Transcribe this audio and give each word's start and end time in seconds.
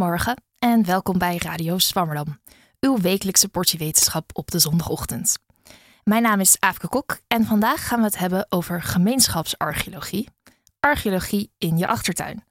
Goedemorgen 0.00 0.42
en 0.58 0.84
welkom 0.84 1.18
bij 1.18 1.36
Radio 1.36 1.78
Swammerdam, 1.78 2.40
uw 2.80 2.98
wekelijkse 2.98 3.48
portie 3.48 3.78
wetenschap 3.78 4.30
op 4.32 4.50
de 4.50 4.58
zondagochtend. 4.58 5.38
Mijn 6.04 6.22
naam 6.22 6.40
is 6.40 6.56
Aafke 6.58 6.88
Kok 6.88 7.20
en 7.26 7.44
vandaag 7.44 7.86
gaan 7.86 7.98
we 7.98 8.04
het 8.04 8.18
hebben 8.18 8.46
over 8.48 8.82
gemeenschapsarcheologie. 8.82 10.28
Archeologie 10.80 11.52
in 11.58 11.78
je 11.78 11.86
achtertuin. 11.86 12.44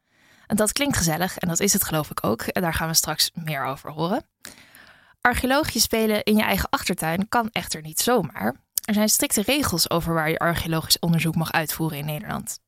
En 0.47 0.55
dat 0.55 0.71
klinkt 0.71 0.97
gezellig 0.97 1.37
en 1.37 1.47
dat 1.47 1.59
is 1.59 1.73
het 1.73 1.83
geloof 1.83 2.09
ik 2.09 2.23
ook. 2.23 2.41
En 2.41 2.61
daar 2.61 2.73
gaan 2.73 2.87
we 2.87 2.93
straks 2.93 3.31
meer 3.33 3.65
over 3.65 3.91
horen. 3.91 4.25
Archeologisch 5.21 5.83
spelen 5.83 6.23
in 6.23 6.35
je 6.35 6.43
eigen 6.43 6.69
achtertuin 6.69 7.29
kan 7.29 7.49
echter 7.51 7.81
niet 7.81 7.99
zomaar. 7.99 8.55
Er 8.85 8.93
zijn 8.93 9.09
strikte 9.09 9.41
regels 9.41 9.89
over 9.89 10.13
waar 10.13 10.29
je 10.29 10.39
archeologisch 10.39 10.99
onderzoek 10.99 11.35
mag 11.35 11.51
uitvoeren 11.51 11.97
in 11.97 12.05
Nederland. 12.05 12.59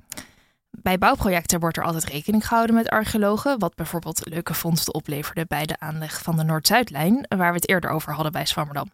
Bij 0.72 0.98
bouwprojecten 0.98 1.60
wordt 1.60 1.78
er 1.78 1.84
altijd 1.84 2.04
rekening 2.04 2.48
gehouden 2.48 2.76
met 2.76 2.90
archeologen, 2.90 3.60
wat 3.60 3.76
bijvoorbeeld 3.76 4.30
leuke 4.30 4.54
vondsten 4.54 4.94
opleverde 4.94 5.46
bij 5.48 5.66
de 5.66 5.80
aanleg 5.80 6.22
van 6.22 6.38
de 6.38 6.44
Noord-Zuidlijn, 6.44 7.26
waar 7.28 7.50
we 7.52 7.56
het 7.56 7.70
eerder 7.70 7.90
over 7.90 8.14
hadden 8.14 8.32
bij 8.32 8.46
Zwammerdam. 8.46 8.92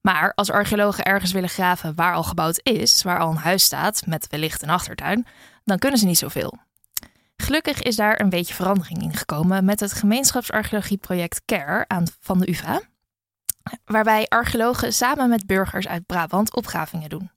Maar 0.00 0.32
als 0.34 0.50
archeologen 0.50 1.04
ergens 1.04 1.32
willen 1.32 1.48
graven 1.48 1.94
waar 1.94 2.14
al 2.14 2.22
gebouwd 2.22 2.60
is, 2.62 3.02
waar 3.02 3.18
al 3.18 3.30
een 3.30 3.36
huis 3.36 3.64
staat 3.64 4.06
met 4.06 4.26
wellicht 4.30 4.62
een 4.62 4.70
achtertuin, 4.70 5.26
dan 5.64 5.78
kunnen 5.78 5.98
ze 5.98 6.06
niet 6.06 6.18
zoveel. 6.18 6.58
Gelukkig 7.36 7.82
is 7.82 7.96
daar 7.96 8.20
een 8.20 8.28
beetje 8.28 8.54
verandering 8.54 9.02
in 9.02 9.14
gekomen 9.14 9.64
met 9.64 9.80
het 9.80 9.92
gemeenschapsarcheologieproject 9.92 11.42
CARE 11.44 11.84
aan, 11.88 12.04
van 12.20 12.38
de 12.38 12.50
UvA, 12.50 12.80
waarbij 13.84 14.26
archeologen 14.28 14.92
samen 14.92 15.28
met 15.28 15.46
burgers 15.46 15.88
uit 15.88 16.06
Brabant 16.06 16.54
opgravingen 16.54 17.08
doen. 17.08 17.30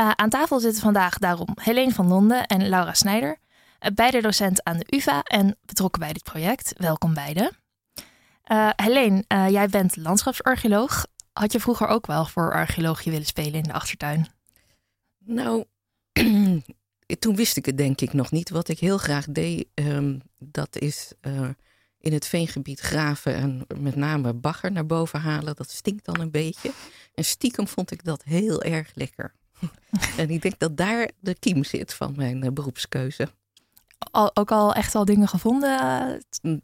Uh, 0.00 0.10
aan 0.10 0.28
tafel 0.28 0.60
zitten 0.60 0.82
vandaag 0.82 1.18
daarom 1.18 1.48
Helene 1.60 1.92
van 1.92 2.08
Londen 2.08 2.46
en 2.46 2.68
Laura 2.68 2.94
Snijder, 2.94 3.38
uh, 3.80 3.90
beide 3.94 4.22
docent 4.22 4.64
aan 4.64 4.78
de 4.78 4.96
UvA 4.96 5.22
en 5.22 5.56
betrokken 5.66 6.00
bij 6.00 6.12
dit 6.12 6.22
project. 6.22 6.72
Welkom 6.76 7.14
beiden. 7.14 7.56
Uh, 8.52 8.70
Helene, 8.76 9.24
jij 9.28 9.68
bent 9.68 9.96
landschapsarcheoloog. 9.96 11.06
Had 11.32 11.52
je 11.52 11.60
vroeger 11.60 11.86
ook 11.86 12.06
wel 12.06 12.24
voor 12.26 12.52
archeologie 12.52 13.12
willen 13.12 13.26
spelen 13.26 13.52
in 13.52 13.62
de 13.62 13.72
achtertuin? 13.72 14.26
Nou, 15.18 15.64
toen 17.18 17.36
wist 17.36 17.56
ik 17.56 17.66
het 17.66 17.76
denk 17.76 18.00
ik 18.00 18.12
nog 18.12 18.30
niet. 18.30 18.50
Wat 18.50 18.68
ik 18.68 18.78
heel 18.78 18.98
graag 18.98 19.26
deed, 19.28 19.66
um, 19.74 20.22
dat 20.38 20.78
is 20.78 21.12
in 21.98 22.12
het 22.12 22.26
veengebied 22.26 22.80
graven 22.80 23.34
en 23.34 23.66
met 23.78 23.96
name 23.96 24.32
bagger 24.32 24.72
naar 24.72 24.86
boven 24.86 25.20
halen. 25.20 25.56
Dat 25.56 25.70
stinkt 25.70 26.04
dan 26.04 26.20
een 26.20 26.30
beetje. 26.30 26.70
En 27.14 27.24
stiekem 27.24 27.68
vond 27.68 27.90
ik 27.90 28.04
dat 28.04 28.22
heel 28.22 28.62
erg 28.62 28.90
lekker. 28.94 29.34
en 30.16 30.30
ik 30.30 30.42
denk 30.42 30.58
dat 30.58 30.76
daar 30.76 31.10
de 31.20 31.34
kiem 31.38 31.64
zit 31.64 31.94
van 31.94 32.12
mijn 32.16 32.44
uh, 32.44 32.50
beroepskeuze. 32.50 33.28
Al, 34.10 34.36
ook 34.36 34.50
al 34.50 34.74
echt 34.74 34.94
al 34.94 35.04
dingen 35.04 35.28
gevonden? 35.28 35.70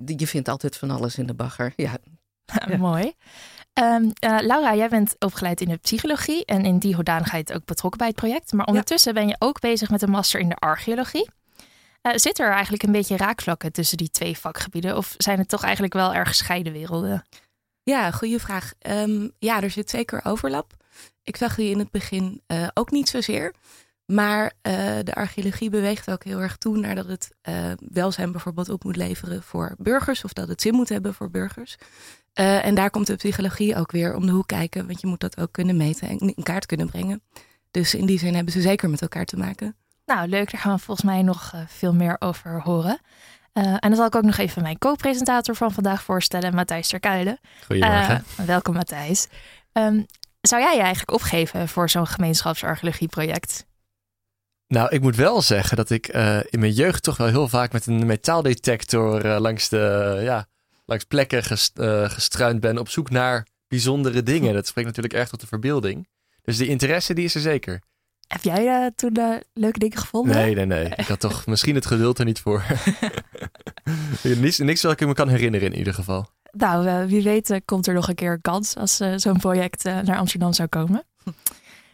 Je 0.06 0.26
vindt 0.26 0.48
altijd 0.48 0.76
van 0.76 0.90
alles 0.90 1.18
in 1.18 1.26
de 1.26 1.34
bagger, 1.34 1.72
ja. 1.76 1.96
ja. 2.68 2.76
Mooi. 2.76 3.14
Um, 3.74 4.04
uh, 4.24 4.38
Laura, 4.40 4.74
jij 4.74 4.88
bent 4.88 5.16
opgeleid 5.18 5.60
in 5.60 5.68
de 5.68 5.76
psychologie 5.76 6.44
en 6.44 6.64
in 6.64 6.78
die 6.78 6.94
hoedanigheid 6.94 7.52
ook 7.52 7.64
betrokken 7.64 7.98
bij 7.98 8.08
het 8.08 8.16
project. 8.16 8.52
Maar 8.52 8.66
ondertussen 8.66 9.14
ja. 9.14 9.20
ben 9.20 9.28
je 9.28 9.36
ook 9.38 9.60
bezig 9.60 9.90
met 9.90 10.02
een 10.02 10.10
master 10.10 10.40
in 10.40 10.48
de 10.48 10.54
archeologie. 10.54 11.28
Uh, 12.02 12.12
zit 12.14 12.38
er 12.38 12.50
eigenlijk 12.50 12.82
een 12.82 12.92
beetje 12.92 13.16
raakvlakken 13.16 13.72
tussen 13.72 13.96
die 13.96 14.10
twee 14.10 14.38
vakgebieden? 14.38 14.96
Of 14.96 15.14
zijn 15.18 15.38
het 15.38 15.48
toch 15.48 15.62
eigenlijk 15.62 15.92
wel 15.92 16.14
erg 16.14 16.28
gescheiden 16.28 16.72
werelden? 16.72 17.24
Ja, 17.82 18.10
goede 18.10 18.40
vraag. 18.40 18.72
Um, 18.88 19.30
ja, 19.38 19.62
er 19.62 19.70
zit 19.70 19.90
zeker 19.90 20.24
overlap. 20.24 20.74
Ik 21.22 21.36
zag 21.36 21.54
die 21.54 21.70
in 21.70 21.78
het 21.78 21.90
begin 21.90 22.42
uh, 22.46 22.68
ook 22.74 22.90
niet 22.90 23.08
zozeer. 23.08 23.54
Maar 24.06 24.52
de 25.04 25.14
archeologie 25.14 25.70
beweegt 25.70 26.10
ook 26.10 26.24
heel 26.24 26.40
erg 26.40 26.56
toe 26.56 26.78
naar 26.78 26.94
dat 26.94 27.06
het 27.06 27.30
welzijn 27.78 28.32
bijvoorbeeld 28.32 28.68
op 28.68 28.84
moet 28.84 28.96
leveren 28.96 29.42
voor 29.42 29.74
burgers. 29.78 30.24
Of 30.24 30.32
dat 30.32 30.48
het 30.48 30.60
zin 30.60 30.74
moet 30.74 30.88
hebben 30.88 31.14
voor 31.14 31.30
burgers. 31.30 31.76
Uh, 32.34 32.64
en 32.64 32.74
daar 32.74 32.90
komt 32.90 33.06
de 33.06 33.16
psychologie 33.16 33.76
ook 33.76 33.92
weer 33.92 34.14
om 34.14 34.26
de 34.26 34.32
hoek 34.32 34.46
kijken, 34.46 34.86
want 34.86 35.00
je 35.00 35.06
moet 35.06 35.20
dat 35.20 35.40
ook 35.40 35.52
kunnen 35.52 35.76
meten 35.76 36.08
en 36.08 36.18
in 36.18 36.42
kaart 36.42 36.66
kunnen 36.66 36.86
brengen. 36.86 37.22
Dus 37.70 37.94
in 37.94 38.06
die 38.06 38.18
zin 38.18 38.34
hebben 38.34 38.52
ze 38.52 38.60
zeker 38.60 38.90
met 38.90 39.02
elkaar 39.02 39.24
te 39.24 39.36
maken. 39.36 39.76
Nou, 40.06 40.28
leuk. 40.28 40.50
Daar 40.50 40.60
gaan 40.60 40.74
we 40.74 40.82
volgens 40.82 41.06
mij 41.06 41.22
nog 41.22 41.52
uh, 41.54 41.60
veel 41.66 41.94
meer 41.94 42.16
over 42.18 42.62
horen. 42.62 43.00
Uh, 43.54 43.64
en 43.64 43.78
dan 43.80 43.96
zal 43.96 44.06
ik 44.06 44.14
ook 44.14 44.22
nog 44.22 44.36
even 44.36 44.62
mijn 44.62 44.78
co-presentator 44.78 45.54
van 45.54 45.72
vandaag 45.72 46.02
voorstellen, 46.02 46.54
Matthijs 46.54 46.88
Terkuilen. 46.88 47.40
Goedemorgen. 47.66 48.24
welkom, 48.46 48.74
Matthijs. 48.74 49.28
Um, 49.72 50.06
zou 50.40 50.62
jij 50.62 50.74
je 50.74 50.80
eigenlijk 50.80 51.12
opgeven 51.12 51.68
voor 51.68 51.90
zo'n 51.90 52.06
gemeenschapsarcheologieproject? 52.06 53.66
Nou, 54.66 54.88
ik 54.88 55.00
moet 55.00 55.16
wel 55.16 55.42
zeggen 55.42 55.76
dat 55.76 55.90
ik 55.90 56.08
in 56.50 56.60
mijn 56.60 56.72
jeugd 56.72 57.02
toch 57.02 57.16
wel 57.16 57.26
heel 57.26 57.48
vaak 57.48 57.72
met 57.72 57.86
een 57.86 58.06
metaaldetector 58.06 59.24
langs 59.24 59.68
de 59.68 60.18
ja, 60.22 60.46
langs 60.90 61.04
plekken 61.04 61.42
gest, 61.42 61.78
uh, 61.78 62.10
gestruind 62.10 62.60
ben 62.60 62.78
op 62.78 62.88
zoek 62.88 63.10
naar 63.10 63.46
bijzondere 63.68 64.22
dingen. 64.22 64.54
Dat 64.54 64.66
spreekt 64.66 64.86
natuurlijk 64.86 65.14
erg 65.14 65.28
tot 65.28 65.40
de 65.40 65.46
verbeelding. 65.46 66.08
Dus 66.42 66.56
die 66.56 66.68
interesse 66.68 67.14
die 67.14 67.24
is 67.24 67.34
er 67.34 67.40
zeker. 67.40 67.82
Heb 68.26 68.42
jij 68.42 68.90
toen 68.94 69.42
leuke 69.52 69.78
dingen 69.78 69.98
gevonden? 69.98 70.36
Nee, 70.36 70.54
nee, 70.54 70.66
nee. 70.66 70.84
Ik 70.96 71.06
had 71.06 71.20
toch 71.20 71.46
misschien 71.46 71.74
het 71.74 71.86
geduld 71.86 72.18
er 72.18 72.24
niet 72.24 72.40
voor. 72.40 72.64
niks, 74.22 74.58
niks 74.58 74.82
wat 74.82 75.00
ik 75.00 75.06
me 75.06 75.14
kan 75.14 75.28
herinneren 75.28 75.72
in 75.72 75.78
ieder 75.78 75.94
geval. 75.94 76.28
Nou, 76.52 77.06
wie 77.06 77.22
weet 77.22 77.60
komt 77.64 77.86
er 77.86 77.94
nog 77.94 78.08
een 78.08 78.14
keer 78.14 78.32
een 78.32 78.40
kans 78.40 78.76
als 78.76 78.96
zo'n 79.16 79.38
project 79.38 79.84
naar 79.84 80.16
Amsterdam 80.16 80.52
zou 80.52 80.68
komen. 80.68 81.04
Um, 81.26 81.32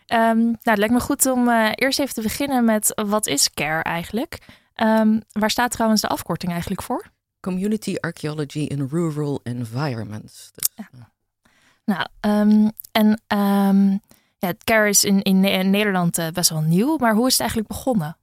nou, 0.45 0.57
het 0.63 0.79
lijkt 0.79 0.95
me 0.95 1.01
goed 1.01 1.27
om 1.27 1.49
eerst 1.75 1.99
even 1.99 2.15
te 2.15 2.23
beginnen 2.23 2.65
met 2.65 2.93
wat 3.07 3.27
is 3.27 3.51
CARE 3.55 3.83
eigenlijk? 3.83 4.39
Um, 4.77 5.23
waar 5.33 5.51
staat 5.51 5.71
trouwens 5.71 6.01
de 6.01 6.09
afkorting 6.09 6.53
eigenlijk 6.53 6.83
voor? 6.83 7.11
Community 7.41 7.97
Archaeology 8.01 8.59
in 8.59 8.89
Rural 8.91 9.41
Environments. 9.43 10.51
Dus, 10.55 10.69
ja. 10.75 11.11
Nou, 11.85 12.07
um, 12.21 12.73
en 12.93 13.21
ja, 14.39 14.55
CARE 14.65 14.89
is 14.89 15.05
in, 15.05 15.23
in, 15.23 15.45
in 15.45 15.71
Nederland 15.71 16.33
best 16.33 16.51
wel 16.51 16.61
nieuw, 16.61 16.97
maar 16.97 17.15
hoe 17.15 17.27
is 17.27 17.33
het 17.33 17.41
eigenlijk 17.41 17.69
begonnen? 17.69 18.17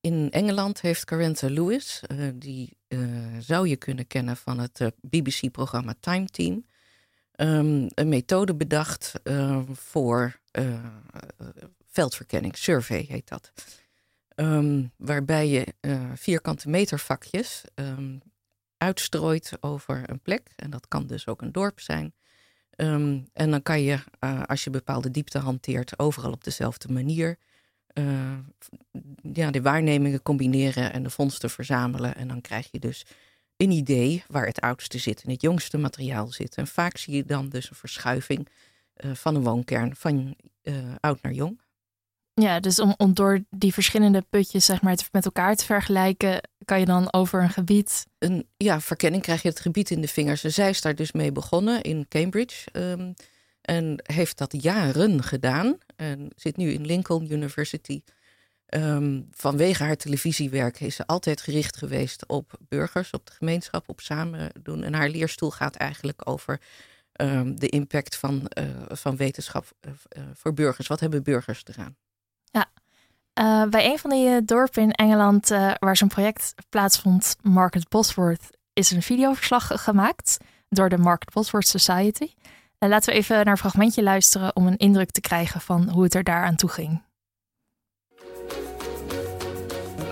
In 0.00 0.30
Engeland 0.30 0.80
heeft 0.80 1.04
Carenta 1.04 1.48
Lewis, 1.48 2.02
die 2.34 2.76
zou 3.38 3.68
je 3.68 3.76
kunnen 3.76 4.06
kennen 4.06 4.36
van 4.36 4.58
het 4.58 4.80
uh, 4.80 4.88
BBC-programma 5.00 5.94
Time 6.00 6.26
Team, 6.26 6.66
een 7.32 8.08
methode 8.08 8.54
bedacht 8.54 9.12
voor 9.72 10.40
veldverkenning, 11.86 12.56
survey 12.56 13.04
heet 13.08 13.28
dat. 13.28 13.52
Um, 14.36 14.92
waarbij 14.96 15.48
je 15.48 15.66
vierkante 16.14 16.68
metervakjes 16.68 17.64
uitstrooit 18.76 19.52
over 19.60 20.10
een 20.10 20.20
plek. 20.20 20.52
En 20.56 20.70
dat 20.70 20.88
kan 20.88 21.06
dus 21.06 21.26
ook 21.26 21.42
een 21.42 21.52
dorp 21.52 21.80
zijn. 21.80 22.14
En 23.32 23.50
dan 23.50 23.62
kan 23.62 23.80
je, 23.80 23.98
als 24.46 24.64
je 24.64 24.70
bepaalde 24.70 25.10
diepte 25.10 25.38
hanteert, 25.38 25.98
overal 25.98 26.32
op 26.32 26.44
dezelfde 26.44 26.92
manier 26.92 27.38
uh, 27.94 28.38
ja, 29.32 29.50
de 29.50 29.62
waarnemingen 29.62 30.22
combineren 30.22 30.92
en 30.92 31.02
de 31.02 31.10
vondsten 31.10 31.50
verzamelen. 31.50 32.14
En 32.14 32.28
dan 32.28 32.40
krijg 32.40 32.68
je 32.70 32.78
dus 32.78 33.06
een 33.56 33.70
idee 33.70 34.24
waar 34.28 34.46
het 34.46 34.60
oudste 34.60 34.98
zit 34.98 35.22
en 35.22 35.30
het 35.30 35.42
jongste 35.42 35.78
materiaal 35.78 36.26
zit. 36.26 36.54
En 36.54 36.66
vaak 36.66 36.96
zie 36.96 37.14
je 37.16 37.24
dan 37.24 37.48
dus 37.48 37.70
een 37.70 37.76
verschuiving 37.76 38.48
van 38.96 39.34
een 39.34 39.42
woonkern 39.42 39.96
van 39.96 40.36
oud 41.00 41.22
naar 41.22 41.32
jong. 41.32 41.60
Ja, 42.34 42.60
dus 42.60 42.80
om, 42.80 42.94
om 42.96 43.14
door 43.14 43.44
die 43.50 43.72
verschillende 43.72 44.24
putjes 44.30 44.64
zeg 44.64 44.82
maar, 44.82 45.08
met 45.12 45.24
elkaar 45.24 45.56
te 45.56 45.64
vergelijken, 45.64 46.40
kan 46.64 46.80
je 46.80 46.86
dan 46.86 47.12
over 47.12 47.42
een 47.42 47.50
gebied. 47.50 48.06
Een 48.18 48.48
ja, 48.56 48.80
verkenning 48.80 49.22
krijg 49.22 49.42
je 49.42 49.48
het 49.48 49.60
gebied 49.60 49.90
in 49.90 50.00
de 50.00 50.08
vingers. 50.08 50.40
Zij 50.40 50.68
is 50.68 50.80
daar 50.80 50.94
dus 50.94 51.12
mee 51.12 51.32
begonnen 51.32 51.82
in 51.82 52.06
Cambridge. 52.08 52.68
Um, 52.72 53.14
en 53.62 54.00
heeft 54.02 54.38
dat 54.38 54.62
jaren 54.62 55.22
gedaan. 55.22 55.78
En 55.96 56.28
zit 56.36 56.56
nu 56.56 56.70
in 56.72 56.86
Lincoln 56.86 57.32
University. 57.32 58.02
Um, 58.74 59.28
vanwege 59.30 59.82
haar 59.82 59.96
televisiewerk 59.96 60.80
is 60.80 60.96
ze 60.96 61.06
altijd 61.06 61.40
gericht 61.40 61.76
geweest 61.76 62.26
op 62.26 62.58
burgers, 62.68 63.10
op 63.10 63.26
de 63.26 63.32
gemeenschap, 63.32 63.88
op 63.88 64.00
samen 64.00 64.50
doen. 64.62 64.82
En 64.82 64.94
haar 64.94 65.08
leerstoel 65.08 65.50
gaat 65.50 65.76
eigenlijk 65.76 66.28
over 66.28 66.60
um, 67.20 67.58
de 67.58 67.68
impact 67.68 68.16
van, 68.16 68.50
uh, 68.58 68.64
van 68.88 69.16
wetenschap 69.16 69.72
uh, 69.80 69.92
uh, 69.92 70.24
voor 70.34 70.52
burgers. 70.54 70.88
Wat 70.88 71.00
hebben 71.00 71.22
burgers 71.22 71.62
eraan? 71.64 71.96
Ja, 72.44 72.70
bij 73.68 73.90
een 73.90 73.98
van 73.98 74.10
die 74.10 74.44
dorpen 74.44 74.82
in 74.82 74.92
Engeland 74.92 75.48
waar 75.78 75.96
zo'n 75.96 76.08
project 76.08 76.54
plaatsvond, 76.68 77.36
Market 77.42 77.88
Bosworth, 77.88 78.50
is 78.72 78.90
een 78.90 79.02
videoverslag 79.02 79.82
gemaakt 79.82 80.36
door 80.68 80.88
de 80.88 80.98
Market 80.98 81.32
Bosworth 81.32 81.68
Society. 81.68 82.34
Uh, 82.82 82.88
laten 82.88 83.12
we 83.12 83.18
even 83.18 83.36
naar 83.36 83.46
een 83.46 83.56
fragmentje 83.56 84.02
luisteren 84.02 84.56
om 84.56 84.66
een 84.66 84.76
indruk 84.76 85.10
te 85.10 85.20
krijgen 85.20 85.60
van 85.60 85.88
hoe 85.88 86.02
het 86.02 86.14
er 86.14 86.24
daar 86.24 86.44
aan 86.44 86.56
toe 86.56 86.70
ging. 86.70 87.02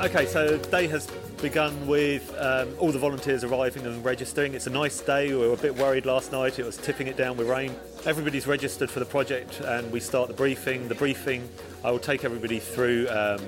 Okay, 0.04 0.26
so 0.26 0.58
has 0.90 1.04
begun 1.40 1.86
with 1.86 2.34
um, 2.38 2.68
all 2.78 2.92
the 2.92 2.98
volunteers 2.98 3.44
arriving 3.44 3.86
and 3.86 4.04
registering. 4.04 4.54
It's 4.54 4.66
a 4.66 4.70
nice 4.70 5.00
day. 5.00 5.28
We 5.32 5.38
were 5.38 5.54
a 5.54 5.56
bit 5.56 5.74
worried 5.74 6.04
last 6.04 6.32
night. 6.32 6.58
It 6.58 6.66
was 6.66 6.76
tipping 6.76 7.06
it 7.06 7.16
down 7.16 7.36
with 7.36 7.48
rain. 7.48 7.74
Everybody's 8.04 8.46
registered 8.46 8.90
for 8.90 9.00
the 9.00 9.06
project 9.06 9.60
and 9.60 9.90
we 9.90 10.00
start 10.00 10.28
the 10.28 10.34
briefing. 10.34 10.88
The 10.88 10.94
briefing, 10.94 11.48
I 11.82 11.90
will 11.90 11.98
take 11.98 12.24
everybody 12.24 12.58
through 12.58 13.08
um, 13.08 13.40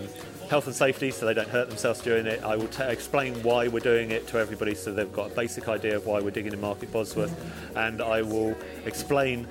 health 0.49 0.67
and 0.67 0.75
safety 0.75 1.11
so 1.11 1.27
they 1.27 1.35
don't 1.35 1.49
hurt 1.49 1.69
themselves 1.69 2.00
during 2.00 2.27
it. 2.27 2.43
I 2.43 2.56
will 2.56 2.69
t- 2.69 2.83
explain 2.85 3.35
why 3.43 3.69
we're 3.69 3.81
doing 3.81 4.11
it 4.11 4.27
to 4.29 4.39
everybody 4.39 4.75
so 4.75 4.93
they've 4.93 5.12
got 5.12 5.33
a 5.33 5.35
basic 5.35 5.69
idea 5.69 5.97
of 5.97 6.06
why 6.06 6.21
we're 6.21 6.31
digging 6.31 6.53
in 6.53 6.61
Market 6.61 6.91
Bosworth. 6.93 7.35
And 7.77 8.00
I 8.00 8.23
will 8.23 8.56
explain 8.87 9.47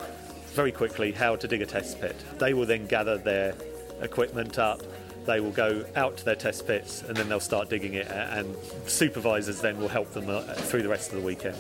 very 0.54 0.72
quickly 0.72 1.12
how 1.12 1.36
to 1.36 1.48
dig 1.48 1.62
a 1.62 1.66
test 1.66 2.02
pit. 2.02 2.16
They 2.40 2.54
will 2.54 2.66
then 2.66 2.88
gather 2.88 3.18
their 3.18 3.54
equipment 4.02 4.58
up. 4.58 4.82
They 5.26 5.40
will 5.40 5.52
go 5.52 5.86
out 5.96 6.18
to 6.18 6.26
their 6.26 6.36
test 6.36 6.66
pits 6.66 7.04
and 7.04 7.16
then 7.16 7.30
they'll 7.30 7.40
start 7.40 7.70
digging 7.70 7.94
it, 7.94 8.08
and 8.08 8.56
supervisors 8.86 9.62
then 9.62 9.80
will 9.80 9.88
help 9.88 10.12
them 10.12 10.30
uh, 10.30 10.42
through 10.42 10.84
the 10.84 10.90
rest 10.90 11.12
of 11.12 11.20
the 11.20 11.26
weekend. 11.26 11.58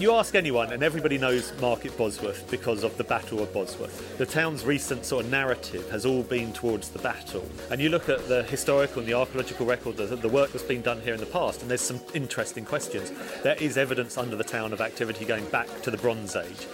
You 0.00 0.12
ask 0.12 0.34
anyone, 0.34 0.72
and 0.72 0.82
everybody 0.82 1.18
knows 1.18 1.52
Market 1.60 1.94
Bosworth 1.98 2.50
because 2.50 2.84
of 2.84 2.96
the 2.96 3.04
Battle 3.04 3.42
of 3.42 3.52
Bosworth. 3.52 4.16
The 4.16 4.24
town's 4.24 4.64
recent 4.64 5.04
sort 5.04 5.26
of 5.26 5.30
narrative 5.30 5.90
has 5.90 6.06
all 6.06 6.22
been 6.22 6.54
towards 6.54 6.88
the 6.88 7.00
battle. 7.00 7.44
And 7.70 7.82
you 7.82 7.90
look 7.90 8.08
at 8.08 8.26
the 8.26 8.44
historical 8.44 9.00
and 9.00 9.06
the 9.08 9.12
archaeological 9.12 9.66
record, 9.66 9.98
the, 9.98 10.06
the 10.06 10.26
work 10.26 10.52
that's 10.52 10.64
been 10.64 10.80
done 10.80 11.02
here 11.02 11.12
in 11.12 11.20
the 11.20 11.26
past, 11.26 11.60
and 11.60 11.70
there's 11.70 11.82
some 11.82 12.00
interesting 12.14 12.64
questions. 12.64 13.12
There 13.42 13.56
is 13.56 13.76
evidence 13.76 14.16
under 14.16 14.36
the 14.36 14.44
town 14.44 14.72
of 14.72 14.80
activity 14.80 15.26
going 15.26 15.44
back 15.50 15.68
to 15.82 15.90
the 15.90 15.98
Bronze 15.98 16.34
Age. 16.34 16.66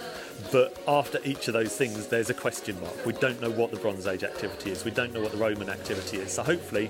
But 0.51 0.77
after 0.87 1.19
each 1.23 1.47
of 1.47 1.53
those 1.53 1.75
things, 1.75 2.07
there's 2.07 2.29
a 2.29 2.33
question 2.33 2.79
mark. 2.79 3.05
We 3.05 3.13
don't 3.13 3.39
know 3.39 3.55
what 3.55 3.71
the 3.71 3.79
Bronze 3.79 4.07
Age 4.07 4.23
activity 4.23 4.71
is. 4.71 4.83
We 4.83 4.91
don't 4.91 5.11
know 5.11 5.21
what 5.21 5.31
the 5.31 5.37
Roman 5.37 5.69
activity 5.69 6.17
is. 6.17 6.33
So 6.33 6.43
hopefully, 6.43 6.89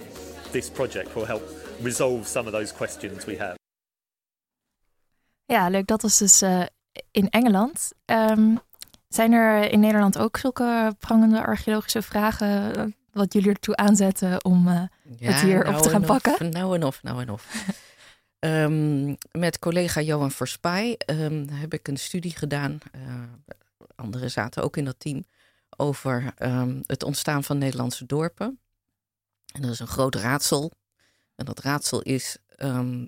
this 0.52 0.70
project 0.70 1.16
will 1.16 1.26
help 1.26 1.44
resolve 1.82 2.28
some 2.28 2.48
of 2.48 2.54
those 2.54 2.74
questions 2.74 3.26
we 3.26 3.38
have. 3.38 3.56
Ja, 5.46 5.70
leuk. 5.70 5.88
Dat 5.88 6.02
was 6.02 6.18
dus 6.18 6.42
uh, 6.42 6.66
in 7.12 7.30
Engeland. 7.30 7.92
Um, 8.06 8.60
zijn 9.08 9.32
er 9.32 9.72
in 9.72 9.80
Nederland 9.80 10.18
ook 10.18 10.38
zulke 10.38 10.96
prangende 11.00 11.46
archeologische 11.46 12.02
vragen 12.02 12.78
uh, 12.78 12.84
wat 13.12 13.34
jullie 13.34 13.50
ertoe 13.50 13.76
aanzetten 13.76 14.46
om 14.46 14.68
uh, 14.68 14.82
ja, 15.18 15.32
het 15.32 15.42
hier 15.42 15.64
nou 15.64 15.76
op 15.76 15.82
te 15.82 15.90
gaan 15.90 16.02
of, 16.02 16.08
pakken? 16.08 16.50
Nou 16.50 16.76
en 16.76 16.84
of, 16.84 17.04
nou 17.04 17.22
en 17.22 17.30
of. 17.30 17.46
Um, 18.40 19.18
met 19.32 19.60
collega 19.60 20.02
Johan 20.02 20.32
Verspij 20.32 21.00
um, 21.06 21.50
heb 21.50 21.74
ik 21.74 21.88
een 21.88 21.98
studie 21.98 22.36
gedaan. 22.36 22.80
anderen 23.96 24.32
zaten 24.32 24.64
ook 24.64 24.78
in 24.78 24.86
dat 24.86 25.00
team. 25.00 25.26
Over 25.78 26.34
ehm, 26.38 26.82
het 26.86 27.04
ontstaan 27.04 27.44
van 27.44 27.58
Nederlandse 27.58 28.06
dorpen. 28.06 28.60
En 29.54 29.62
dat 29.62 29.72
is 29.72 29.80
een 29.80 29.88
groot 29.88 30.16
raadsel. 30.16 30.72
En 31.36 31.46
dat 31.46 31.60
raadsel 31.60 32.02
is 32.02 32.38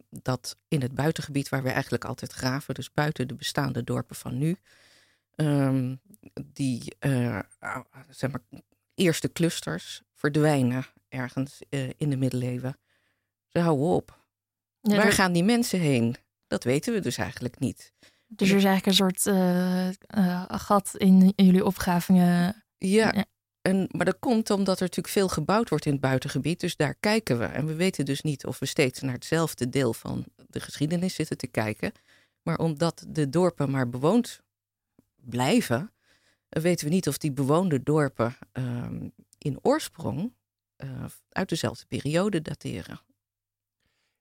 dat 0.09 0.57
in 0.67 0.81
het 0.81 0.95
buitengebied 0.95 1.49
waar 1.49 1.63
we 1.63 1.69
eigenlijk 1.69 2.05
altijd 2.05 2.31
graven, 2.31 2.73
dus 2.73 2.93
buiten 2.93 3.27
de 3.27 3.33
bestaande 3.33 3.83
dorpen 3.83 4.15
van 4.15 4.37
nu, 4.37 4.57
die 6.45 6.95
uh, 6.99 7.39
zeg 8.09 8.31
maar, 8.31 8.41
eerste 8.95 9.31
clusters 9.31 10.01
verdwijnen 10.13 10.85
ergens 11.09 11.61
uh, 11.69 11.89
in 11.97 12.09
de 12.09 12.17
middeleeuwen. 12.17 12.77
Ze 13.47 13.59
houden 13.59 13.85
op. 13.85 14.18
Ja, 14.81 14.95
waar 14.95 15.11
gaan 15.11 15.33
die 15.33 15.43
mensen 15.43 15.79
heen? 15.79 16.15
Dat 16.47 16.63
weten 16.63 16.93
we 16.93 16.99
dus 16.99 17.17
eigenlijk 17.17 17.59
niet. 17.59 17.93
Dus 18.27 18.49
er 18.49 18.57
is 18.57 18.63
eigenlijk 18.63 18.85
een 18.85 18.93
soort 18.93 19.25
uh, 20.15 20.43
gat 20.47 20.91
in, 20.97 21.33
in 21.35 21.45
jullie 21.45 21.65
opgravingen. 21.65 22.63
Ja, 22.77 23.11
ja. 23.13 23.25
En, 23.61 23.87
maar 23.91 24.05
dat 24.05 24.19
komt 24.19 24.49
omdat 24.49 24.75
er 24.75 24.81
natuurlijk 24.81 25.13
veel 25.13 25.27
gebouwd 25.27 25.69
wordt 25.69 25.85
in 25.85 25.91
het 25.91 26.01
buitengebied. 26.01 26.59
Dus 26.59 26.75
daar 26.75 26.95
kijken 26.95 27.39
we. 27.39 27.45
En 27.45 27.65
we 27.65 27.75
weten 27.75 28.05
dus 28.05 28.21
niet 28.21 28.45
of 28.45 28.59
we 28.59 28.65
steeds 28.65 29.01
naar 29.01 29.13
hetzelfde 29.13 29.69
deel 29.69 29.93
van 29.93 30.25
de 30.47 30.59
geschiedenis 30.59 31.15
zitten 31.15 31.37
te 31.37 31.47
kijken. 31.47 31.91
Maar 32.41 32.57
omdat 32.57 33.05
de 33.07 33.29
dorpen 33.29 33.71
maar 33.71 33.89
bewoond 33.89 34.41
blijven, 35.15 35.93
weten 36.49 36.87
we 36.87 36.93
niet 36.93 37.07
of 37.07 37.17
die 37.17 37.31
bewoonde 37.31 37.83
dorpen 37.83 38.35
uh, 38.53 38.87
in 39.37 39.59
oorsprong 39.61 40.33
uh, 40.77 41.05
uit 41.29 41.49
dezelfde 41.49 41.85
periode 41.85 42.41
dateren. 42.41 43.01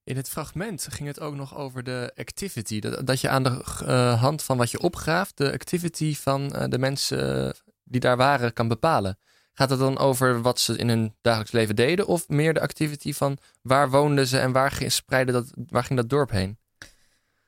In 0.08 0.16
het 0.16 0.28
fragment 0.28 0.86
ging 0.90 1.08
het 1.08 1.20
ook 1.20 1.34
nog 1.34 1.56
over 1.56 1.82
de 1.82 2.12
activity. 2.16 2.80
Dat, 2.80 3.06
dat 3.06 3.20
je 3.20 3.28
aan 3.28 3.42
de 3.42 3.64
uh, 3.82 4.20
hand 4.20 4.42
van 4.42 4.56
wat 4.56 4.70
je 4.70 4.80
opgraaft, 4.80 5.36
de 5.36 5.52
activity 5.52 6.14
van 6.14 6.56
uh, 6.56 6.64
de 6.68 6.78
mensen 6.78 7.54
die 7.84 8.00
daar 8.00 8.16
waren, 8.16 8.52
kan 8.52 8.68
bepalen. 8.68 9.18
Gaat 9.52 9.70
het 9.70 9.78
dan 9.78 9.98
over 9.98 10.42
wat 10.42 10.60
ze 10.60 10.76
in 10.76 10.88
hun 10.88 11.14
dagelijks 11.20 11.52
leven 11.52 11.76
deden? 11.76 12.06
Of 12.06 12.28
meer 12.28 12.54
de 12.54 12.60
activity 12.60 13.12
van 13.12 13.38
waar 13.62 13.90
woonden 13.90 14.26
ze 14.26 14.38
en 14.38 14.52
waar, 14.52 14.70
ging, 14.70 15.30
dat, 15.30 15.52
waar 15.54 15.84
ging 15.84 15.98
dat 15.98 16.10
dorp 16.10 16.30
heen? 16.30 16.58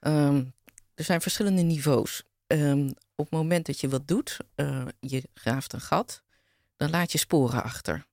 Um, 0.00 0.54
er 0.94 1.04
zijn 1.04 1.20
verschillende 1.20 1.62
niveaus. 1.62 2.22
Um, 2.46 2.88
op 3.14 3.24
het 3.24 3.30
moment 3.30 3.66
dat 3.66 3.80
je 3.80 3.88
wat 3.88 4.08
doet, 4.08 4.36
uh, 4.56 4.86
je 5.00 5.22
graaft 5.34 5.72
een 5.72 5.80
gat, 5.80 6.22
dan 6.76 6.90
laat 6.90 7.12
je 7.12 7.18
sporen 7.18 7.62
achter. 7.62 8.06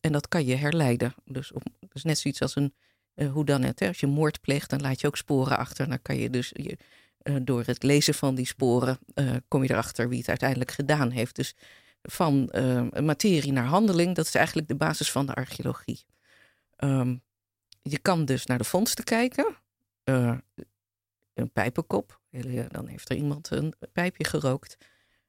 En 0.00 0.12
dat 0.12 0.28
kan 0.28 0.44
je 0.44 0.54
herleiden. 0.54 1.14
Dus, 1.24 1.52
dus 1.92 2.02
net 2.02 2.18
zoiets 2.18 2.42
als 2.42 2.56
een, 2.56 2.74
uh, 3.16 3.32
hoe 3.32 3.44
dan 3.44 3.62
het, 3.62 3.82
als 3.82 4.00
je 4.00 4.06
moord 4.06 4.40
pleegt, 4.40 4.70
dan 4.70 4.80
laat 4.80 5.00
je 5.00 5.06
ook 5.06 5.16
sporen 5.16 5.58
achter. 5.58 5.88
Dan 5.88 6.02
kan 6.02 6.16
je 6.16 6.30
dus 6.30 6.50
je, 6.52 6.78
door 7.42 7.62
het 7.66 7.82
lezen 7.82 8.14
van 8.14 8.34
die 8.34 8.46
sporen, 8.46 8.98
kom 9.48 9.62
je 9.62 9.70
erachter 9.70 10.08
wie 10.08 10.18
het 10.18 10.28
uiteindelijk 10.28 10.70
gedaan 10.70 11.10
heeft. 11.10 11.36
Dus 11.36 11.54
van 12.02 12.50
materie 13.00 13.52
naar 13.52 13.64
handeling, 13.64 14.14
dat 14.14 14.26
is 14.26 14.34
eigenlijk 14.34 14.68
de 14.68 14.76
basis 14.76 15.10
van 15.10 15.26
de 15.26 15.34
archeologie. 15.34 16.04
Um, 16.78 17.22
je 17.82 17.98
kan 17.98 18.24
dus 18.24 18.46
naar 18.46 18.58
de 18.58 18.64
vondsten 18.64 19.04
kijken. 19.04 19.56
Een 20.04 21.52
pijpenkop, 21.52 22.20
dan 22.68 22.86
heeft 22.86 23.10
er 23.10 23.16
iemand 23.16 23.50
een 23.50 23.74
pijpje 23.92 24.24
gerookt. 24.24 24.76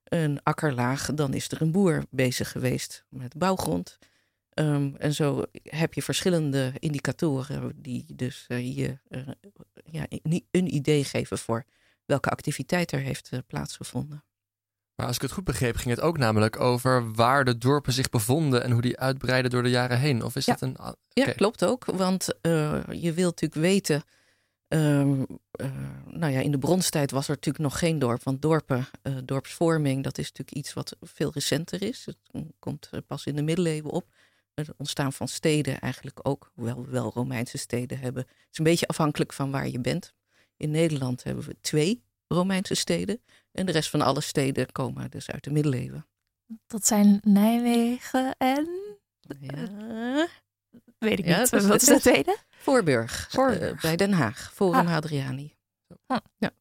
Een 0.04 0.44
akkerlaag, 0.44 1.14
dan 1.14 1.34
is 1.34 1.52
er 1.52 1.62
een 1.62 1.72
boer 1.72 2.04
bezig 2.10 2.52
geweest 2.52 3.06
met 3.10 3.38
bouwgrond. 3.38 3.98
Um, 4.60 4.96
en 4.96 5.14
zo 5.14 5.44
heb 5.64 5.94
je 5.94 6.02
verschillende 6.02 6.74
indicatoren 6.80 7.74
die 7.76 8.06
dus 8.16 8.46
uh, 8.48 8.76
je 8.76 8.98
ja, 9.86 10.06
een 10.52 10.76
idee 10.76 11.04
geven 11.04 11.38
voor 11.38 11.64
welke 12.06 12.30
activiteit 12.30 12.92
er 12.92 13.00
heeft 13.00 13.32
plaatsgevonden. 13.48 14.24
Maar 14.96 15.06
als 15.06 15.16
ik 15.16 15.22
het 15.22 15.32
goed 15.32 15.44
begreep, 15.44 15.76
ging 15.76 15.96
het 15.96 16.04
ook 16.04 16.18
namelijk 16.18 16.60
over 16.60 17.14
waar 17.14 17.46
de 17.46 17.58
dorpen 17.58 17.94
zich 17.94 18.10
bevonden 18.10 18.64
en 18.64 18.72
hoe 18.72 18.82
die 18.82 18.98
uitbreiden 18.98 19.52
door 19.52 19.64
de 19.64 19.70
jaren 19.70 20.00
heen. 20.00 20.24
Of 20.24 20.36
is 20.36 20.46
ja. 20.46 20.54
dat 20.54 20.62
een. 20.62 20.80
Okay. 20.80 20.96
Ja, 21.08 21.32
klopt 21.32 21.66
ook. 21.66 21.86
Want 21.86 22.28
je 22.92 23.14
wilt 23.14 23.42
natuurlijk 23.42 23.62
weten. 23.62 24.04
Uh, 24.70 25.04
nou 26.06 26.34
ja, 26.34 26.40
in 26.40 26.52
de 26.52 26.58
bronstijd 26.60 27.12
was 27.12 27.28
er 27.28 27.36
natuurlijk 27.36 27.64
nog 27.64 27.80
geen 27.80 28.00
dorp. 28.00 28.24
Want 28.24 28.42
dorpen, 28.42 28.88
dorpsvorming, 29.24 30.04
dat 30.04 30.18
is 30.18 30.28
natuurlijk 30.28 30.58
iets 30.58 30.74
wat 30.74 30.96
veel 31.02 31.32
recenter 31.34 31.82
is. 31.82 32.06
Het 32.06 32.18
komt 32.60 32.90
pas 33.08 33.26
in 33.26 33.36
de 33.36 33.42
middeleeuwen 33.42 33.92
op. 33.92 34.08
Het 34.66 34.74
ontstaan 34.78 35.14
van 35.14 35.28
steden 35.28 35.80
eigenlijk 35.80 36.20
ook, 36.22 36.52
hoewel 36.54 36.86
we 36.86 36.92
wel 36.92 37.12
Romeinse 37.14 37.58
steden 37.58 38.00
hebben. 38.00 38.24
Het 38.24 38.48
is 38.52 38.58
een 38.58 38.64
beetje 38.64 38.88
afhankelijk 38.88 39.34
van 39.34 39.52
waar 39.52 39.68
je 39.68 39.80
bent. 39.80 40.14
In 40.58 40.72
Nederland 40.72 41.24
hebben 41.24 41.46
we 41.46 41.56
twee 41.62 42.04
Romeinse 42.28 42.76
steden. 42.76 43.22
En 43.52 43.66
de 43.66 43.72
rest 43.72 43.90
van 43.90 44.02
alle 44.02 44.22
steden 44.22 44.72
komen 44.72 45.12
dus 45.12 45.30
uit 45.30 45.44
de 45.44 45.52
middeleeuwen. 45.52 46.08
Dat 46.68 46.88
zijn 46.88 47.20
Nijmegen 47.24 48.36
en. 48.38 48.68
Ja. 49.40 50.28
Weet 50.98 51.20
ik 51.20 51.26
ja, 51.26 51.40
niet. 51.40 51.50
Dat 51.50 51.66
Wat 51.66 51.82
is 51.82 51.88
de 51.88 52.00
tweede? 52.00 52.38
Voorburg. 52.50 53.28
Voorburg. 53.30 53.76
Uh, 53.76 53.82
bij 53.82 53.96
Den 53.96 54.12
Haag. 54.12 54.52
Forum 54.54 54.86
ah. 54.86 54.88
Hadriani. 54.88 55.56
Ah. 56.06 56.18
Ja. 56.38 56.52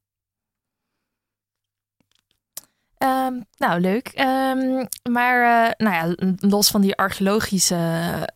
Um, 2.99 3.45
nou, 3.57 3.81
leuk. 3.81 4.13
Um, 4.19 4.87
maar 5.13 5.69
uh, 5.69 5.87
nou 5.87 5.95
ja, 5.95 6.33
los 6.49 6.71
van 6.71 6.81
die 6.81 6.97
archeologische 6.97 7.77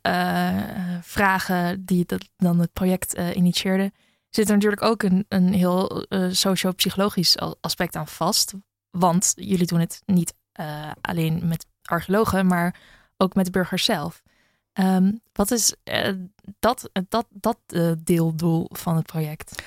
uh, 0.03 0.63
vragen 1.03 1.85
die 1.85 2.05
dat, 2.07 2.29
dan 2.37 2.59
het 2.59 2.73
project 2.73 3.13
initieerde, 3.35 3.93
zit 4.31 4.49
er 4.49 4.55
natuurlijk 4.55 4.83
ook 4.83 5.03
een, 5.03 5.25
een 5.29 5.53
heel 5.53 6.07
uh, 6.09 6.27
socio-psychologisch 6.31 7.37
aspect 7.61 7.97
aan 7.97 8.09
vast. 8.09 8.55
Want 8.91 9.33
jullie 9.37 9.67
doen 9.67 9.81
het 9.81 10.03
niet 10.07 10.35
uh, 10.61 10.91
alleen 11.01 11.49
met 11.49 11.67
archeologen, 11.83 12.47
maar 12.47 12.75
ook 13.17 13.35
met 13.35 13.45
de 13.45 13.51
burgers 13.51 13.85
zelf. 13.85 14.23
Um, 14.73 15.21
wat 15.33 15.51
is 15.51 15.75
uh, 15.85 16.13
dat, 16.59 16.91
dat, 17.09 17.27
dat 17.31 17.59
deeldoel 17.99 18.67
van 18.73 18.97
het 18.97 19.07
project? 19.07 19.63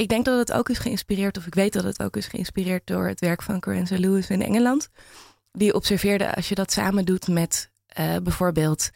Ik 0.00 0.08
denk 0.08 0.24
dat 0.24 0.38
het 0.38 0.52
ook 0.52 0.68
is 0.68 0.78
geïnspireerd, 0.78 1.36
of 1.36 1.46
ik 1.46 1.54
weet 1.54 1.72
dat 1.72 1.84
het 1.84 2.02
ook 2.02 2.16
is 2.16 2.26
geïnspireerd 2.26 2.86
door 2.86 3.06
het 3.06 3.20
werk 3.20 3.42
van 3.42 3.60
Corinne 3.60 3.98
Lewis 3.98 4.30
in 4.30 4.42
Engeland. 4.42 4.88
Die 5.52 5.74
observeerde 5.74 6.34
als 6.34 6.48
je 6.48 6.54
dat 6.54 6.72
samen 6.72 7.04
doet 7.04 7.28
met 7.28 7.70
bijvoorbeeld 8.22 8.90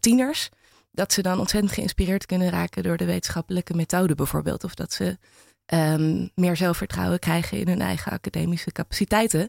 tieners 0.00 0.48
dat 0.92 1.12
ze 1.12 1.22
dan 1.22 1.38
ontzettend 1.38 1.72
geïnspireerd 1.72 2.26
kunnen 2.26 2.50
raken 2.50 2.82
door 2.82 2.96
de 2.96 3.04
wetenschappelijke 3.04 3.74
methode 3.74 4.14
bijvoorbeeld. 4.14 4.64
Of 4.64 4.74
dat 4.74 4.92
ze 4.92 5.18
um, 5.74 6.30
meer 6.34 6.56
zelfvertrouwen 6.56 7.18
krijgen 7.18 7.58
in 7.58 7.68
hun 7.68 7.80
eigen 7.80 8.12
academische 8.12 8.72
capaciteiten. 8.72 9.48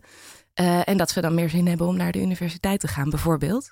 Uh, 0.55 0.87
en 0.87 0.97
dat 0.97 1.09
ze 1.09 1.21
dan 1.21 1.35
meer 1.35 1.49
zin 1.49 1.67
hebben 1.67 1.87
om 1.87 1.97
naar 1.97 2.11
de 2.11 2.21
universiteit 2.21 2.79
te 2.79 2.87
gaan 2.87 3.09
bijvoorbeeld. 3.09 3.71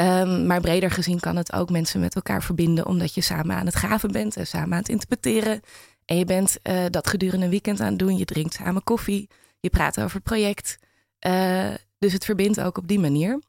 Um, 0.00 0.46
maar 0.46 0.60
breder 0.60 0.90
gezien 0.90 1.20
kan 1.20 1.36
het 1.36 1.52
ook 1.52 1.70
mensen 1.70 2.00
met 2.00 2.14
elkaar 2.14 2.42
verbinden 2.42 2.86
omdat 2.86 3.14
je 3.14 3.20
samen 3.20 3.56
aan 3.56 3.66
het 3.66 3.74
graven 3.74 4.12
bent 4.12 4.36
en 4.36 4.46
samen 4.46 4.72
aan 4.72 4.78
het 4.78 4.88
interpreteren. 4.88 5.60
En 6.04 6.16
je 6.16 6.24
bent 6.24 6.56
uh, 6.62 6.84
dat 6.90 7.08
gedurende 7.08 7.44
een 7.44 7.50
weekend 7.50 7.80
aan 7.80 7.90
het 7.90 7.98
doen. 7.98 8.16
Je 8.16 8.24
drinkt 8.24 8.54
samen 8.54 8.82
koffie. 8.82 9.30
Je 9.60 9.70
praat 9.70 10.00
over 10.00 10.14
het 10.14 10.22
project. 10.22 10.78
Uh, 11.26 11.74
dus 11.98 12.12
het 12.12 12.24
verbindt 12.24 12.60
ook 12.60 12.78
op 12.78 12.88
die 12.88 12.98
manier. 12.98 13.42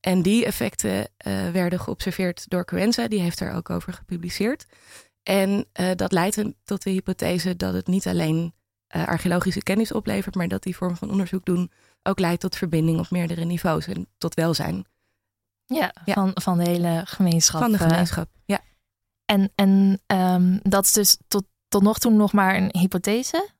En 0.00 0.22
die 0.22 0.44
effecten 0.44 1.08
eh, 1.16 1.50
werden 1.50 1.80
geobserveerd 1.80 2.48
door 2.48 2.64
Coenza. 2.64 3.08
Die 3.08 3.20
heeft 3.20 3.40
er 3.40 3.54
ook 3.54 3.70
over 3.70 3.92
gepubliceerd. 3.92 4.66
En 5.22 5.66
dat 5.96 6.12
leidt 6.12 6.42
tot 6.64 6.82
de 6.82 6.90
hypothese 6.90 7.56
dat 7.56 7.74
het 7.74 7.86
niet 7.86 8.06
alleen 8.06 8.54
archeologische 8.88 9.62
kennis 9.62 9.92
oplevert, 9.92 10.34
maar 10.34 10.48
dat 10.48 10.62
die 10.62 10.76
vorm 10.76 10.96
van 10.96 11.10
onderzoek 11.10 11.44
doen 11.44 11.70
ook 12.02 12.18
leidt 12.18 12.40
tot 12.40 12.56
verbinding 12.56 12.98
op 12.98 13.10
meerdere 13.10 13.44
niveaus 13.44 13.86
en 13.86 14.06
tot 14.18 14.34
welzijn. 14.34 14.84
Ja, 15.66 15.94
ja. 16.04 16.14
Van, 16.14 16.30
van 16.34 16.58
de 16.58 16.68
hele 16.70 17.02
gemeenschap. 17.04 17.60
Van 17.60 17.72
de 17.72 17.78
gemeenschap, 17.78 18.28
ja. 18.44 18.60
En, 19.24 19.52
en 19.54 20.00
um, 20.06 20.60
dat 20.62 20.84
is 20.84 20.92
dus 20.92 21.18
tot, 21.28 21.44
tot 21.72 21.82
nog 21.82 21.98
toe 21.98 22.12
nog 22.12 22.32
maar 22.32 22.56
een 22.56 22.68
hypothese? 22.78 23.50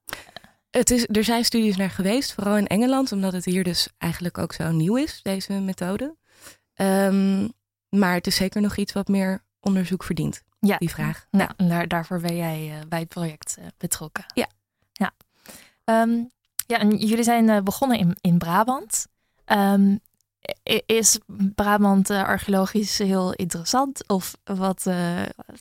Het 0.71 0.91
is, 0.91 1.07
er 1.11 1.25
zijn 1.25 1.45
studies 1.45 1.77
naar 1.77 1.91
geweest, 1.91 2.33
vooral 2.33 2.57
in 2.57 2.67
Engeland, 2.67 3.13
omdat 3.13 3.33
het 3.33 3.45
hier 3.45 3.65
dus 3.65 3.89
eigenlijk 3.99 4.39
ook 4.39 4.53
zo 4.53 4.71
nieuw 4.71 4.97
is, 4.97 5.21
deze 5.23 5.53
methode. 5.53 6.17
Um, 6.75 7.53
maar 7.89 8.15
het 8.15 8.27
is 8.27 8.37
zeker 8.37 8.61
nog 8.61 8.77
iets 8.77 8.93
wat 8.93 9.09
meer 9.09 9.45
onderzoek 9.61 10.05
verdient, 10.05 10.43
ja. 10.61 10.79
die 10.79 10.91
vraag. 10.91 11.27
Nou, 11.31 11.51
daar, 11.57 11.89
daarvoor 11.89 12.21
ben 12.21 12.37
jij 12.37 12.69
uh, 12.69 12.75
bij 12.89 12.99
het 12.99 13.09
project 13.09 13.57
uh, 13.59 13.67
betrokken. 13.79 14.25
Ja. 14.35 14.47
Ja, 14.93 15.13
um, 15.85 16.31
ja 16.67 16.79
en 16.79 16.97
jullie 16.97 17.25
zijn 17.25 17.49
uh, 17.49 17.61
begonnen 17.61 17.99
in, 17.99 18.17
in 18.21 18.39
Brabant. 18.39 19.07
Um, 19.47 20.01
is 20.87 21.19
Brabant 21.55 22.11
archeologisch 22.11 22.99
heel 22.99 23.33
interessant? 23.33 24.09
Of 24.09 24.37
wat, 24.45 24.83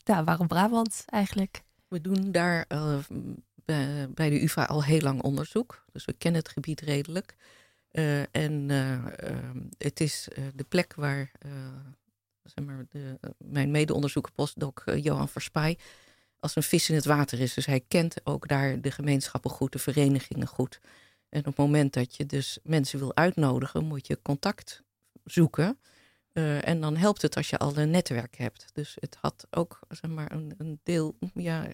ja, 0.04 0.24
waarom 0.24 0.48
Brabant 0.48 1.04
eigenlijk? 1.06 1.62
We 1.92 2.02
doen 2.02 2.32
daar 2.32 2.66
uh, 2.70 2.98
bij 4.10 4.30
de 4.30 4.44
UvA 4.44 4.66
al 4.66 4.84
heel 4.84 5.02
lang 5.02 5.22
onderzoek. 5.22 5.86
Dus 5.92 6.06
we 6.06 6.14
kennen 6.14 6.42
het 6.42 6.50
gebied 6.50 6.82
redelijk. 6.82 7.36
en 8.32 8.70
het 9.78 10.00
is 10.00 10.28
de 10.56 10.64
plek 10.64 10.94
waar 10.94 11.32
zeg 12.44 12.66
maar 12.66 12.86
de, 12.90 13.20
mijn 13.38 13.72
mede-onderzoeker 13.72 14.32
postdoc 14.34 14.84
Johan 14.96 15.30
Verspaai 15.30 15.78
als 16.40 16.56
een 16.56 16.64
vis 16.64 16.90
in 16.90 16.96
het 16.96 17.06
water 17.06 17.40
is. 17.40 17.54
Dus 17.54 17.66
hij 17.66 17.84
kent 17.88 18.16
ook 18.24 18.48
daar 18.48 18.82
de 18.82 18.92
gemeenschappen 18.92 19.52
goed, 19.52 19.72
de 19.72 19.80
verenigingen 19.80 20.48
goed. 20.48 20.80
En 21.30 21.40
op 21.40 21.46
het 21.46 21.58
moment 21.58 21.94
dat 21.94 22.16
je 22.16 22.26
dus 22.26 22.60
mensen 22.64 23.00
wil 23.00 23.16
uitnodigen, 23.16 23.86
moet 23.86 24.08
je 24.08 24.22
contact 24.22 24.84
zoeken. 25.24 25.80
Uh, 26.34 26.68
en 26.68 26.82
dan 26.82 26.96
helpt 26.96 27.22
het 27.22 27.36
als 27.36 27.50
je 27.50 27.58
al 27.58 27.78
een 27.78 27.90
netwerk 27.90 28.38
hebt. 28.38 28.66
Dus 28.74 28.98
het 29.00 29.18
had 29.22 29.48
ook 29.50 29.80
zeg 29.90 30.12
maar, 30.12 30.32
een, 30.32 30.54
een 30.58 30.80
deel, 30.84 31.18
ja, 31.34 31.68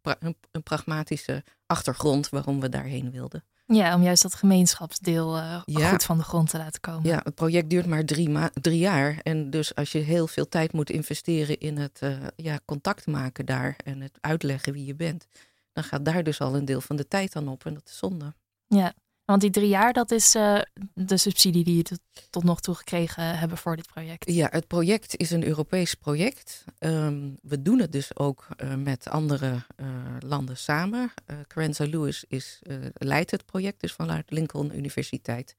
pra 0.00 0.16
een, 0.20 0.36
een, 0.50 0.62
pragmatische 0.62 1.44
achtergrond 1.66 2.28
waarom 2.28 2.60
we 2.60 2.68
daarheen 2.68 3.10
wilden. 3.10 3.44
Ja, 3.66 3.94
om 3.94 4.02
juist 4.02 4.22
dat 4.22 4.34
gemeenschapsdeel 4.34 5.36
uh, 5.36 5.62
ja. 5.64 5.90
goed 5.90 6.04
van 6.04 6.18
de 6.18 6.24
grond 6.24 6.50
te 6.50 6.58
laten 6.58 6.80
komen. 6.80 7.08
Ja, 7.08 7.20
het 7.24 7.34
project 7.34 7.70
duurt 7.70 7.86
maar 7.86 8.04
drie, 8.04 8.38
drie 8.52 8.78
jaar. 8.78 9.18
En 9.22 9.50
dus 9.50 9.74
als 9.74 9.92
je 9.92 9.98
heel 9.98 10.26
veel 10.26 10.48
tijd 10.48 10.72
moet 10.72 10.90
investeren 10.90 11.58
in 11.58 11.76
het 11.76 12.00
uh, 12.02 12.16
ja, 12.36 12.58
contact 12.64 13.06
maken 13.06 13.46
daar 13.46 13.76
en 13.84 14.00
het 14.00 14.18
uitleggen 14.20 14.72
wie 14.72 14.84
je 14.84 14.94
bent, 14.94 15.26
dan 15.72 15.84
gaat 15.84 16.04
daar 16.04 16.22
dus 16.22 16.40
al 16.40 16.54
een 16.54 16.64
deel 16.64 16.80
van 16.80 16.96
de 16.96 17.08
tijd 17.08 17.36
aan 17.36 17.48
op. 17.48 17.66
En 17.66 17.74
dat 17.74 17.88
is 17.88 17.98
zonde. 17.98 18.34
Ja, 18.66 18.94
want 19.28 19.40
die 19.40 19.50
drie 19.50 19.68
jaar, 19.68 19.92
dat 19.92 20.10
is 20.10 20.34
uh, 20.34 20.60
de 20.94 21.16
subsidie 21.16 21.64
die 21.64 21.76
je 21.76 21.98
tot, 22.30 22.44
nog 22.44 22.60
toe 22.60 22.74
gekregen 22.74 23.38
hebben 23.38 23.58
voor 23.58 23.76
dit 23.76 23.86
project. 23.86 24.32
Ja, 24.32 24.48
het 24.50 24.66
project 24.66 25.16
is 25.16 25.30
een 25.30 25.44
Europees 25.44 25.94
project. 25.94 26.64
Um, 26.78 27.38
we 27.42 27.62
doen 27.62 27.78
het 27.78 27.92
dus 27.92 28.16
ook 28.16 28.48
uh, 28.56 28.74
met 28.74 29.08
andere 29.08 29.64
uh, 29.76 29.86
landen 30.18 30.56
samen. 30.56 31.12
Carenza 31.46 31.84
Lewis 31.84 32.24
is, 32.28 32.58
leidt 32.92 33.30
het 33.30 33.44
project, 33.44 33.80
dus 33.80 33.92
vanuit 33.92 34.30
Lincoln 34.30 34.76
Universiteit. 34.76 35.56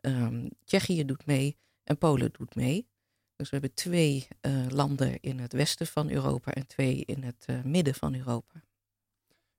Um, 0.00 0.48
Tsjechië 0.64 1.04
doet 1.04 1.26
mee 1.26 1.56
en 1.84 1.98
Polen 1.98 2.30
doet 2.32 2.54
mee. 2.54 2.88
Dus 3.36 3.50
we 3.50 3.56
hebben 3.56 3.74
twee 3.74 4.28
landen 4.68 5.20
in 5.20 5.38
het 5.38 5.52
westen 5.52 5.86
van 5.86 6.10
Europa 6.10 6.52
en 6.52 6.66
twee 6.66 7.04
in 7.04 7.22
het 7.22 7.46
midden 7.64 7.94
van 7.94 8.14
Europa. 8.14 8.62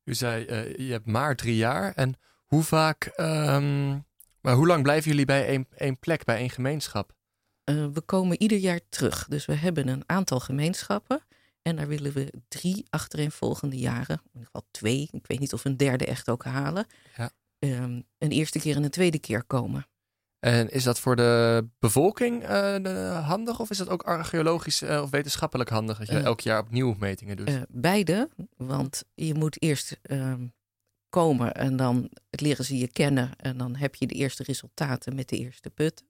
U 0.03 0.13
zei, 0.13 0.45
je 0.83 0.91
hebt 0.91 1.05
maar 1.05 1.35
drie 1.35 1.55
jaar 1.55 1.93
en 1.93 2.15
hoe 2.53 2.63
vaak, 2.63 3.11
um, 3.17 4.05
maar 4.41 4.53
hoe 4.55 4.67
lang 4.67 4.83
blijven 4.83 5.09
jullie 5.09 5.25
bij 5.25 5.47
één, 5.47 5.67
één 5.75 5.99
plek, 5.99 6.23
bij 6.23 6.37
één 6.37 6.49
gemeenschap? 6.49 7.13
Uh, 7.69 7.87
we 7.93 8.01
komen 8.01 8.41
ieder 8.41 8.57
jaar 8.57 8.79
terug. 8.89 9.27
Dus 9.27 9.45
we 9.45 9.53
hebben 9.53 9.87
een 9.87 10.03
aantal 10.05 10.39
gemeenschappen. 10.39 11.21
En 11.61 11.75
daar 11.75 11.87
willen 11.87 12.13
we 12.13 12.33
drie 12.47 12.85
achtereenvolgende 12.89 13.77
jaren, 13.77 14.21
in 14.23 14.29
ieder 14.33 14.45
geval 14.45 14.67
twee, 14.71 15.09
ik 15.11 15.27
weet 15.27 15.39
niet 15.39 15.53
of 15.53 15.63
we 15.63 15.69
een 15.69 15.77
derde 15.77 16.05
echt 16.05 16.29
ook 16.29 16.43
halen, 16.43 16.85
ja. 17.15 17.31
um, 17.59 18.03
een 18.17 18.31
eerste 18.31 18.59
keer 18.59 18.75
en 18.75 18.83
een 18.83 18.89
tweede 18.89 19.19
keer 19.19 19.43
komen. 19.43 19.87
En 20.39 20.69
is 20.69 20.83
dat 20.83 20.99
voor 20.99 21.15
de 21.15 21.67
bevolking 21.79 22.49
uh, 22.49 23.27
handig 23.27 23.59
of 23.59 23.69
is 23.69 23.77
dat 23.77 23.89
ook 23.89 24.03
archeologisch 24.03 24.81
uh, 24.81 25.01
of 25.01 25.09
wetenschappelijk 25.09 25.69
handig 25.69 25.97
dat 25.97 26.07
je 26.07 26.19
elk 26.19 26.39
jaar 26.39 26.59
opnieuw 26.59 26.95
metingen 26.99 27.37
doet? 27.37 27.65
beide, 27.69 28.29
want 28.57 29.03
je 29.13 29.33
moet 29.33 29.61
eerst 29.61 29.99
um, 30.01 30.53
komen 31.13 31.53
en 31.53 31.75
dan 31.75 32.09
leren 32.29 32.65
ze 32.65 32.77
je 32.77 32.87
kennen 32.87 33.31
en 33.37 33.57
dan 33.57 33.75
heb 33.75 33.95
je 33.95 34.07
de 34.07 34.13
eerste 34.13 34.43
resultaten 34.43 35.15
met 35.15 35.29
de 35.29 35.37
eerste 35.37 35.69
putten. 35.69 36.05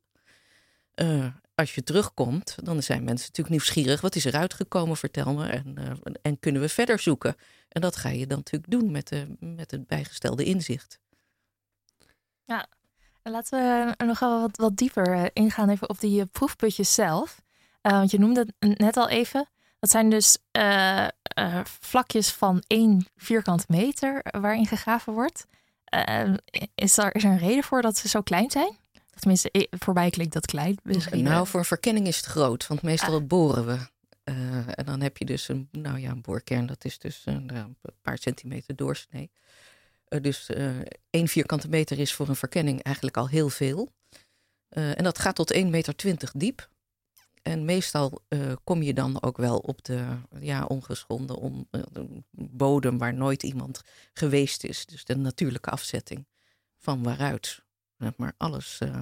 Uh, 0.95 1.25
als 1.55 1.75
je 1.75 1.83
terugkomt, 1.83 2.55
dan 2.63 2.83
zijn 2.83 3.03
mensen 3.03 3.27
natuurlijk 3.27 3.49
nieuwsgierig. 3.49 4.01
Wat 4.01 4.15
is 4.15 4.25
er 4.25 4.35
uitgekomen? 4.35 4.97
Vertel 4.97 5.33
me. 5.33 5.47
En, 5.47 5.75
uh, 5.79 6.13
en 6.21 6.39
kunnen 6.39 6.61
we 6.61 6.69
verder 6.69 6.99
zoeken? 6.99 7.35
En 7.69 7.81
dat 7.81 7.95
ga 7.95 8.09
je 8.09 8.27
dan 8.27 8.37
natuurlijk 8.37 8.71
doen 8.71 8.91
met, 8.91 9.07
de, 9.07 9.35
met 9.39 9.71
het 9.71 9.87
bijgestelde 9.87 10.43
inzicht. 10.43 10.99
Ja, 12.43 12.67
laten 13.23 13.59
we 13.97 14.05
nog 14.05 14.19
wel 14.19 14.41
wat, 14.41 14.57
wat 14.57 14.77
dieper 14.77 15.29
ingaan 15.33 15.69
even 15.69 15.89
op 15.89 15.99
die 15.99 16.25
proefputjes 16.25 16.93
zelf. 16.93 17.41
Want 17.81 18.11
je 18.11 18.19
noemde 18.19 18.47
het 18.59 18.77
net 18.77 18.97
al 18.97 19.09
even. 19.09 19.49
Dat 19.83 19.91
zijn 19.91 20.09
dus 20.09 20.37
uh, 20.57 21.07
uh, 21.39 21.59
vlakjes 21.79 22.31
van 22.31 22.63
één 22.67 23.05
vierkante 23.15 23.65
meter 23.67 24.21
waarin 24.41 24.67
gegraven 24.67 25.13
wordt. 25.13 25.47
Uh, 26.09 26.33
is, 26.75 26.97
er, 26.97 27.15
is 27.15 27.23
er 27.23 27.31
een 27.31 27.37
reden 27.37 27.63
voor 27.63 27.81
dat 27.81 27.97
ze 27.97 28.07
zo 28.07 28.21
klein 28.21 28.51
zijn? 28.51 28.77
Tenminste, 29.19 29.67
voorbij 29.69 30.09
klinkt 30.09 30.33
dat 30.33 30.45
klein. 30.45 30.77
Misschien. 30.83 31.23
Nou, 31.23 31.47
voor 31.47 31.59
een 31.59 31.65
verkenning 31.65 32.07
is 32.07 32.17
het 32.17 32.25
groot, 32.25 32.67
want 32.67 32.81
meestal 32.81 33.15
ah. 33.15 33.27
boren 33.27 33.65
we. 33.65 33.77
en 34.73 34.85
dan 34.85 35.01
heb 35.01 35.17
je 35.17 35.25
dus 35.25 35.47
een, 35.47 35.67
nou 35.71 35.99
ja, 35.99 36.11
een 36.11 36.21
boorkern, 36.21 36.65
dat 36.65 36.85
is 36.85 36.99
dus 36.99 37.21
een, 37.25 37.55
een 37.55 37.77
paar 38.01 38.17
centimeter 38.17 38.75
doorsnee. 38.75 39.31
dus 40.21 40.49
één 41.09 41.27
vierkante 41.27 41.69
meter 41.69 41.99
is 41.99 42.13
voor 42.13 42.29
een 42.29 42.35
verkenning 42.35 42.83
eigenlijk 42.83 43.17
al 43.17 43.27
heel 43.27 43.49
veel. 43.49 43.91
en 44.69 45.03
dat 45.03 45.19
gaat 45.19 45.35
tot 45.35 45.53
1,20 45.53 45.65
meter 45.65 45.95
diep. 46.33 46.71
En 47.43 47.65
meestal 47.65 48.21
uh, 48.29 48.53
kom 48.63 48.81
je 48.81 48.93
dan 48.93 49.21
ook 49.21 49.37
wel 49.37 49.57
op 49.57 49.85
de 49.85 50.05
ja, 50.39 50.65
ongeschonden 50.65 51.37
om, 51.37 51.67
uh, 51.71 51.81
bodem 52.31 52.97
waar 52.97 53.13
nooit 53.13 53.43
iemand 53.43 53.81
geweest 54.13 54.63
is. 54.63 54.85
Dus 54.85 55.05
de 55.05 55.15
natuurlijke 55.15 55.69
afzetting 55.69 56.27
van 56.77 57.03
waaruit 57.03 57.61
maar 58.17 58.33
alles 58.37 58.79
uh, 58.83 58.99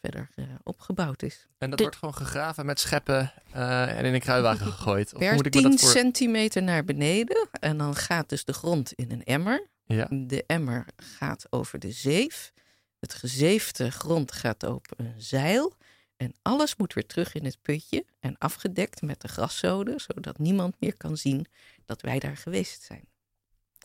verder 0.00 0.30
opgebouwd 0.62 1.22
is. 1.22 1.48
En 1.58 1.68
dat 1.68 1.78
de... 1.78 1.84
wordt 1.84 1.98
gewoon 1.98 2.14
gegraven 2.14 2.66
met 2.66 2.80
scheppen 2.80 3.32
en 3.52 4.04
in 4.04 4.14
een 4.14 4.20
kruiwagen 4.20 4.66
gegooid? 4.72 5.14
Of 5.14 5.20
per 5.20 5.34
moet 5.34 5.46
ik 5.46 5.52
10 5.52 5.78
voor... 5.78 5.88
centimeter 5.88 6.62
naar 6.62 6.84
beneden. 6.84 7.48
En 7.60 7.76
dan 7.78 7.96
gaat 7.96 8.28
dus 8.28 8.44
de 8.44 8.52
grond 8.52 8.92
in 8.92 9.10
een 9.10 9.24
emmer. 9.24 9.68
Ja. 9.84 10.06
De 10.10 10.44
emmer 10.46 10.86
gaat 10.96 11.46
over 11.50 11.78
de 11.78 11.90
zeef. 11.90 12.52
Het 12.98 13.14
gezeefde 13.14 13.90
grond 13.90 14.32
gaat 14.32 14.62
op 14.62 14.86
een 14.96 15.14
zeil. 15.16 15.76
En 16.20 16.34
alles 16.42 16.76
moet 16.76 16.92
weer 16.92 17.06
terug 17.06 17.34
in 17.34 17.44
het 17.44 17.58
putje 17.62 18.04
en 18.18 18.38
afgedekt 18.38 19.02
met 19.02 19.20
de 19.20 19.28
graszoden, 19.28 20.00
zodat 20.00 20.38
niemand 20.38 20.74
meer 20.78 20.96
kan 20.96 21.16
zien 21.16 21.46
dat 21.84 22.00
wij 22.00 22.18
daar 22.18 22.36
geweest 22.36 22.82
zijn. 22.82 23.08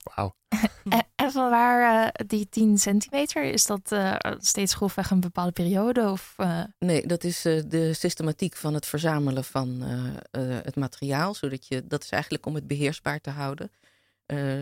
Wauw. 0.03 0.35
en 1.15 1.31
van 1.31 1.49
waar 1.49 2.05
uh, 2.05 2.27
die 2.27 2.49
10 2.49 2.77
centimeter? 2.77 3.43
Is 3.43 3.65
dat 3.65 3.91
uh, 3.91 4.15
steeds 4.37 4.73
grofweg 4.73 5.11
een 5.11 5.19
bepaalde 5.19 5.51
periode? 5.51 6.09
Of, 6.09 6.33
uh... 6.37 6.63
Nee, 6.79 7.07
dat 7.07 7.23
is 7.23 7.41
de 7.41 7.93
systematiek 7.93 8.55
van 8.55 8.73
het 8.73 8.85
verzamelen 8.85 9.43
van 9.43 9.81
het 10.31 10.75
materiaal. 10.75 11.33
Zodat 11.33 11.67
je, 11.67 11.87
dat 11.87 12.03
is 12.03 12.09
eigenlijk 12.09 12.45
om 12.45 12.55
het 12.55 12.67
beheersbaar 12.67 13.21
te 13.21 13.29
houden. 13.29 13.71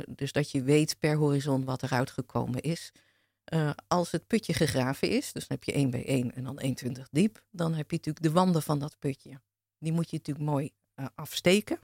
dus 0.07 0.31
dat 0.31 0.51
je 0.51 0.63
weet 0.63 0.99
per 0.99 1.15
horizon 1.15 1.65
wat 1.65 1.83
eruit 1.83 2.11
gekomen 2.11 2.61
is. 2.61 2.91
Uh, 3.53 3.69
als 3.87 4.11
het 4.11 4.27
putje 4.27 4.53
gegraven 4.53 5.09
is, 5.09 5.31
dus 5.31 5.47
dan 5.47 5.57
heb 5.57 5.63
je 5.63 5.71
1 5.71 5.89
bij 5.89 6.05
1 6.05 6.35
en 6.35 6.43
dan 6.43 6.61
1,20 6.61 7.01
diep, 7.11 7.43
dan 7.51 7.73
heb 7.73 7.91
je 7.91 7.97
natuurlijk 7.97 8.25
de 8.25 8.31
wanden 8.31 8.63
van 8.63 8.79
dat 8.79 8.99
putje. 8.99 9.41
Die 9.79 9.91
moet 9.91 10.09
je 10.09 10.17
natuurlijk 10.17 10.45
mooi 10.45 10.71
uh, 10.95 11.05
afsteken. 11.15 11.79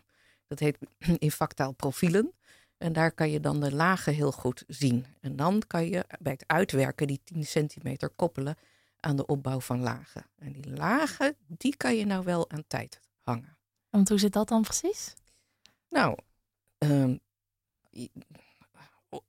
Dat 0.48 0.60
heet 0.60 0.78
in 1.18 1.32
vaktaal 1.32 1.72
profielen. 1.72 2.34
En 2.78 2.94
daar 2.94 3.12
kan 3.12 3.30
je 3.30 3.40
dan 3.40 3.60
de 3.60 3.76
lagen 3.76 4.14
heel 4.14 4.32
goed 4.32 4.64
zien. 4.68 5.06
En 5.20 5.36
dan 5.36 5.62
kan 5.68 5.86
je 5.86 6.06
bij 6.20 6.32
het 6.32 6.48
uitwerken 6.48 7.08
die 7.08 7.22
10 7.24 7.46
centimeter 7.46 8.10
koppelen 8.10 8.56
aan 9.00 9.16
de 9.16 9.26
opbouw 9.26 9.60
van 9.60 9.80
lagen. 9.80 10.26
En 10.38 10.52
die 10.52 10.74
lagen, 10.74 11.36
die 11.48 11.78
kan 11.78 11.96
je 11.96 12.06
nou 12.06 12.24
wel 12.24 12.50
aan 12.50 12.64
tijd 12.68 13.00
hangen. 13.22 13.58
Want 13.90 14.10
hoe 14.10 14.20
zit 14.20 14.34
dat 14.34 14.48
dan 14.48 14.62
precies? 14.62 15.14
Nou, 15.90 16.18
um, 16.78 17.20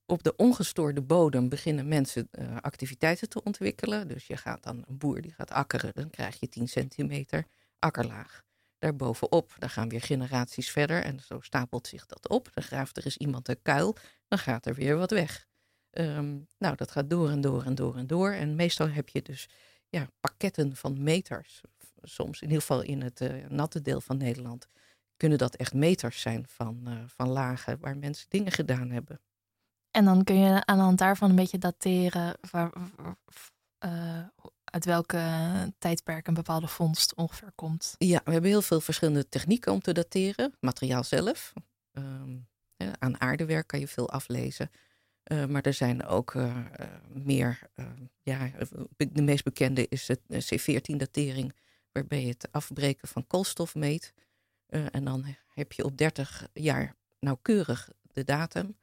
op 0.07 0.23
de 0.23 0.37
ongestoorde 0.37 1.03
bodem 1.03 1.49
beginnen 1.49 1.89
mensen 1.89 2.29
uh, 2.33 2.57
activiteiten 2.61 3.29
te 3.29 3.43
ontwikkelen. 3.43 4.09
Dus 4.09 4.27
je 4.27 4.37
gaat 4.37 4.63
dan 4.63 4.85
een 4.89 4.99
boer 4.99 5.21
die 5.21 5.33
gaat 5.33 5.51
akkeren, 5.51 5.93
dan 5.95 6.11
krijg 6.11 6.41
je 6.41 6.49
10 6.49 6.69
centimeter 6.69 7.47
akkerlaag. 7.79 8.43
Daarbovenop, 8.79 9.55
dan 9.59 9.71
gaan 9.71 9.89
weer 9.89 10.01
generaties 10.01 10.71
verder 10.71 11.03
en 11.03 11.21
zo 11.21 11.41
stapelt 11.41 11.87
zich 11.87 12.07
dat 12.07 12.29
op. 12.29 12.49
Dan 12.55 12.65
graaft 12.65 12.97
er 12.97 13.05
eens 13.05 13.17
iemand 13.17 13.49
een 13.49 13.63
kuil, 13.63 13.97
dan 14.29 14.39
gaat 14.39 14.67
er 14.67 14.75
weer 14.75 14.97
wat 14.97 15.11
weg. 15.11 15.49
Um, 15.91 16.47
nou, 16.59 16.77
dat 16.77 16.91
gaat 16.91 17.11
door 17.11 17.31
en 17.31 17.41
door 17.41 17.65
en 17.65 17.75
door 17.75 17.97
en 17.97 18.07
door. 18.07 18.31
En 18.31 18.55
meestal 18.55 18.89
heb 18.89 19.09
je 19.09 19.23
dus 19.23 19.49
ja, 19.89 20.09
pakketten 20.21 20.77
van 20.77 21.03
meters. 21.03 21.61
Soms, 22.03 22.41
in 22.41 22.47
ieder 22.47 22.61
geval 22.61 22.83
in 22.83 23.03
het 23.03 23.21
uh, 23.21 23.47
natte 23.49 23.81
deel 23.81 24.01
van 24.01 24.17
Nederland, 24.17 24.67
kunnen 25.17 25.39
dat 25.39 25.57
echt 25.57 25.75
meters 25.75 26.21
zijn 26.21 26.47
van, 26.49 26.81
uh, 26.89 27.03
van 27.07 27.29
lagen 27.29 27.81
waar 27.81 27.97
mensen 27.97 28.27
dingen 28.29 28.53
gedaan 28.53 28.91
hebben. 28.91 29.21
En 29.91 30.05
dan 30.05 30.25
kun 30.25 30.39
je 30.39 30.67
aan 30.67 30.77
de 30.77 30.83
hand 30.83 30.99
daarvan 30.99 31.31
een 31.31 31.37
beetje 31.37 31.59
dateren 31.59 32.39
waar, 32.51 32.73
uh, 33.85 34.25
uit 34.65 34.85
welke 34.85 35.23
tijdperk 35.79 36.27
een 36.27 36.35
bepaalde 36.35 36.67
vondst 36.67 37.15
ongeveer 37.15 37.53
komt. 37.55 37.95
Ja, 37.99 38.21
we 38.25 38.33
hebben 38.33 38.51
heel 38.51 38.63
veel 38.63 38.81
verschillende 38.81 39.29
technieken 39.29 39.73
om 39.73 39.81
te 39.81 39.93
dateren. 39.93 40.55
Materiaal 40.61 41.05
zelf. 41.05 41.53
Ja, 42.77 42.93
aan 42.99 43.21
aardewerk 43.21 43.67
kan 43.67 43.81
je 43.81 43.89
veel 43.89 44.11
aflezen. 44.11 44.71
Uh, 45.25 45.45
maar 45.45 45.63
er 45.63 45.75
zijn 45.75 46.05
ook 46.07 46.35
uh, 46.35 46.57
meer, 47.09 47.59
ja, 48.23 48.51
de 48.97 49.23
meest 49.23 49.45
bekende 49.45 49.87
is 49.89 50.09
het 50.09 50.21
C14-datering, 50.33 51.55
waarbij 51.93 52.21
je 52.21 52.29
het 52.29 52.49
afbreken 52.51 53.09
van 53.09 53.27
koolstof 53.27 53.75
meet. 53.75 54.13
en 54.67 55.05
dan 55.05 55.25
heb 55.55 55.73
je 55.73 55.85
op 55.85 55.97
30 55.99 56.49
jaar 56.53 56.97
nauwkeurig 57.19 57.91
de 58.13 58.25
datum. 58.25 58.77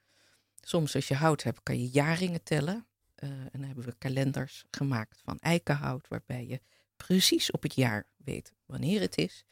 Soms 0.67 0.95
als 0.95 1.07
je 1.07 1.15
hout 1.15 1.43
hebt, 1.43 1.63
kan 1.63 1.79
je 1.79 1.89
jaringen 1.89 2.43
tellen. 2.43 2.85
Uh, 3.23 3.29
en 3.29 3.49
dan 3.51 3.63
hebben 3.63 3.85
we 3.85 3.95
kalenders 3.97 4.65
gemaakt 4.71 5.21
van 5.23 5.39
eikenhout, 5.39 6.07
waarbij 6.07 6.45
je 6.47 6.61
precies 6.97 7.51
op 7.51 7.63
het 7.63 7.75
jaar 7.75 8.05
weet 8.17 8.53
wanneer 8.65 9.01
het 9.01 9.17
is. 9.17 9.45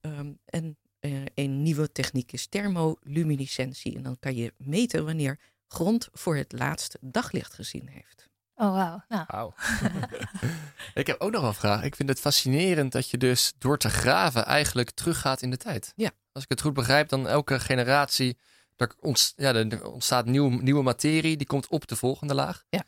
Um, 0.00 0.38
en 0.44 0.76
uh, 1.00 1.22
een 1.34 1.62
nieuwe 1.62 1.92
techniek 1.92 2.32
is 2.32 2.46
thermoluminescentie. 2.46 3.96
En 3.96 4.02
dan 4.02 4.18
kan 4.18 4.34
je 4.36 4.54
meten 4.56 5.04
wanneer 5.04 5.38
grond 5.68 6.08
voor 6.12 6.36
het 6.36 6.52
laatst 6.52 6.98
daglicht 7.00 7.54
gezien 7.54 7.88
heeft. 7.88 8.28
Oh, 8.54 8.72
wauw. 8.72 9.04
Nou. 9.08 9.24
Wow. 9.26 9.52
ik 11.00 11.06
heb 11.06 11.20
ook 11.20 11.30
nog 11.30 11.42
een 11.42 11.54
vraag. 11.54 11.82
Ik 11.82 11.96
vind 11.96 12.08
het 12.08 12.20
fascinerend 12.20 12.92
dat 12.92 13.10
je 13.10 13.18
dus 13.18 13.52
door 13.58 13.78
te 13.78 13.90
graven 13.90 14.44
eigenlijk 14.44 14.90
teruggaat 14.90 15.42
in 15.42 15.50
de 15.50 15.56
tijd. 15.56 15.92
Ja. 15.96 16.10
Als 16.32 16.42
ik 16.42 16.50
het 16.50 16.60
goed 16.60 16.74
begrijp, 16.74 17.08
dan 17.08 17.28
elke 17.28 17.60
generatie 17.60 18.38
er, 18.76 18.92
ontstaat, 19.00 19.54
ja, 19.54 19.54
er 19.54 19.86
ontstaat 19.90 20.26
nieuw, 20.26 20.48
nieuwe 20.48 20.82
materie, 20.82 21.36
die 21.36 21.46
komt 21.46 21.68
op 21.68 21.86
de 21.86 21.96
volgende 21.96 22.34
laag. 22.34 22.64
Ja. 22.68 22.84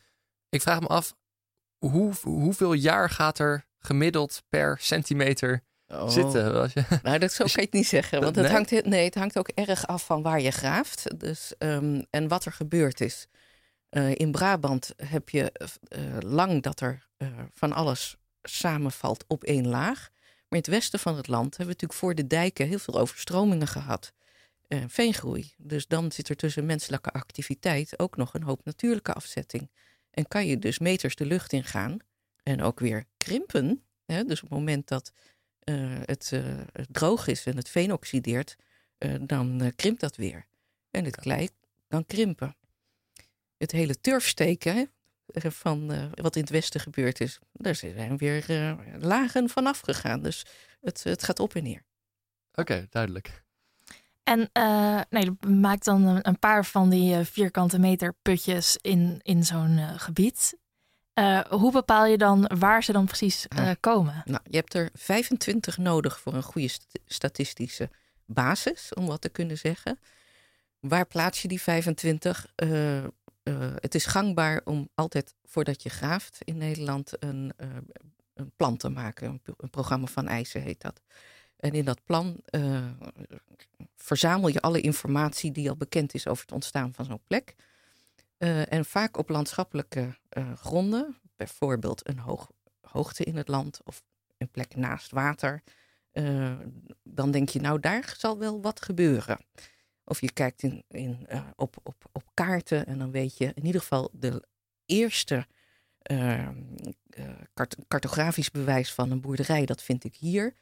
Ik 0.49 0.61
vraag 0.61 0.79
me 0.79 0.87
af, 0.87 1.15
hoe, 1.77 2.13
hoeveel 2.21 2.73
jaar 2.73 3.09
gaat 3.09 3.39
er 3.39 3.65
gemiddeld 3.79 4.43
per 4.49 4.77
centimeter 4.79 5.63
oh. 5.87 6.09
zitten? 6.09 6.71
Je... 6.73 6.83
Nou, 7.03 7.19
dat 7.19 7.31
zo 7.31 7.43
kan 7.45 7.53
je 7.55 7.61
het 7.61 7.73
niet 7.73 7.87
zeggen. 7.87 8.21
Want 8.21 8.35
het, 8.35 8.45
nee? 8.45 8.53
hangt, 8.53 8.85
nee, 8.85 9.05
het 9.05 9.15
hangt 9.15 9.37
ook 9.37 9.47
erg 9.47 9.87
af 9.87 10.05
van 10.05 10.21
waar 10.21 10.41
je 10.41 10.51
graaft 10.51 11.19
dus, 11.19 11.53
um, 11.59 12.05
en 12.09 12.27
wat 12.27 12.45
er 12.45 12.53
gebeurd 12.53 13.01
is. 13.01 13.27
Uh, 13.91 14.15
in 14.15 14.31
Brabant 14.31 14.93
heb 14.95 15.29
je 15.29 15.51
uh, 15.97 16.17
lang 16.19 16.63
dat 16.63 16.79
er 16.79 17.07
uh, 17.17 17.27
van 17.53 17.73
alles 17.73 18.15
samenvalt 18.41 19.23
op 19.27 19.43
één 19.43 19.67
laag. 19.67 20.09
Maar 20.19 20.59
in 20.59 20.65
het 20.65 20.67
westen 20.67 20.99
van 20.99 21.15
het 21.15 21.27
land 21.27 21.57
hebben 21.57 21.65
we 21.65 21.71
natuurlijk 21.71 21.99
voor 21.99 22.15
de 22.15 22.27
dijken 22.27 22.67
heel 22.67 22.79
veel 22.79 22.99
overstromingen 22.99 23.67
gehad 23.67 24.11
uh, 24.67 24.83
veengroei. 24.87 25.53
Dus 25.57 25.87
dan 25.87 26.11
zit 26.11 26.29
er 26.29 26.35
tussen 26.35 26.65
menselijke 26.65 27.11
activiteit 27.11 27.99
ook 27.99 28.17
nog 28.17 28.33
een 28.33 28.43
hoop 28.43 28.65
natuurlijke 28.65 29.13
afzetting. 29.13 29.71
En 30.11 30.27
kan 30.27 30.45
je 30.47 30.59
dus 30.59 30.79
meters 30.79 31.15
de 31.15 31.25
lucht 31.25 31.53
in 31.53 31.63
gaan 31.63 31.97
en 32.43 32.61
ook 32.61 32.79
weer 32.79 33.05
krimpen. 33.17 33.83
Hè? 34.05 34.23
Dus 34.23 34.43
op 34.43 34.49
het 34.49 34.57
moment 34.57 34.87
dat 34.87 35.11
uh, 35.63 35.99
het, 36.05 36.31
uh, 36.33 36.59
droog 36.91 37.27
is 37.27 37.45
en 37.45 37.55
het 37.55 37.69
veen 37.69 37.93
oxideert, 37.93 38.55
dan 39.21 39.71
krimpt 39.75 39.99
dat 39.99 40.15
weer. 40.15 40.47
En 40.91 41.05
het 41.05 41.15
klei 41.15 41.49
kan 41.87 42.05
krimpen. 42.05 42.55
Het 43.57 43.71
hele 43.71 43.99
turfsteken 44.01 44.91
van 45.33 46.11
wat 46.15 46.35
in 46.35 46.41
het 46.41 46.49
westen 46.49 46.79
gebeurd 46.79 47.21
is, 47.21 47.39
daar 47.53 47.75
zijn 47.75 48.17
weer 48.17 48.45
lagen 48.99 49.49
vanaf 49.49 49.79
gegaan. 49.79 50.21
Dus 50.21 50.45
het, 50.81 51.03
het 51.03 51.23
gaat 51.23 51.39
op 51.39 51.55
en 51.55 51.63
neer. 51.63 51.83
Oké, 52.51 52.61
okay, 52.61 52.87
duidelijk. 52.89 53.45
En 54.27 54.49
uh, 54.53 55.01
nee, 55.09 55.23
je 55.23 55.47
maakt 55.47 55.85
dan 55.85 56.19
een 56.21 56.39
paar 56.39 56.65
van 56.65 56.89
die 56.89 57.17
uh, 57.17 57.25
vierkante 57.25 57.79
meter 57.79 58.13
putjes 58.21 58.77
in, 58.81 59.19
in 59.23 59.43
zo'n 59.43 59.77
uh, 59.77 59.93
gebied. 59.95 60.57
hoe 61.49 61.71
bepaal 61.71 62.05
je 62.05 62.17
dan 62.17 62.51
waar 62.59 62.83
ze 62.83 62.91
dan 62.91 63.05
precies 63.05 63.47
komen? 63.79 64.21
Nou, 64.25 64.41
je 64.43 64.55
hebt 64.55 64.73
er 64.73 64.89
25 64.93 65.77
nodig 65.77 66.19
voor 66.19 66.33
een 66.33 66.43
goede 66.43 66.67
st 66.67 66.99
statistische 67.05 67.89
basis, 68.25 68.93
om 68.93 69.05
wat 69.05 69.21
te 69.21 69.29
kunnen 69.29 69.57
zeggen. 69.57 69.99
Waar 70.79 71.05
plaats 71.05 71.41
je 71.41 71.47
die 71.47 71.61
25? 71.61 72.53
het 73.79 73.95
is 73.95 74.05
gangbaar 74.05 74.61
om 74.63 74.89
altijd 74.95 75.35
voordat 75.43 75.83
je 75.83 75.89
graaft 75.89 76.37
in 76.43 76.57
Nederland 76.57 77.23
een, 77.23 77.53
een 78.33 78.51
plan 78.55 78.77
te 78.77 78.89
maken. 78.89 79.29
Een, 79.29 79.41
een 79.57 79.69
programma 79.69 80.07
van 80.07 80.27
eisen 80.27 80.61
heet 80.61 80.81
dat. 80.81 81.01
En 81.57 81.71
in 81.71 81.85
dat 81.85 82.03
plan 82.03 82.41
uh, 82.49 82.89
verzamel 83.95 84.47
je 84.47 84.61
alle 84.61 84.81
informatie 84.81 85.51
die 85.51 85.69
al 85.69 85.75
bekend 85.75 86.13
is 86.13 86.27
over 86.27 86.41
het 86.41 86.51
ontstaan 86.51 86.93
van 86.93 87.05
zo'n 87.05 87.21
plek. 87.27 87.55
Uh, 88.37 88.71
en 88.71 88.85
vaak 88.85 89.17
op 89.17 89.29
landschappelijke 89.29 90.17
uh, 90.37 90.53
gronden, 90.53 91.17
bijvoorbeeld 91.35 92.07
een 92.07 92.19
hoog, 92.19 92.51
hoogte 92.81 93.23
in 93.23 93.35
het 93.35 93.47
land 93.47 93.79
of 93.83 94.03
een 94.37 94.49
plek 94.49 94.75
naast 94.75 95.11
water. 95.11 95.63
dan 97.03 97.31
denk 97.31 97.49
je, 97.49 97.59
nou 97.59 97.79
daar 97.79 98.15
zal 98.17 98.37
wel 98.37 98.61
wat 98.61 98.81
gebeuren. 98.81 99.37
Of 100.03 100.21
je 100.21 100.31
kijkt 100.31 100.63
in, 100.63 100.83
in, 100.87 101.27
op, 101.55 101.77
op, 101.83 102.09
op 102.11 102.23
kaarten 102.33 102.85
en 102.85 102.97
dan 102.97 103.11
weet 103.11 103.37
je 103.37 103.51
in 103.53 103.65
ieder 103.65 103.81
geval 103.81 104.09
de 104.13 104.43
eerste 104.85 105.47
kart 107.53 107.75
cartografisch 107.87 108.51
bewijs 108.51 108.93
van 108.93 109.11
een 109.11 109.21
boerderij, 109.21 109.65
dat 109.65 109.83
vind 109.83 110.03
ik 110.03 110.15
hier. 110.15 110.53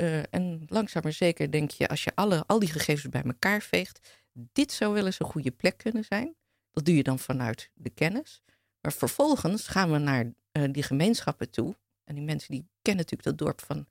Uh, 0.00 0.22
en 0.30 0.64
langzaam 0.68 1.02
maar 1.02 1.12
zeker 1.12 1.50
denk 1.50 1.70
je, 1.70 1.88
als 1.88 2.04
je 2.04 2.12
alle, 2.14 2.44
al 2.46 2.58
die 2.58 2.68
gegevens 2.68 3.08
bij 3.08 3.22
elkaar 3.22 3.62
veegt, 3.62 4.24
dit 4.32 4.72
zou 4.72 4.94
wel 4.94 5.06
eens 5.06 5.20
een 5.20 5.26
goede 5.26 5.50
plek 5.50 5.76
kunnen 5.78 6.04
zijn. 6.04 6.36
Dat 6.72 6.84
doe 6.84 6.96
je 6.96 7.02
dan 7.02 7.18
vanuit 7.18 7.70
de 7.74 7.90
kennis. 7.90 8.42
Maar 8.80 8.92
vervolgens 8.92 9.68
gaan 9.68 9.92
we 9.92 9.98
naar 9.98 10.32
uh, 10.52 10.72
die 10.72 10.82
gemeenschappen 10.82 11.50
toe. 11.50 11.76
En 12.04 12.14
die 12.14 12.24
mensen 12.24 12.50
die 12.50 12.66
kennen 12.82 13.04
natuurlijk 13.04 13.38
dat 13.38 13.46
dorp 13.46 13.60
van, 13.64 13.86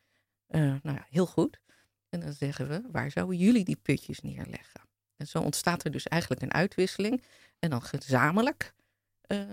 uh, 0.48 0.62
nou 0.62 0.98
ja, 0.98 1.06
heel 1.10 1.26
goed. 1.26 1.60
En 2.10 2.20
dan 2.20 2.34
zeggen 2.34 2.68
we, 2.68 2.82
waar 2.92 3.12
zouden 3.12 3.38
jullie 3.38 3.66
die 3.66 3.80
putjes 3.82 4.22
neerleggen? 4.22 4.82
En 5.18 5.28
zo 5.28 5.40
ontstaat 5.40 5.84
er 5.84 5.92
dus 5.92 6.08
eigenlijk 6.08 6.42
een 6.42 6.54
uitwisseling. 6.54 7.24
En 7.60 7.70
dan 7.70 7.82
gezamenlijk 7.82 8.74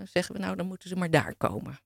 zeggen 0.03 0.35
we, 0.35 0.41
nou 0.41 0.55
dan 0.55 0.67
moeten 0.67 0.89
ze 0.89 0.95
maar 0.95 1.09
daar 1.09 1.35
komen. 1.35 1.79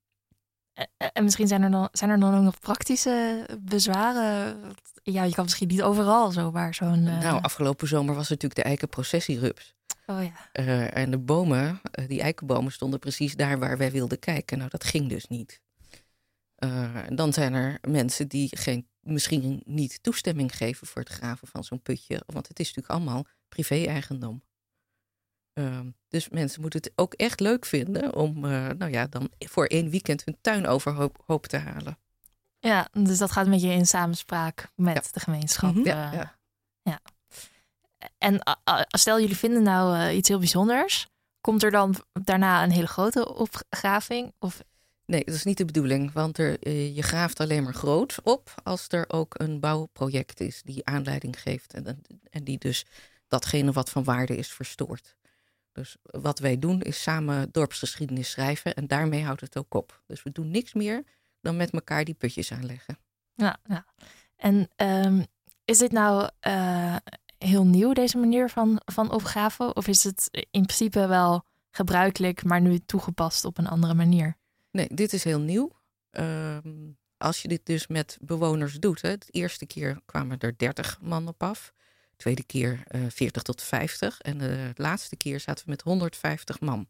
En 1.13 1.23
misschien 1.23 1.47
zijn 1.47 1.61
er, 1.61 1.71
dan, 1.71 1.89
zijn 1.91 2.09
er 2.09 2.19
dan 2.19 2.35
ook 2.35 2.43
nog 2.43 2.59
praktische 2.59 3.45
bezwaren. 3.59 4.59
Ja, 5.03 5.23
je 5.23 5.33
kan 5.33 5.43
misschien 5.43 5.67
niet 5.67 5.81
overal 5.81 6.31
zo 6.31 6.51
waar 6.51 6.73
zo'n. 6.73 7.05
Uh... 7.05 7.19
Nou, 7.19 7.41
afgelopen 7.41 7.87
zomer 7.87 8.15
was 8.15 8.29
natuurlijk 8.29 8.61
de 8.61 8.67
eikenprocessierups. 8.67 9.75
Oh 10.05 10.23
ja. 10.23 10.63
Uh, 10.63 10.97
en 10.97 11.11
de 11.11 11.17
bomen, 11.17 11.81
uh, 11.99 12.07
die 12.07 12.21
eikenbomen, 12.21 12.71
stonden 12.71 12.99
precies 12.99 13.35
daar 13.35 13.59
waar 13.59 13.77
wij 13.77 13.91
wilden 13.91 14.19
kijken. 14.19 14.57
Nou, 14.57 14.69
dat 14.69 14.83
ging 14.83 15.09
dus 15.09 15.27
niet. 15.27 15.61
dan 17.09 17.33
zijn 17.33 17.53
er 17.53 17.77
mensen 17.81 18.27
die 18.27 18.57
geen, 18.57 18.87
misschien 18.99 19.61
niet 19.65 20.03
toestemming 20.03 20.55
geven 20.55 20.87
voor 20.87 21.01
het 21.01 21.11
graven 21.11 21.47
van 21.47 21.63
zo'n 21.63 21.81
putje. 21.81 22.23
Want 22.25 22.47
het 22.47 22.59
is 22.59 22.67
natuurlijk 22.67 22.93
allemaal 22.93 23.25
privé-eigendom. 23.49 24.41
Ehm, 25.53 25.89
dus 26.07 26.29
mensen 26.29 26.61
moeten 26.61 26.79
het 26.79 26.91
ook 26.95 27.13
echt 27.13 27.39
leuk 27.39 27.65
vinden 27.65 28.15
om, 28.15 28.45
uh, 28.45 28.67
nou 28.77 28.91
ja, 28.91 29.07
dan 29.07 29.29
voor 29.37 29.65
één 29.65 29.89
weekend 29.89 30.25
hun 30.25 30.37
tuin 30.41 30.67
overhoop 30.67 31.47
te 31.47 31.57
halen. 31.57 31.97
Ja, 32.59 32.87
dus 32.91 33.17
dat 33.17 33.31
gaat 33.31 33.47
met 33.47 33.61
je 33.61 33.67
in 33.67 33.85
samenspraak 33.85 34.71
met 34.75 35.09
de 35.13 35.19
gemeenschap. 35.19 35.69
Mm 35.69 35.75
-hmm. 35.75 35.85
ja, 35.85 36.11
ja. 36.13 36.35
ja, 36.81 36.99
En 38.17 38.41
stel 38.87 39.19
jullie 39.19 39.37
vinden 39.37 39.63
nou 39.63 39.97
uh, 39.97 40.15
iets 40.15 40.27
heel 40.27 40.39
bijzonders, 40.39 41.07
komt 41.41 41.63
er 41.63 41.71
dan 41.71 41.95
daarna 42.13 42.63
een 42.63 42.71
hele 42.71 42.87
grote 42.87 43.35
opgraving? 43.35 44.33
Of... 44.39 44.61
Nee, 45.05 45.23
dat 45.25 45.35
is 45.35 45.43
niet 45.43 45.57
de 45.57 45.65
bedoeling, 45.65 46.11
want 46.11 46.37
er, 46.37 46.69
je 46.69 47.03
graaft 47.03 47.39
alleen 47.39 47.63
maar 47.63 47.73
groot 47.73 48.17
op 48.23 48.53
als 48.63 48.85
er 48.87 49.05
ook 49.07 49.39
een 49.39 49.59
bouwproject 49.59 50.39
is 50.39 50.61
die 50.61 50.85
aanleiding 50.85 51.41
geeft 51.41 51.73
en, 51.73 52.01
en 52.29 52.43
die 52.43 52.57
dus 52.57 52.85
datgene 53.27 53.71
wat 53.71 53.89
van 53.89 54.03
waarde 54.03 54.37
is 54.37 54.47
verstoort. 54.47 55.15
Dus 55.79 55.97
wat 56.01 56.39
wij 56.39 56.59
doen 56.59 56.81
is 56.81 57.01
samen 57.01 57.49
dorpsgeschiedenis 57.51 58.29
schrijven 58.29 58.73
en 58.73 58.87
daarmee 58.87 59.23
houdt 59.23 59.41
het 59.41 59.57
ook 59.57 59.73
op. 59.73 60.01
Dus 60.05 60.23
we 60.23 60.31
doen 60.31 60.51
niks 60.51 60.73
meer 60.73 61.03
dan 61.41 61.57
met 61.57 61.71
elkaar 61.71 62.03
die 62.03 62.13
putjes 62.13 62.51
aanleggen. 62.51 62.97
Ja, 63.33 63.57
ja. 63.63 63.85
en 64.35 64.69
um, 64.75 65.25
is 65.65 65.77
dit 65.77 65.91
nou 65.91 66.29
uh, 66.47 66.95
heel 67.37 67.65
nieuw, 67.65 67.93
deze 67.93 68.17
manier 68.17 68.49
van, 68.49 68.81
van 68.85 69.11
opgraven? 69.11 69.75
Of 69.75 69.87
is 69.87 70.03
het 70.03 70.47
in 70.51 70.65
principe 70.65 71.07
wel 71.07 71.45
gebruikelijk, 71.71 72.43
maar 72.43 72.61
nu 72.61 72.79
toegepast 72.79 73.45
op 73.45 73.57
een 73.57 73.67
andere 73.67 73.93
manier? 73.93 74.37
Nee, 74.71 74.87
dit 74.93 75.13
is 75.13 75.23
heel 75.23 75.39
nieuw. 75.39 75.71
Ehm, 76.11 76.91
als 77.17 77.41
je 77.41 77.47
dit 77.47 77.65
dus 77.65 77.87
met 77.87 78.17
bewoners 78.21 78.73
doet, 78.73 79.01
hè, 79.01 79.17
de 79.17 79.25
eerste 79.31 79.65
keer 79.65 80.01
kwamen 80.05 80.39
er 80.39 80.57
30 80.57 80.97
man 81.01 81.27
op 81.27 81.43
af. 81.43 81.73
De 82.19 82.25
tweede 82.25 82.43
keer 82.43 82.83
uh, 82.91 83.01
40 83.09 83.41
tot 83.41 83.61
50. 83.61 84.21
En 84.21 84.37
de 84.37 84.71
laatste 84.75 85.15
keer 85.15 85.39
zaten 85.39 85.65
we 85.65 85.71
met 85.71 85.81
150 85.81 86.59
man. 86.59 86.87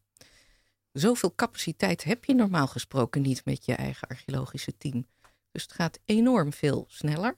Zoveel 0.92 1.36
capaciteit 1.36 2.04
heb 2.04 2.26
je 2.26 2.36
normaal 2.36 2.68
gesproken 2.68 3.22
niet 3.22 3.46
met 3.46 3.66
je 3.66 3.74
eigen 3.74 4.08
archeologische 4.08 4.78
team. 4.78 5.08
Dus 5.52 5.64
het 5.64 5.72
gaat 5.72 6.00
enorm 6.06 6.54
veel 6.54 6.86
sneller. 6.88 7.38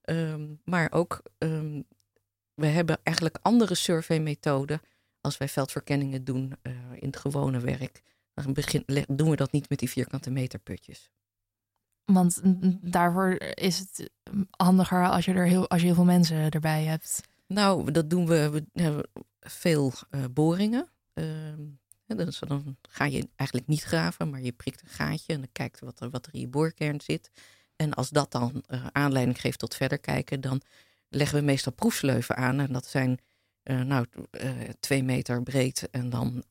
Ehm, 0.00 0.54
maar 0.64 0.92
ook, 0.92 1.22
um, 1.38 1.84
we 2.54 2.66
hebben 2.66 3.00
eigenlijk 3.02 3.38
andere 3.42 3.74
surveymethoden 3.74 4.80
als 5.20 5.38
wij 5.38 5.48
veldverkenningen 5.48 6.24
doen 6.24 6.54
uh, 6.62 6.72
in 6.94 7.06
het 7.06 7.16
gewone 7.16 7.60
werk. 7.60 8.02
Dan 8.34 8.52
begin, 8.52 8.84
doen 9.08 9.30
we 9.30 9.36
dat 9.36 9.52
niet 9.52 9.68
met 9.68 9.78
die 9.78 9.90
vierkante 9.90 10.30
meterputjes. 10.30 11.10
Want 12.04 12.40
daarvoor 12.80 13.36
is 13.54 13.78
het 13.78 14.10
handiger 14.50 15.08
als 15.08 15.24
je 15.24 15.32
er 15.32 15.46
heel, 15.46 15.68
als 15.68 15.80
je 15.80 15.86
heel 15.86 15.94
veel 15.94 16.04
mensen 16.04 16.50
erbij 16.50 16.84
hebt. 16.84 17.20
Nou, 17.46 17.90
dat 17.90 18.10
doen 18.10 18.26
we. 18.26 18.50
We 18.50 18.82
hebben 18.82 19.06
veel 19.40 19.92
uh, 20.10 20.24
boringen. 20.30 20.88
Dus 22.06 22.38
dan 22.38 22.76
ga 22.82 23.04
je 23.04 23.28
eigenlijk 23.36 23.68
niet 23.68 23.82
graven, 23.82 24.30
maar 24.30 24.40
je 24.40 24.52
prikt 24.52 24.82
een 24.82 24.88
gaatje 24.88 25.32
en 25.32 25.40
dan 25.40 25.48
kijkt 25.52 25.80
wat 25.80 26.00
er, 26.00 26.10
wat 26.10 26.26
er 26.26 26.34
in 26.34 26.40
je 26.40 26.48
boorkern 26.48 27.00
zit. 27.00 27.30
En 27.76 27.94
als 27.94 28.08
dat 28.08 28.32
dan 28.32 28.64
uh, 28.68 28.86
aanleiding 28.92 29.40
geeft 29.40 29.58
tot 29.58 29.74
verder 29.74 29.98
kijken, 29.98 30.40
dan 30.40 30.60
leggen 31.08 31.38
we 31.38 31.44
meestal 31.44 31.72
proefsleuven 31.72 32.36
aan. 32.36 32.60
En 32.60 32.72
dat 32.72 32.86
zijn 32.86 33.18
uh, 33.64 33.80
nou, 33.80 34.06
twee 34.80 35.02
meter 35.02 35.42
breed 35.42 35.88
en 35.90 36.10
dan 36.10 36.44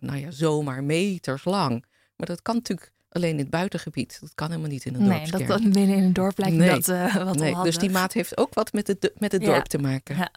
nou 0.00 0.18
ja, 0.18 0.30
zomaar 0.30 0.84
meters 0.84 1.44
lang. 1.44 1.84
Maar 2.16 2.26
dat 2.26 2.42
kan 2.42 2.54
natuurlijk 2.54 2.92
alleen 3.14 3.30
in 3.30 3.38
het 3.38 3.50
buitengebied. 3.50 4.18
Dat 4.20 4.34
kan 4.34 4.48
helemaal 4.48 4.70
niet 4.70 4.84
in 4.84 4.94
een 4.94 5.04
dorp. 5.04 5.20
Nee, 5.20 5.30
dat, 5.30 5.46
dat 5.46 5.72
binnen 5.72 5.96
in 5.96 6.02
een 6.02 6.12
dorp 6.12 6.38
lijkt 6.38 6.56
nee. 6.56 6.68
dat 6.68 6.86
wat 7.12 7.36
nee, 7.36 7.62
Dus 7.62 7.78
die 7.78 7.90
maat 7.90 8.12
heeft 8.12 8.36
ook 8.36 8.54
wat 8.54 8.72
met 8.72 8.86
het, 8.86 9.12
met 9.18 9.32
het 9.32 9.42
ja. 9.42 9.46
dorp 9.46 9.64
te 9.64 9.78
maken. 9.78 10.16
Ja. 10.16 10.30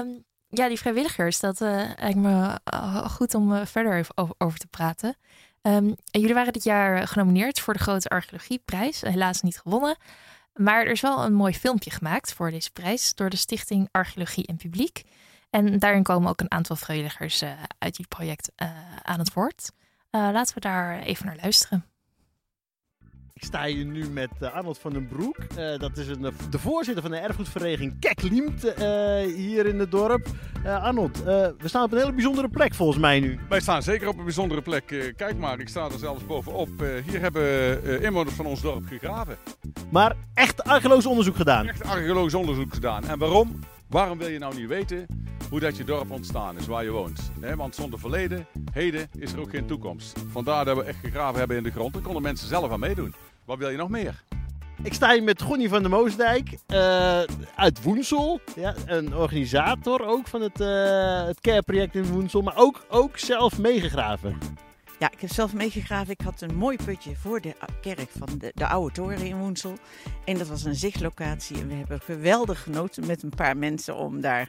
Um, 0.00 0.24
ja, 0.48 0.68
die 0.68 0.78
vrijwilligers, 0.78 1.40
dat 1.40 1.60
uh, 1.60 1.68
lijkt 1.98 2.16
me 2.16 2.60
uh, 2.74 3.06
goed 3.06 3.34
om 3.34 3.66
verder 3.66 3.96
even 3.96 4.16
over, 4.16 4.34
over, 4.38 4.58
te 4.58 4.66
praten. 4.66 5.16
Um, 5.62 5.94
jullie 6.04 6.34
waren 6.34 6.52
dit 6.52 6.64
jaar 6.64 7.08
genomineerd 7.08 7.60
voor 7.60 7.74
de 7.74 7.80
Grote 7.80 8.08
Archeologieprijs. 8.08 9.00
Helaas 9.00 9.40
niet 9.42 9.58
gewonnen. 9.58 9.96
Maar 10.52 10.84
er 10.84 10.92
is 10.92 11.00
wel 11.00 11.24
een 11.24 11.34
mooi 11.34 11.54
filmpje 11.54 11.90
gemaakt 11.90 12.32
voor 12.32 12.50
deze 12.50 12.70
prijs 12.72 13.14
door 13.14 13.30
de 13.30 13.36
Stichting 13.36 13.88
Archeologie 13.90 14.46
en 14.46 14.56
Publiek. 14.56 15.02
En 15.50 15.78
daarin 15.78 16.02
komen 16.02 16.30
ook 16.30 16.40
een 16.40 16.50
aantal 16.50 16.76
vrijwilligers 16.76 17.44
uit 17.78 17.96
dit 17.96 18.08
project 18.08 18.52
aan 19.02 19.18
het 19.18 19.32
woord. 19.32 19.70
Laten 20.12 20.54
we 20.54 20.60
daar 20.60 20.98
even 20.98 21.26
naar 21.26 21.36
luisteren. 21.42 21.84
Ik 23.42 23.48
sta 23.48 23.64
hier 23.64 23.84
nu 23.84 24.08
met 24.08 24.30
uh, 24.42 24.52
Arnold 24.54 24.78
van 24.78 24.92
den 24.92 25.06
Broek. 25.06 25.36
Uh, 25.58 25.78
dat 25.78 25.96
is 25.96 26.08
een, 26.08 26.34
de 26.50 26.58
voorzitter 26.58 27.02
van 27.02 27.10
de 27.10 27.16
erfgoedvereniging 27.16 27.98
Kekliemt 28.00 28.64
uh, 28.64 28.74
hier 29.36 29.66
in 29.66 29.78
het 29.78 29.90
dorp. 29.90 30.26
Arnold, 30.64 31.22
we 31.24 31.54
staan 31.64 31.84
op 31.84 31.92
een 31.92 31.98
hele 31.98 32.12
bijzondere 32.12 32.48
plek 32.48 32.74
volgens 32.74 32.98
mij 32.98 33.20
nu. 33.20 33.38
Wij 33.48 33.60
staan 33.60 33.82
zeker 33.82 34.08
op 34.08 34.18
een 34.18 34.24
bijzondere 34.24 34.62
plek. 34.62 35.14
kijk 35.16 35.38
maar, 35.38 35.60
ik 35.60 35.68
sta 35.68 35.84
er 35.84 35.98
zelfs 35.98 36.26
bovenop. 36.26 36.68
hier 37.06 37.20
hebben 37.20 38.02
inwoners 38.02 38.34
van 38.34 38.46
ons 38.46 38.60
dorp 38.60 38.86
gegraven. 38.86 39.36
Maar 39.90 40.16
echt 40.34 40.64
archeologisch 40.64 41.06
onderzoek 41.06 41.36
gedaan? 41.36 41.68
Echt 41.68 41.84
archeologisch 41.84 42.34
onderzoek 42.34 42.74
gedaan. 42.74 43.04
En 43.04 43.18
waarom? 43.18 43.60
Waarom 43.92 44.18
wil 44.18 44.28
je 44.28 44.38
nou 44.38 44.54
niet 44.54 44.68
weten 44.68 45.06
hoe 45.50 45.60
dat 45.60 45.76
je 45.76 45.84
dorp 45.84 46.10
ontstaan 46.10 46.58
is, 46.58 46.66
waar 46.66 46.84
je 46.84 46.90
woont? 46.90 47.30
want 47.56 47.74
zonder 47.74 47.98
verleden, 47.98 48.46
heden, 48.72 49.08
is 49.18 49.32
er 49.32 49.40
ook 49.40 49.50
geen 49.50 49.66
toekomst. 49.66 50.20
Vandaar 50.30 50.64
dat 50.64 50.76
we 50.76 50.82
echt 50.82 50.98
gegraven 50.98 51.38
hebben 51.38 51.56
in 51.56 51.62
de 51.62 51.70
grond. 51.70 51.92
Daar 51.92 52.02
konden 52.02 52.22
mensen 52.22 52.48
zelf 52.48 52.70
aan 52.70 52.80
meedoen. 52.80 53.14
Wat 53.44 53.58
wil 53.58 53.68
je 53.68 53.76
nog 53.76 53.88
meer? 53.88 54.22
Ik 54.82 54.94
sta 54.94 55.12
hier 55.12 55.22
met 55.22 55.42
Gonnie 55.42 55.68
van 55.68 55.80
der 55.80 55.90
Moosdijk 55.90 56.50
uh, 56.50 57.20
uit 57.56 57.82
Woensel. 57.82 58.40
Ja, 58.56 58.74
een 58.86 59.16
organisator 59.16 60.06
ook 60.06 60.26
van 60.28 60.40
het, 60.40 60.60
uh, 60.60 61.26
het 61.26 61.40
care-project 61.40 61.94
in 61.94 62.04
Woensel. 62.04 62.42
Maar 62.42 62.56
ook, 62.56 62.84
ook 62.88 63.18
zelf 63.18 63.58
meegegraven. 63.58 64.38
Ja, 65.02 65.10
ik 65.10 65.20
heb 65.20 65.30
zelf 65.30 65.52
meegegraven. 65.52 66.12
Ik 66.12 66.20
had 66.20 66.40
een 66.40 66.54
mooi 66.54 66.76
putje 66.84 67.16
voor 67.16 67.40
de 67.40 67.54
kerk 67.80 68.10
van 68.18 68.38
de, 68.38 68.52
de 68.54 68.66
Oude 68.66 68.94
Toren 68.94 69.26
in 69.26 69.38
Woensel. 69.38 69.76
En 70.24 70.38
dat 70.38 70.48
was 70.48 70.64
een 70.64 70.74
zichtlocatie. 70.74 71.56
En 71.56 71.68
we 71.68 71.74
hebben 71.74 72.00
geweldig 72.00 72.62
genoten 72.62 73.06
met 73.06 73.22
een 73.22 73.34
paar 73.36 73.56
mensen 73.56 73.96
om 73.96 74.20
daar 74.20 74.48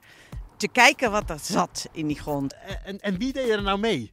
te 0.57 0.67
kijken 0.67 1.11
wat 1.11 1.29
er 1.29 1.39
zat 1.39 1.89
in 1.91 2.07
die 2.07 2.19
grond. 2.19 2.55
En, 2.83 2.99
en 2.99 3.17
wie 3.17 3.33
deed 3.33 3.49
er 3.49 3.61
nou 3.61 3.79
mee? 3.79 4.11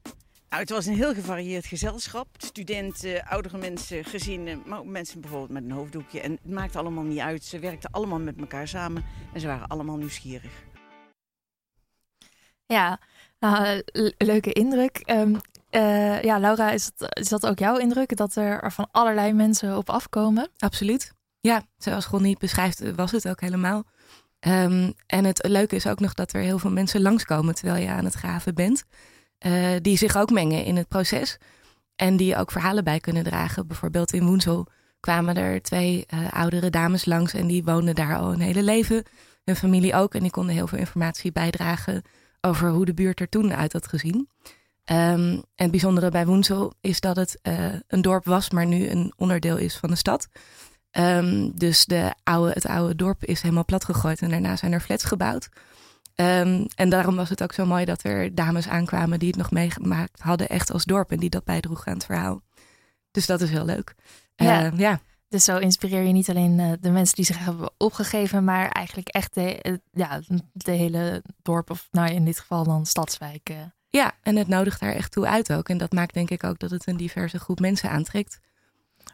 Nou, 0.48 0.62
het 0.62 0.70
was 0.70 0.86
een 0.86 0.94
heel 0.94 1.14
gevarieerd 1.14 1.66
gezelschap. 1.66 2.28
Studenten, 2.36 3.24
oudere 3.24 3.58
mensen, 3.58 4.04
gezinnen, 4.04 4.62
maar 4.66 4.78
ook 4.78 4.86
mensen 4.86 5.20
bijvoorbeeld 5.20 5.50
met 5.50 5.64
een 5.64 5.76
hoofddoekje. 5.76 6.20
En 6.20 6.32
het 6.32 6.52
maakte 6.52 6.78
allemaal 6.78 7.04
niet 7.04 7.18
uit. 7.18 7.44
Ze 7.44 7.58
werkten 7.58 7.90
allemaal 7.90 8.20
met 8.20 8.40
elkaar 8.40 8.68
samen 8.68 9.04
en 9.32 9.40
ze 9.40 9.46
waren 9.46 9.68
allemaal 9.68 9.96
nieuwsgierig. 9.96 10.52
Ja, 12.66 13.00
nou, 13.38 13.82
leuke 14.18 14.52
indruk. 14.52 15.02
Um, 15.06 15.40
uh, 15.70 16.22
ja, 16.22 16.38
Laura, 16.38 16.70
is, 16.70 16.84
het, 16.84 17.16
is 17.16 17.28
dat 17.28 17.46
ook 17.46 17.58
jouw 17.58 17.76
indruk? 17.76 18.16
Dat 18.16 18.36
er 18.36 18.72
van 18.72 18.88
allerlei 18.90 19.32
mensen 19.32 19.76
op 19.76 19.90
afkomen? 19.90 20.48
Absoluut. 20.58 21.12
Ja, 21.40 21.62
zoals 21.78 22.06
Ronnie 22.06 22.36
beschrijft, 22.38 22.94
was 22.94 23.10
het 23.10 23.28
ook 23.28 23.40
helemaal. 23.40 23.84
Um, 24.46 24.94
en 25.06 25.24
het 25.24 25.46
leuke 25.48 25.76
is 25.76 25.86
ook 25.86 26.00
nog 26.00 26.14
dat 26.14 26.32
er 26.32 26.40
heel 26.40 26.58
veel 26.58 26.70
mensen 26.70 27.02
langskomen 27.02 27.54
terwijl 27.54 27.82
je 27.82 27.88
aan 27.88 28.04
het 28.04 28.14
graven 28.14 28.54
bent. 28.54 28.84
Uh, 29.46 29.68
die 29.80 29.96
zich 29.96 30.16
ook 30.16 30.30
mengen 30.30 30.64
in 30.64 30.76
het 30.76 30.88
proces. 30.88 31.38
En 31.96 32.16
die 32.16 32.36
ook 32.36 32.50
verhalen 32.50 32.84
bij 32.84 33.00
kunnen 33.00 33.24
dragen. 33.24 33.66
Bijvoorbeeld 33.66 34.12
in 34.12 34.26
Woensel 34.26 34.66
kwamen 35.00 35.36
er 35.36 35.62
twee 35.62 36.06
oudere 36.30 36.70
dames 36.70 37.04
langs. 37.04 37.34
En 37.34 37.46
die 37.46 37.64
woonden 37.64 37.94
daar 37.94 38.16
al 38.16 38.32
een 38.32 38.40
hele 38.40 38.62
leven. 38.62 39.02
Hun 39.44 39.56
familie 39.56 39.94
ook. 39.94 40.14
En 40.14 40.20
die 40.20 40.30
konden 40.30 40.54
heel 40.54 40.66
veel 40.66 40.78
informatie 40.78 41.32
bijdragen 41.32 42.02
over 42.40 42.68
hoe 42.68 42.84
de 42.84 42.94
buurt 42.94 43.20
er 43.20 43.28
toen 43.28 43.54
uit 43.54 43.72
had 43.72 43.88
gezien. 43.88 44.28
Um, 44.92 44.96
en 44.96 45.44
het 45.54 45.70
bijzondere 45.70 46.10
bij 46.10 46.26
Woensel 46.26 46.74
is 46.80 47.00
dat 47.00 47.16
het 47.16 47.38
uh, 47.42 47.74
een 47.86 48.02
dorp 48.02 48.24
was, 48.24 48.50
maar 48.50 48.66
nu 48.66 48.88
een 48.88 49.12
onderdeel 49.16 49.56
is 49.56 49.76
van 49.76 49.90
de 49.90 49.96
stad. 49.96 50.28
Um, 50.98 51.58
dus 51.58 51.84
de 51.84 52.14
oude, 52.22 52.52
het 52.52 52.66
oude 52.66 52.94
dorp 52.94 53.24
is 53.24 53.40
helemaal 53.40 53.64
plat 53.64 53.84
gegooid 53.84 54.20
en 54.20 54.30
daarna 54.30 54.56
zijn 54.56 54.72
er 54.72 54.80
flats 54.80 55.04
gebouwd. 55.04 55.48
Um, 56.14 56.66
en 56.74 56.88
daarom 56.88 57.16
was 57.16 57.28
het 57.28 57.42
ook 57.42 57.52
zo 57.52 57.66
mooi 57.66 57.84
dat 57.84 58.04
er 58.04 58.34
dames 58.34 58.68
aankwamen 58.68 59.18
die 59.18 59.28
het 59.28 59.36
nog 59.36 59.50
meegemaakt 59.50 60.20
hadden, 60.20 60.48
echt 60.48 60.72
als 60.72 60.84
dorp. 60.84 61.10
En 61.10 61.18
die 61.18 61.30
dat 61.30 61.44
bijdroegen 61.44 61.86
aan 61.86 61.94
het 61.94 62.04
verhaal. 62.04 62.42
Dus 63.10 63.26
dat 63.26 63.40
is 63.40 63.50
heel 63.50 63.64
leuk. 63.64 63.94
Ja. 64.36 64.72
Uh, 64.72 64.78
ja. 64.78 65.00
Dus 65.28 65.44
zo 65.44 65.58
inspireer 65.58 66.02
je 66.02 66.12
niet 66.12 66.30
alleen 66.30 66.58
uh, 66.58 66.72
de 66.80 66.90
mensen 66.90 67.16
die 67.16 67.24
zich 67.24 67.38
hebben 67.38 67.70
opgegeven, 67.76 68.44
maar 68.44 68.68
eigenlijk 68.68 69.08
echt 69.08 69.34
de, 69.34 69.58
uh, 69.62 69.74
ja, 69.92 70.20
de 70.52 70.72
hele 70.72 71.22
dorp, 71.42 71.70
of 71.70 71.88
nou 71.90 72.10
in 72.10 72.24
dit 72.24 72.38
geval 72.38 72.64
dan 72.64 72.86
stadswijk. 72.86 73.50
Ja, 73.90 74.12
en 74.22 74.36
het 74.36 74.48
nodigt 74.48 74.80
daar 74.80 74.94
echt 74.94 75.12
toe 75.12 75.26
uit 75.26 75.52
ook. 75.52 75.68
En 75.68 75.78
dat 75.78 75.92
maakt 75.92 76.14
denk 76.14 76.30
ik 76.30 76.44
ook 76.44 76.58
dat 76.58 76.70
het 76.70 76.86
een 76.86 76.96
diverse 76.96 77.38
groep 77.38 77.60
mensen 77.60 77.90
aantrekt. 77.90 78.38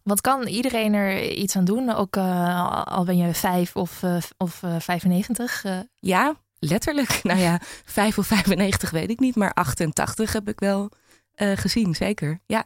Want 0.02 0.20
kan 0.20 0.46
iedereen 0.46 0.94
er 0.94 1.32
iets 1.32 1.56
aan 1.56 1.64
doen? 1.64 1.94
Ook 1.94 2.16
al 2.16 3.04
ben 3.04 3.16
je 3.16 3.34
vijf 3.34 3.76
of, 3.76 4.02
of 4.36 4.62
95? 4.78 5.64
Ja, 6.00 6.36
letterlijk. 6.58 7.20
Nou 7.22 7.38
ja, 7.38 7.60
5 7.84 8.18
of 8.18 8.26
95 8.26 8.90
weet 8.90 9.10
ik 9.10 9.20
niet, 9.20 9.36
maar 9.36 9.52
88 9.52 10.32
heb 10.32 10.48
ik 10.48 10.60
wel 10.60 10.90
uh, 11.36 11.56
gezien, 11.56 11.94
zeker. 11.94 12.40
Ja. 12.46 12.64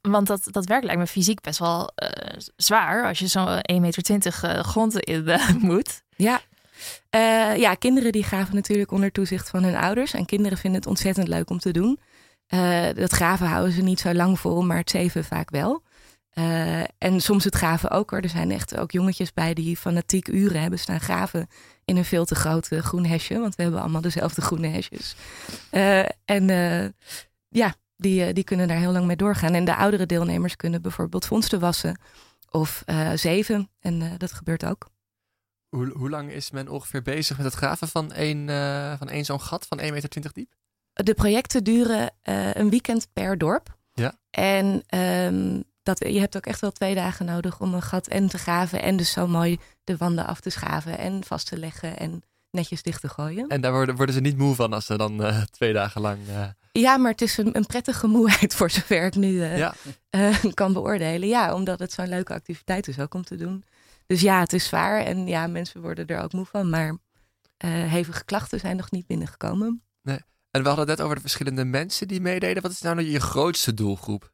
Want 0.00 0.26
dat, 0.26 0.48
dat 0.50 0.66
werk 0.66 0.84
lijkt 0.84 1.00
me 1.00 1.06
fysiek 1.06 1.40
best 1.40 1.58
wel 1.58 1.92
uh, 2.02 2.08
zwaar 2.56 3.06
als 3.06 3.18
je 3.18 3.26
zo'n 3.26 3.60
1,20 3.72 3.80
meter 3.80 4.40
uh, 4.44 4.60
grond 4.60 4.98
in 4.98 5.38
moet. 5.60 6.02
Ja. 6.16 6.40
Ja, 7.56 7.74
kinderen 7.74 8.12
die 8.12 8.24
graven 8.24 8.54
natuurlijk 8.54 8.90
onder 8.90 9.12
toezicht 9.12 9.50
van 9.50 9.62
hun 9.62 9.76
ouders. 9.76 10.14
En 10.14 10.26
kinderen 10.26 10.58
vinden 10.58 10.80
het 10.80 10.88
ontzettend 10.88 11.28
leuk 11.28 11.50
om 11.50 11.58
te 11.58 11.70
doen. 11.70 11.98
dat 12.94 13.12
graven 13.12 13.46
houden 13.46 13.72
ze 13.72 13.82
niet 13.82 14.00
zo 14.00 14.14
lang 14.14 14.40
vol, 14.40 14.62
maar 14.62 14.78
het 14.78 14.90
zeven 14.90 15.24
vaak 15.24 15.50
wel. 15.50 15.82
Uh, 16.38 16.80
en 16.98 17.20
soms 17.20 17.44
het 17.44 17.54
graven 17.54 17.90
ook 17.90 18.10
hoor. 18.10 18.20
Er 18.20 18.28
zijn 18.28 18.50
echt 18.50 18.76
ook 18.76 18.90
jongetjes 18.90 19.32
bij 19.32 19.54
die 19.54 19.76
fanatiek 19.76 20.28
uren 20.28 20.60
hebben 20.60 20.78
staan 20.78 21.00
graven 21.00 21.48
in 21.84 21.96
een 21.96 22.04
veel 22.04 22.24
te 22.24 22.34
grote 22.34 22.82
groen 22.82 23.06
hesje. 23.06 23.38
Want 23.38 23.54
we 23.54 23.62
hebben 23.62 23.80
allemaal 23.80 24.00
dezelfde 24.00 24.40
groene 24.40 24.68
hesjes. 24.68 25.16
En 26.24 26.46
ja, 27.48 27.74
die, 27.96 28.32
die 28.32 28.44
kunnen 28.44 28.68
daar 28.68 28.76
heel 28.76 28.92
lang 28.92 29.06
mee 29.06 29.16
doorgaan. 29.16 29.54
En 29.54 29.64
de 29.64 29.76
oudere 29.76 30.06
deelnemers 30.06 30.56
kunnen 30.56 30.82
bijvoorbeeld 30.82 31.26
vondsten 31.26 31.60
wassen 31.60 32.00
of 32.50 32.84
zeven. 33.14 33.70
En 33.80 34.14
dat 34.18 34.32
gebeurt 34.32 34.64
ook. 34.64 34.88
Hoe, 35.68 35.90
hoe 35.92 36.10
lang 36.10 36.30
is 36.30 36.50
men 36.50 36.68
ongeveer 36.68 37.02
bezig 37.02 37.36
met 37.36 37.46
het 37.46 37.54
graven 37.54 37.88
van 37.88 38.12
één, 38.12 38.48
van 38.98 39.08
één 39.08 39.24
zo'n 39.24 39.40
gat 39.40 39.66
van 39.66 39.80
1,20 39.80 39.90
meter 39.90 40.32
diep? 40.32 40.54
De 40.92 41.14
projecten 41.14 41.64
duren 41.64 42.10
een 42.52 42.70
weekend 42.70 43.08
per 43.12 43.38
dorp. 43.38 43.76
Ja. 43.92 44.18
En 44.30 44.82
um, 44.98 45.64
dat, 45.82 45.98
je 45.98 46.18
hebt 46.18 46.36
ook 46.36 46.46
echt 46.46 46.60
wel 46.60 46.72
twee 46.72 46.94
dagen 46.94 47.26
nodig 47.26 47.60
om 47.60 47.74
een 47.74 47.82
gat 47.82 48.06
en 48.06 48.28
te 48.28 48.38
graven. 48.38 48.82
En 48.82 48.96
dus 48.96 49.10
zo 49.10 49.26
mooi 49.26 49.58
de 49.84 49.96
wanden 49.96 50.26
af 50.26 50.40
te 50.40 50.50
schaven 50.50 50.98
en 50.98 51.24
vast 51.24 51.46
te 51.46 51.58
leggen. 51.58 51.98
En 51.98 52.22
netjes 52.50 52.82
dicht 52.82 53.00
te 53.00 53.08
gooien. 53.08 53.48
En 53.48 53.60
daar 53.60 53.72
worden, 53.72 53.96
worden 53.96 54.14
ze 54.14 54.20
niet 54.20 54.38
moe 54.38 54.54
van 54.54 54.72
als 54.72 54.86
ze 54.86 54.96
dan 54.96 55.22
uh, 55.22 55.42
twee 55.42 55.72
dagen 55.72 56.00
lang. 56.00 56.18
Ja, 56.72 56.96
maar 56.96 57.10
het 57.10 57.20
is 57.20 57.38
een, 57.38 57.56
een, 57.56 57.66
prettige 57.66 58.06
moeheid 58.06 58.54
voor 58.54 58.70
zover 58.70 59.04
ik 59.04 59.14
nu 59.14 59.44
ja. 59.44 59.74
kan 60.54 60.72
beoordelen. 60.72 61.28
Ja, 61.28 61.54
omdat 61.54 61.78
het 61.78 61.92
zo'n 61.92 62.08
leuke 62.08 62.34
activiteit 62.34 62.88
is 62.88 62.98
ook 62.98 63.14
om 63.14 63.24
te 63.24 63.36
doen. 63.36 63.64
Dus 64.06 64.20
ja, 64.20 64.40
het 64.40 64.52
is 64.52 64.64
zwaar 64.64 65.00
en 65.00 65.26
ja, 65.26 65.46
mensen 65.46 65.80
worden 65.80 66.06
er 66.06 66.22
ook 66.22 66.32
moe 66.32 66.44
van. 66.44 66.70
Maar 66.70 66.96
hevige 67.66 68.24
klachten 68.24 68.60
zijn 68.60 68.76
nog 68.76 68.90
niet 68.90 69.06
binnengekomen. 69.06 69.82
Nee. 70.02 70.20
En 70.50 70.62
we 70.62 70.68
hadden 70.68 70.86
het 70.86 70.96
net 70.96 71.00
over 71.00 71.14
de 71.14 71.22
verschillende 71.22 71.64
mensen 71.64 72.08
die 72.08 72.20
meededen. 72.20 72.62
Wat 72.62 72.72
is 72.72 72.80
nou 72.80 73.02
je 73.02 73.20
grootste 73.20 73.74
doelgroep? 73.74 74.32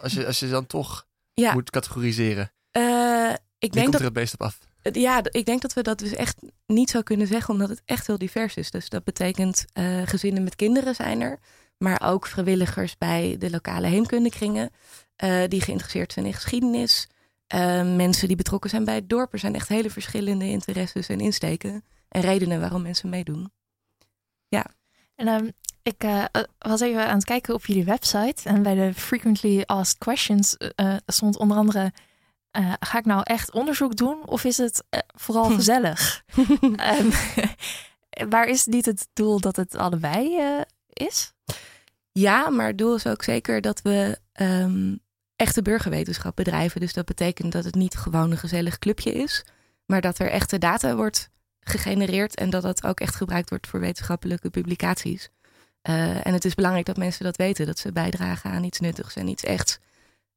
Als 0.00 0.12
je, 0.12 0.26
als 0.26 0.38
je 0.38 0.48
dan 0.48 0.66
toch 0.66 1.06
ja. 1.34 1.52
moet 1.52 1.70
categoriseren. 1.70 2.52
Uh, 2.72 3.32
ik 3.58 3.72
denk 3.72 3.84
komt 3.84 3.92
dat 3.92 4.00
er 4.00 4.06
het 4.06 4.14
meest 4.14 4.32
op 4.32 4.42
af? 4.42 4.58
Ja, 4.82 5.20
ik 5.22 5.44
denk 5.44 5.62
dat 5.62 5.72
we 5.72 5.82
dat 5.82 5.98
dus 5.98 6.12
echt 6.12 6.36
niet 6.66 6.90
zo 6.90 7.02
kunnen 7.02 7.26
zeggen, 7.26 7.54
omdat 7.54 7.68
het 7.68 7.82
echt 7.84 8.06
heel 8.06 8.18
divers 8.18 8.56
is. 8.56 8.70
Dus 8.70 8.88
dat 8.88 9.04
betekent 9.04 9.64
uh, 9.74 10.02
gezinnen 10.06 10.44
met 10.44 10.56
kinderen 10.56 10.94
zijn 10.94 11.20
er, 11.20 11.38
maar 11.78 12.02
ook 12.04 12.26
vrijwilligers 12.26 12.98
bij 12.98 13.36
de 13.38 13.50
lokale 13.50 13.86
heemkundekringen 13.86 14.70
uh, 15.24 15.42
die 15.48 15.60
geïnteresseerd 15.60 16.12
zijn 16.12 16.26
in 16.26 16.34
geschiedenis. 16.34 17.08
Uh, 17.54 17.96
mensen 17.96 18.28
die 18.28 18.36
betrokken 18.36 18.70
zijn 18.70 18.84
bij 18.84 18.94
het 18.94 19.08
dorp. 19.08 19.32
Er 19.32 19.38
zijn 19.38 19.54
echt 19.54 19.68
hele 19.68 19.90
verschillende 19.90 20.48
interesses 20.48 21.08
en 21.08 21.20
insteken 21.20 21.84
en 22.08 22.20
redenen 22.20 22.60
waarom 22.60 22.82
mensen 22.82 23.08
meedoen. 23.08 23.52
Ja. 24.48 24.66
En 25.14 25.28
um, 25.28 25.52
ik 25.82 26.04
uh, 26.04 26.24
was 26.58 26.80
even 26.80 27.06
aan 27.06 27.14
het 27.14 27.24
kijken 27.24 27.54
op 27.54 27.66
jullie 27.66 27.84
website 27.84 28.48
en 28.48 28.62
bij 28.62 28.74
de 28.74 28.94
Frequently 28.94 29.62
Asked 29.66 29.98
Questions 29.98 30.56
stond 31.06 31.36
onder 31.38 31.56
andere 31.56 31.92
ga 32.80 32.98
ik 32.98 33.04
nou 33.04 33.20
echt 33.24 33.52
onderzoek 33.52 33.96
doen 33.96 34.26
of 34.26 34.44
is 34.44 34.56
het 34.56 34.84
vooral 35.16 35.50
gezellig? 35.58 36.24
um, 36.60 37.10
waar 38.34 38.46
is 38.46 38.66
niet 38.66 38.86
het 38.86 39.08
doel 39.12 39.40
dat 39.40 39.56
het 39.56 39.74
allebei 39.74 40.40
is? 40.92 41.32
Ja, 42.12 42.50
maar 42.50 42.66
het 42.66 42.78
doel 42.78 42.94
is 42.94 43.06
ook 43.06 43.22
zeker 43.22 43.60
dat 43.60 43.82
we 43.82 44.18
um, 44.40 45.00
echte 45.40 45.62
burgerwetenschap 45.62 46.36
bedrijven. 46.36 46.80
Dus 46.80 46.92
dat 46.92 47.04
betekent 47.04 47.52
dat 47.52 47.64
het 47.64 47.74
niet 47.74 47.96
gewoon 47.96 48.30
een 48.30 48.38
gezellig 48.38 48.78
clubje 48.78 49.12
is, 49.12 49.44
maar 49.86 50.00
dat 50.00 50.18
er 50.18 50.30
echte 50.30 50.58
data 50.58 50.96
wordt 50.96 51.30
gegenereerd 51.60 52.34
en 52.34 52.50
dat 52.50 52.62
dat 52.62 52.84
ook 52.84 53.00
echt 53.00 53.14
gebruikt 53.14 53.48
wordt 53.48 53.66
voor 53.66 53.80
wetenschappelijke 53.80 54.50
publicaties. 54.50 55.30
en 55.82 56.32
het 56.32 56.44
is 56.44 56.54
belangrijk 56.54 56.86
dat 56.86 56.96
mensen 56.96 57.24
dat 57.24 57.36
weten, 57.36 57.66
dat 57.66 57.78
ze 57.78 57.92
bijdragen 57.92 58.50
aan 58.50 58.64
iets 58.64 58.80
nuttigs 58.80 59.16
en 59.16 59.28
iets 59.28 59.44
echts. 59.44 59.78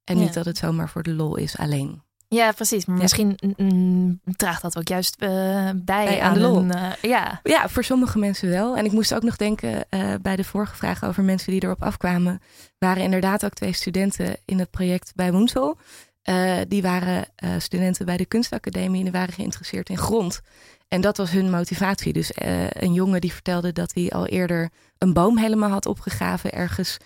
En 0.04 0.18
niet 0.18 0.34
dat 0.34 0.46
het 0.46 0.58
zomaar 0.58 0.89
voor 0.89 1.04
de 1.04 1.13
lol 1.13 1.36
is 1.36 1.58
alleen. 1.58 2.02
Ja, 2.34 2.52
precies. 2.52 2.86
Maar 2.86 2.96
ja. 2.96 3.02
misschien 3.02 3.38
mm, 3.58 4.19
draagt 4.24 4.62
dat 4.62 4.78
ook 4.78 4.88
juist 4.88 5.15
uh, 5.19 5.30
bij, 5.30 5.74
bij, 5.84 6.22
aan, 6.22 6.34
de 6.34 6.39
lol. 6.39 6.58
Een, 6.58 6.76
uh, 6.76 6.91
ja. 7.02 7.39
ja, 7.43 7.69
voor 7.69 7.84
sommige 7.84 8.19
mensen 8.19 8.50
wel. 8.50 8.78
En 8.78 8.86
ik 8.86 8.91
moest 8.91 9.13
ook 9.13 9.24
nog 9.24 9.36
denken 9.36 9.86
uh, 9.89 10.13
bij 10.22 10.36
de 10.36 10.43
vorige 10.43 10.76
vraag 10.76 11.04
over 11.04 11.24
mensen 11.24 11.52
die 11.52 11.63
erop 11.63 11.84
afkwamen. 11.84 12.41
Waren 12.78 13.04
inderdaad 13.04 13.46
ook 13.46 13.54
twee 13.54 13.74
studenten 13.74 14.36
in 14.46 14.60
het 14.60 14.72
project 14.72 15.12
bij 15.15 15.32
Woensel. 15.32 15.78
die 16.67 16.82
waren 16.82 17.26
studenten 17.58 18.06
bij 18.06 18.17
de 18.17 18.26
kunstacademie 18.26 18.98
en 18.98 19.04
die 19.04 19.19
waren 19.19 19.34
geïnteresseerd 19.34 19.89
in 19.89 19.98
grond. 19.98 20.41
En 20.88 21.02
dat 21.02 21.17
was 21.17 21.32
hun 21.32 21.50
motivatie. 21.50 22.13
Dus 22.13 22.32
een 22.69 22.93
jongen 22.93 23.22
die 23.22 23.34
vertelde 23.34 23.72
dat 23.72 23.93
hij 23.93 24.10
al 24.10 24.28
eerder 24.28 24.69
een 24.98 25.13
boom 25.13 25.38
helemaal 25.38 25.69
had 25.69 25.86
opgegraven 25.86 26.52
ergens 26.52 26.98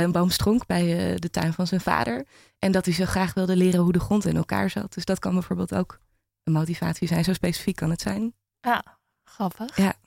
een 0.00 0.12
boomstronk 0.12 0.66
bij 0.66 1.14
de 1.18 1.30
tuin 1.30 1.52
van 1.52 1.66
zijn 1.66 1.80
vader. 1.80 2.26
En 2.58 2.72
dat 2.72 2.84
hij 2.84 2.94
zo 2.94 3.04
graag 3.04 3.34
wilde 3.34 3.56
leren 3.56 3.80
hoe 3.80 3.92
de 3.92 4.00
grond 4.00 4.24
in 4.24 4.36
elkaar 4.36 4.70
zat. 4.70 4.94
Dus 4.94 5.04
dat 5.04 5.18
kan 5.18 5.32
bijvoorbeeld 5.32 5.74
ook 5.74 5.98
een 6.44 6.52
motivatie 6.52 7.08
zijn. 7.08 7.24
Zo 7.24 7.32
specifiek 7.32 7.76
kan 7.76 7.90
het 7.90 8.00
zijn. 8.00 8.34
Ja, 8.60 8.84
grappig. 9.24 9.76
Ja. 9.76 9.94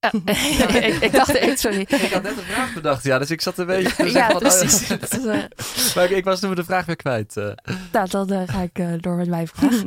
Ja, 0.00 0.68
ik, 0.68 0.94
ik, 0.94 1.12
dacht, 1.12 1.58
sorry. 1.58 1.80
Ik 1.80 2.12
had 2.12 2.22
net 2.22 2.36
een 2.36 2.42
vraag 2.42 2.74
bedacht, 2.74 3.04
ja, 3.04 3.18
dus 3.18 3.30
ik 3.30 3.40
zat 3.40 3.58
een 3.58 3.66
beetje 3.66 3.94
te 3.94 4.04
ja, 4.04 4.10
zeggen 4.10 4.38
precies. 4.38 4.90
Oh, 4.90 5.94
maar 5.94 6.04
ik, 6.04 6.10
ik, 6.10 6.24
was 6.24 6.40
toen 6.40 6.54
de 6.54 6.64
vraag 6.64 6.86
weer 6.86 6.96
kwijt. 6.96 7.36
Uh. 7.36 7.52
Nou, 7.92 8.08
dan 8.08 8.32
uh, 8.32 8.42
ga 8.46 8.60
ik 8.60 8.78
uh, 8.78 8.92
door 9.00 9.16
met 9.16 9.28
mijn 9.28 9.48
vraag. 9.48 9.82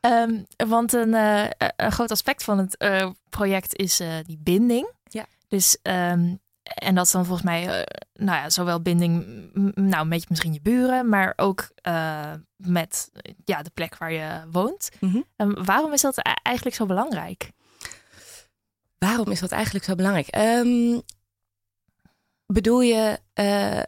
um, 0.00 0.46
want 0.68 0.92
een, 0.92 1.14
een, 1.14 1.92
groot 1.92 2.10
aspect 2.10 2.44
van 2.44 2.58
het 2.58 2.76
project 3.28 3.76
is 3.76 4.00
die 4.26 4.38
binding. 4.42 4.90
Ja. 5.04 5.26
Dus 5.48 5.78
um, 5.82 6.40
en 6.62 6.94
dat 6.94 7.06
is 7.06 7.12
dan 7.12 7.24
volgens 7.24 7.46
mij, 7.46 7.62
uh, 7.62 7.84
nou 8.14 8.38
ja, 8.38 8.50
zowel 8.50 8.82
binding, 8.82 9.24
nou, 9.74 10.06
met 10.06 10.28
misschien 10.28 10.52
je 10.52 10.60
buren, 10.60 11.08
maar 11.08 11.32
ook 11.36 11.70
uh, 11.86 12.32
met 12.56 13.10
ja, 13.44 13.62
de 13.62 13.70
plek 13.74 13.96
waar 13.96 14.12
je 14.12 14.42
woont. 14.50 14.88
Mm 15.00 15.10
-hmm. 15.10 15.24
um, 15.36 15.64
waarom 15.64 15.92
is 15.92 16.00
dat 16.00 16.18
eigenlijk 16.42 16.76
zo 16.76 16.86
belangrijk? 16.86 17.50
Waarom 18.98 19.30
is 19.30 19.40
dat 19.40 19.50
eigenlijk 19.50 19.84
zo 19.84 19.94
belangrijk? 19.94 20.36
Um, 20.36 21.02
bedoel 22.46 22.80
je 22.80 23.18
uh, 23.34 23.82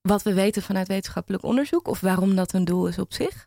wat 0.00 0.22
we 0.22 0.34
weten 0.34 0.62
vanuit 0.62 0.88
wetenschappelijk 0.88 1.42
onderzoek 1.42 1.88
of 1.88 2.00
waarom 2.00 2.36
dat 2.36 2.52
een 2.52 2.64
doel 2.64 2.86
is 2.86 2.98
op 2.98 3.12
zich? 3.12 3.46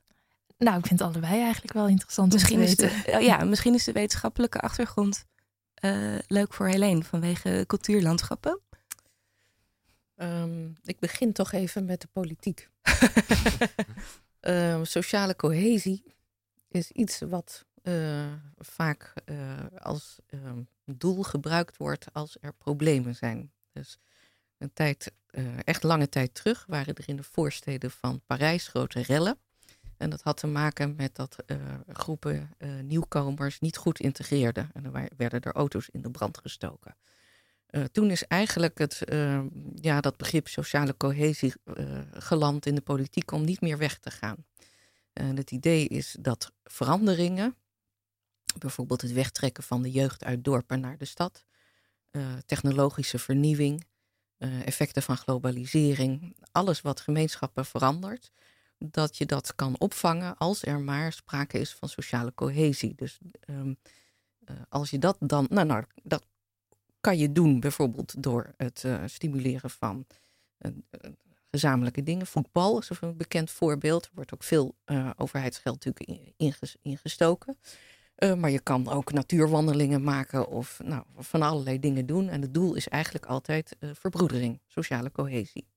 Nou, 0.58 0.78
ik 0.78 0.86
vind 0.86 1.02
allebei 1.02 1.42
eigenlijk 1.42 1.74
wel 1.74 1.88
interessant. 1.88 2.34
Misschien 2.34 2.60
is, 2.60 2.76
de, 2.76 3.18
ja, 3.20 3.44
misschien 3.44 3.74
is 3.74 3.84
de 3.84 3.92
wetenschappelijke 3.92 4.60
achtergrond 4.60 5.26
leuk 6.28 6.54
voor 6.54 6.68
Helene 6.68 7.04
vanwege 7.04 7.64
cultuurlandschappen? 7.68 8.60
Um, 10.16 10.78
ik 10.84 11.00
begin 11.00 11.34
toch 11.34 11.52
even 11.52 11.86
met 11.86 12.02
de 12.02 12.08
politiek. 12.12 12.70
uh, 14.42 14.84
sociale 14.98 15.36
cohesie 15.36 16.16
is 16.68 16.92
iets 16.92 17.20
wat 17.20 17.66
uh, 17.84 18.34
vaak 18.58 19.14
als 19.78 20.20
ehm, 20.28 20.62
doel 20.86 21.24
gebruikt 21.24 21.78
wordt 21.78 22.14
als 22.14 22.38
er 22.42 22.54
problemen 22.54 23.16
zijn. 23.16 23.52
Dus 23.72 23.98
een 24.58 24.74
tijd, 24.74 25.12
echt 25.64 25.84
lange 25.84 26.10
tijd 26.10 26.34
terug 26.34 26.66
waren 26.68 26.96
er 26.96 27.10
in 27.10 27.16
de 27.16 27.24
voorsteden 27.24 27.92
van 27.92 28.22
Parijs 28.26 28.68
grote 28.68 29.02
rellen. 29.02 29.38
En 30.02 30.10
dat 30.10 30.22
had 30.22 30.38
te 30.38 30.48
maken 30.48 30.96
met 30.96 31.16
dat 31.16 31.36
uh, 31.48 31.58
groepen 31.88 32.54
uh, 32.58 32.80
nieuwkomers 32.80 33.60
niet 33.60 33.78
goed 33.78 34.00
integreerden. 34.00 34.70
En 34.74 34.86
er 34.86 35.10
werden 35.18 35.42
er 35.42 35.52
auto's 35.52 35.90
in 35.90 36.02
de 36.02 36.12
brand 36.12 36.38
gestoken. 36.38 36.96
Uh, 37.70 37.84
toen 37.84 38.12
is 38.12 38.28
eigenlijk 38.28 38.78
het, 38.78 39.02
ja, 39.76 40.02
dat 40.02 40.18
begrip 40.18 40.48
sociale 40.48 40.98
cohesie 40.98 41.54
geland 42.12 42.66
in 42.66 42.76
de 42.76 42.82
politiek 42.82 43.32
om 43.32 43.46
niet 43.46 43.62
meer 43.62 43.78
weg 43.78 43.98
te 43.98 44.12
gaan. 44.12 44.46
En 45.14 45.38
het 45.38 45.52
idee 45.52 45.88
is 45.88 46.16
dat 46.20 46.52
veranderingen, 46.64 47.56
bijvoorbeeld 48.60 49.02
het 49.02 49.12
wegtrekken 49.12 49.64
van 49.64 49.82
de 49.82 49.92
jeugd 49.92 50.24
uit 50.24 50.44
dorpen 50.44 50.80
naar 50.80 50.98
de 50.98 51.06
stad, 51.06 51.46
technologische 52.46 53.20
vernieuwing, 53.20 53.86
effecten 54.38 55.02
van 55.02 55.18
globalisering, 55.18 56.36
alles 56.52 56.82
wat 56.82 57.00
gemeenschappen 57.00 57.66
verandert, 57.66 58.32
dat 58.86 59.18
je 59.18 59.26
dat 59.26 59.56
kan 59.56 59.80
opvangen 59.80 60.38
als 60.38 60.66
er 60.66 60.80
maar 60.80 61.14
sprake 61.14 61.60
is 61.60 61.74
van 61.74 61.90
sociale 61.90 62.34
cohesie. 62.34 62.94
Dus 62.96 63.20
um, 63.50 63.78
uh, 64.50 64.56
als 64.70 64.90
je 64.90 65.00
dat 65.00 65.18
dan, 65.20 65.48
nou, 65.50 65.68
nou, 65.68 65.84
dat 66.04 66.26
kan 67.00 67.18
je 67.18 67.32
doen 67.32 67.60
bijvoorbeeld 67.60 68.24
door 68.24 68.54
het 68.58 68.84
uh, 68.86 69.02
stimuleren 69.06 69.70
van 69.70 70.06
uh, 70.60 70.72
gezamenlijke 71.52 72.04
dingen. 72.04 72.28
Voetbal 72.28 72.80
is 72.80 72.90
een 73.02 73.18
bekend 73.18 73.52
voorbeeld. 73.52 74.06
Er 74.06 74.12
wordt 74.14 74.34
ook 74.34 74.44
veel 74.44 74.76
overheidsgeld 75.18 75.86
natuurlijk 75.86 76.34
ingestoken. 76.82 77.58
maar 78.38 78.50
je 78.50 78.60
kan 78.60 78.90
ook 78.90 79.12
natuurwandelingen 79.12 80.04
maken 80.04 80.48
of 80.48 80.80
nou, 80.84 81.04
van 81.18 81.42
allerlei 81.42 81.80
dingen 81.80 82.06
doen. 82.06 82.30
En 82.30 82.42
het 82.42 82.54
doel 82.54 82.76
is 82.76 82.88
eigenlijk 82.88 83.26
altijd 83.26 83.76
verbroedering, 83.80 84.60
sociale 84.68 85.12
cohesie. 85.12 85.68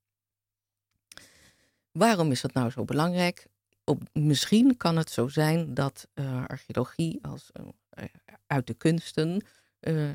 Waarom 1.99 2.31
is 2.31 2.41
dat 2.41 2.53
nou 2.53 2.71
zo 2.71 2.85
belangrijk? 2.85 3.47
Op, 3.85 4.03
misschien 4.13 4.77
kan 4.77 4.97
het 4.97 5.11
zo 5.11 5.29
zijn 5.29 5.75
dat 5.75 6.09
uh, 6.15 6.45
archeologie 6.47 7.19
als 7.23 7.51
uh, 7.61 8.05
uit 8.47 8.67
de 8.67 8.75
kunsten, 8.75 9.45
uh, 9.81 10.11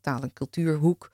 taal- 0.00 0.22
en 0.22 0.32
cultuurhoek, 0.32 1.10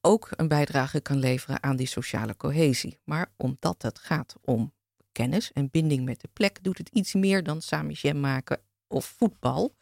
ook 0.00 0.28
een 0.36 0.48
bijdrage 0.48 1.00
kan 1.00 1.18
leveren 1.18 1.62
aan 1.62 1.76
die 1.76 1.86
sociale 1.86 2.36
cohesie. 2.36 2.98
Maar 3.04 3.32
omdat 3.36 3.82
het 3.82 3.98
gaat 3.98 4.34
om 4.44 4.72
kennis 5.12 5.52
en 5.52 5.70
binding 5.70 6.04
met 6.04 6.20
de 6.20 6.28
plek, 6.32 6.62
doet 6.62 6.78
het 6.78 6.88
iets 6.88 7.14
meer 7.14 7.42
dan 7.42 7.62
samen 7.62 7.92
jam 7.92 8.20
maken 8.20 8.60
of 8.88 9.04
voetbal. 9.04 9.74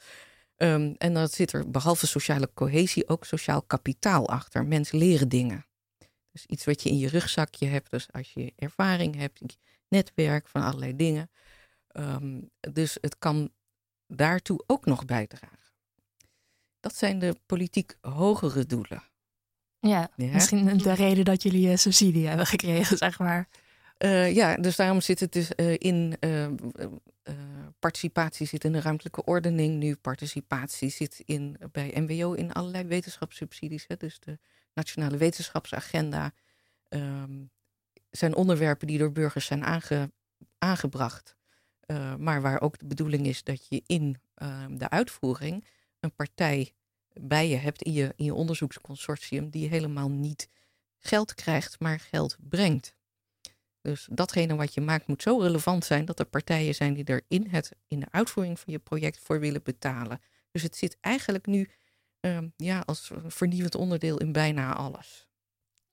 Um, 0.57 0.95
en 0.99 1.15
dan 1.15 1.29
zit 1.29 1.53
er 1.53 1.71
behalve 1.71 2.07
sociale 2.07 2.51
cohesie 2.55 3.09
ook 3.09 3.25
sociaal 3.25 3.63
kapitaal 3.63 4.29
achter. 4.29 4.67
Mensen 4.67 4.99
leren 4.99 5.29
dingen. 5.29 5.67
Dus 6.38 6.46
iets 6.46 6.64
wat 6.64 6.83
je 6.83 6.88
in 6.88 6.98
je 6.98 7.09
rugzakje 7.09 7.66
hebt. 7.66 7.90
Dus 7.90 8.12
als 8.12 8.33
je 8.33 8.53
ervaring 8.57 9.16
hebt, 9.16 9.40
netwerk 9.88 10.48
van 10.48 10.62
allerlei 10.62 10.96
dingen. 10.96 11.31
Um, 11.92 12.51
dus 12.72 12.98
het 13.01 13.18
kan 13.18 13.51
daartoe 14.07 14.64
ook 14.66 14.85
nog 14.85 15.05
bijdragen. 15.05 15.59
Dat 16.81 16.96
zijn 16.96 17.18
de 17.18 17.37
politiek 17.46 17.96
hogere 18.01 18.66
doelen. 18.66 19.03
Ja, 19.81 20.11
ja, 20.16 20.33
misschien 20.33 20.79
de 20.79 20.92
reden 20.92 21.24
dat 21.24 21.42
jullie 21.42 21.77
subsidie 21.77 22.27
hebben 22.27 22.46
gekregen, 22.46 22.96
zeg 23.07 23.18
maar. 23.18 23.48
Uh, 23.98 24.35
ja, 24.35 24.57
dus 24.57 24.77
daarom 24.77 25.01
zit 25.01 25.20
het 25.20 25.33
dus 25.33 25.51
uh, 25.57 25.74
in 25.79 26.16
uh, 26.20 26.46
participatie 27.79 28.46
zit 28.46 28.64
in 28.64 28.72
de 28.72 28.81
ruimtelijke 28.81 29.24
ordening 29.24 29.79
nu. 29.79 29.96
Participatie 29.96 30.90
zit 30.90 31.22
in, 31.24 31.57
bij 31.72 31.94
MWO 31.94 32.33
in 32.33 32.53
allerlei 32.53 32.85
wetenschapssubsidies. 32.85 33.85
Hè, 33.88 33.96
dus 33.96 34.20
de 34.20 34.38
Nationale 34.79 35.17
Wetenschapsagenda 35.17 36.33
um, 36.88 37.51
zijn 38.11 38.35
onderwerpen 38.35 38.87
die 38.87 38.99
door 38.99 39.12
burgers 39.12 39.47
zijn 39.47 39.64
aange, 39.64 40.12
aangebracht. 40.59 41.37
maar 42.19 42.43
waar 42.43 42.61
ook 42.61 42.79
de 42.79 42.87
bedoeling 42.87 43.27
is 43.27 43.43
dat 43.43 43.69
je 43.69 43.83
in 43.87 44.21
ehm, 44.35 44.77
de 44.77 44.88
uitvoering 44.88 45.64
een 46.01 46.14
partij 46.14 46.73
bij 47.21 47.49
je 47.49 47.57
hebt 47.57 47.83
in 47.83 47.93
je, 47.93 48.12
in 48.17 48.25
je 48.25 48.35
onderzoeksconsortium 48.35 49.51
die 49.51 49.69
helemaal 49.69 50.11
niet 50.11 50.49
geld 50.99 51.35
krijgt, 51.35 51.81
maar 51.81 52.01
geld 52.01 52.37
brengt. 52.41 52.95
Dus 53.81 54.09
datgene 54.11 54.57
wat 54.57 54.75
je 54.75 54.81
maakt 54.81 55.07
moet 55.07 55.23
zo 55.23 55.38
relevant 55.38 55.85
zijn 55.85 56.05
dat 56.05 56.19
er 56.19 56.27
partijen 56.27 56.75
zijn 56.75 56.95
die 56.95 57.05
er 57.05 57.25
in, 57.29 57.47
het, 57.51 57.73
in 57.87 58.01
de 58.01 58.07
uitvoering 58.11 58.59
van 58.59 58.73
je 58.73 58.79
project 58.79 59.19
voor 59.19 59.41
willen 59.41 59.62
betalen. 59.62 60.21
Dus 60.51 60.62
het 60.62 60.77
zit 60.77 60.97
eigenlijk 61.01 61.47
nu 61.47 61.71
um, 62.21 62.53
ja, 62.57 62.83
als 62.87 63.11
vernieuwend 63.27 63.75
onderdeel 63.75 64.19
in 64.19 64.33
bijna 64.33 64.75
alles. 64.75 65.29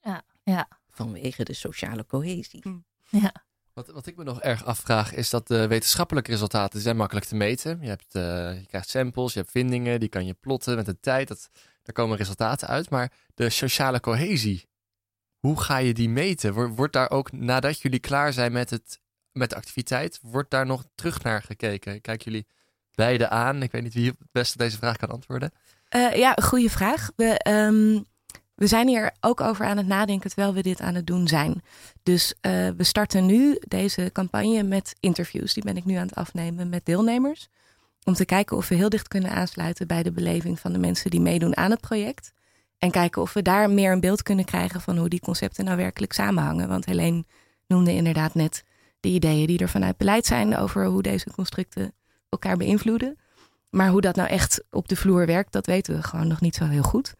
Ja, 0.01 0.23
ja. 0.43 0.67
Vanwege 0.89 1.43
de 1.43 1.53
sociale 1.53 2.05
cohesie. 2.05 2.61
Hm. 2.61 2.77
Ja. 3.09 3.33
Wat, 3.73 3.87
wat 3.87 4.05
ik 4.05 4.15
me 4.15 4.23
nog 4.23 4.41
erg 4.41 4.65
afvraag 4.65 5.13
is 5.13 5.29
dat 5.29 5.47
de 5.47 5.67
wetenschappelijke 5.67 6.31
resultaten 6.31 6.79
zijn 6.79 6.97
makkelijk 6.97 7.25
te 7.25 7.35
meten. 7.35 7.81
Je, 7.81 7.87
hebt, 7.87 8.15
uh, 8.15 8.59
je 8.59 8.65
krijgt 8.65 8.89
samples, 8.89 9.33
je 9.33 9.39
hebt 9.39 9.51
vindingen, 9.51 9.99
die 9.99 10.09
kan 10.09 10.25
je 10.25 10.33
plotten 10.33 10.75
met 10.75 10.85
de 10.85 10.99
tijd. 10.99 11.27
Dat, 11.27 11.49
daar 11.83 11.95
komen 11.95 12.17
resultaten 12.17 12.67
uit. 12.67 12.89
Maar 12.89 13.11
de 13.33 13.49
sociale 13.49 13.99
cohesie, 13.99 14.69
hoe 15.39 15.61
ga 15.61 15.77
je 15.77 15.93
die 15.93 16.09
meten? 16.09 16.75
Wordt 16.75 16.93
daar 16.93 17.09
ook 17.09 17.31
nadat 17.31 17.79
jullie 17.79 17.99
klaar 17.99 18.33
zijn 18.33 18.51
met, 18.51 18.69
het, 18.69 18.99
met 19.31 19.49
de 19.49 19.55
activiteit, 19.55 20.19
wordt 20.21 20.51
daar 20.51 20.65
nog 20.65 20.85
terug 20.95 21.23
naar 21.23 21.41
gekeken? 21.41 22.01
Kijken 22.01 22.31
jullie 22.31 22.47
beide 22.91 23.29
aan? 23.29 23.63
Ik 23.63 23.71
weet 23.71 23.83
niet 23.83 23.93
wie 23.93 24.09
het 24.09 24.31
beste 24.31 24.57
deze 24.57 24.77
vraag 24.77 24.97
kan 24.97 25.09
antwoorden. 25.09 25.51
Uh, 25.95 26.15
ja, 26.15 26.33
goede 26.41 26.69
vraag. 26.69 27.11
We, 27.15 27.45
um, 27.49 28.05
we 28.55 28.67
zijn 28.67 28.87
hier 28.87 29.15
ook 29.19 29.41
over 29.41 29.65
aan 29.65 29.77
het 29.77 29.87
nadenken 29.87 30.29
terwijl 30.29 30.53
we 30.53 30.61
dit 30.61 30.81
aan 30.81 30.95
het 30.95 31.07
doen 31.07 31.27
zijn. 31.27 31.61
Dus 32.03 32.33
uh, 32.41 32.51
we 32.77 32.83
starten 32.83 33.25
nu 33.25 33.57
deze 33.67 34.09
campagne 34.13 34.63
met 34.63 34.95
interviews. 34.99 35.53
Die 35.53 35.63
ben 35.63 35.77
ik 35.77 35.85
nu 35.85 35.95
aan 35.95 36.07
het 36.07 36.15
afnemen 36.15 36.69
met 36.69 36.85
deelnemers. 36.85 37.47
Om 38.03 38.13
te 38.13 38.25
kijken 38.25 38.57
of 38.57 38.67
we 38.67 38.75
heel 38.75 38.89
dicht 38.89 39.07
kunnen 39.07 39.31
aansluiten 39.31 39.87
bij 39.87 40.03
de 40.03 40.11
beleving 40.11 40.59
van 40.59 40.73
de 40.73 40.79
mensen 40.79 41.09
die 41.09 41.21
meedoen 41.21 41.57
aan 41.57 41.71
het 41.71 41.81
project. 41.81 42.33
En 42.77 42.91
kijken 42.91 43.21
of 43.21 43.33
we 43.33 43.41
daar 43.41 43.69
meer 43.69 43.91
een 43.91 43.99
beeld 43.99 44.23
kunnen 44.23 44.45
krijgen 44.45 44.81
van 44.81 44.97
hoe 44.97 45.09
die 45.09 45.19
concepten 45.19 45.65
nou 45.65 45.77
werkelijk 45.77 46.13
samenhangen. 46.13 46.67
Want 46.67 46.85
Helene 46.85 47.23
noemde 47.67 47.93
inderdaad 47.93 48.33
net 48.33 48.63
de 48.99 49.09
ideeën 49.09 49.47
die 49.47 49.59
er 49.59 49.69
vanuit 49.69 49.97
beleid 49.97 50.25
zijn 50.25 50.57
over 50.57 50.85
hoe 50.85 51.01
deze 51.01 51.31
constructen 51.31 51.93
elkaar 52.29 52.57
beïnvloeden. 52.57 53.17
Maar 53.75 53.89
hoe 53.89 54.01
dat 54.01 54.15
nou 54.15 54.29
echt 54.29 54.63
op 54.69 54.87
de 54.87 54.95
vloer 54.95 55.25
werkt, 55.25 55.51
dat 55.51 55.65
weten 55.65 55.95
we 55.95 56.03
gewoon 56.03 56.27
nog 56.27 56.41
niet 56.41 56.55
zo 56.55 56.65
heel 56.65 56.83
goed. 56.83 57.13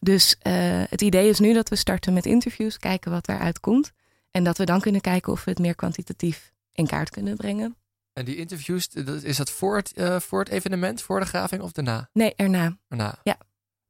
Dus 0.00 0.36
uh, 0.42 0.52
het 0.88 1.02
idee 1.02 1.28
is 1.28 1.38
nu 1.38 1.52
dat 1.52 1.68
we 1.68 1.76
starten 1.76 2.12
met 2.12 2.26
interviews, 2.26 2.78
kijken 2.78 3.10
wat 3.10 3.26
daaruit 3.26 3.60
komt. 3.60 3.92
En 4.30 4.44
dat 4.44 4.58
we 4.58 4.64
dan 4.64 4.80
kunnen 4.80 5.00
kijken 5.00 5.32
of 5.32 5.44
we 5.44 5.50
het 5.50 5.58
meer 5.58 5.74
kwantitatief 5.74 6.52
in 6.72 6.86
kaart 6.86 7.10
kunnen 7.10 7.36
brengen. 7.36 7.76
En 8.12 8.24
die 8.24 8.36
interviews, 8.36 8.88
is 9.22 9.36
dat 9.36 9.50
voor 9.50 9.76
het, 9.76 9.92
uh, 9.94 10.20
voor 10.20 10.38
het 10.38 10.48
evenement, 10.48 11.02
voor 11.02 11.20
de 11.20 11.26
graving 11.26 11.62
of 11.62 11.72
daarna? 11.72 12.08
Nee, 12.12 12.34
erna. 12.34 12.78
Erna. 12.88 13.18
Ja. 13.22 13.38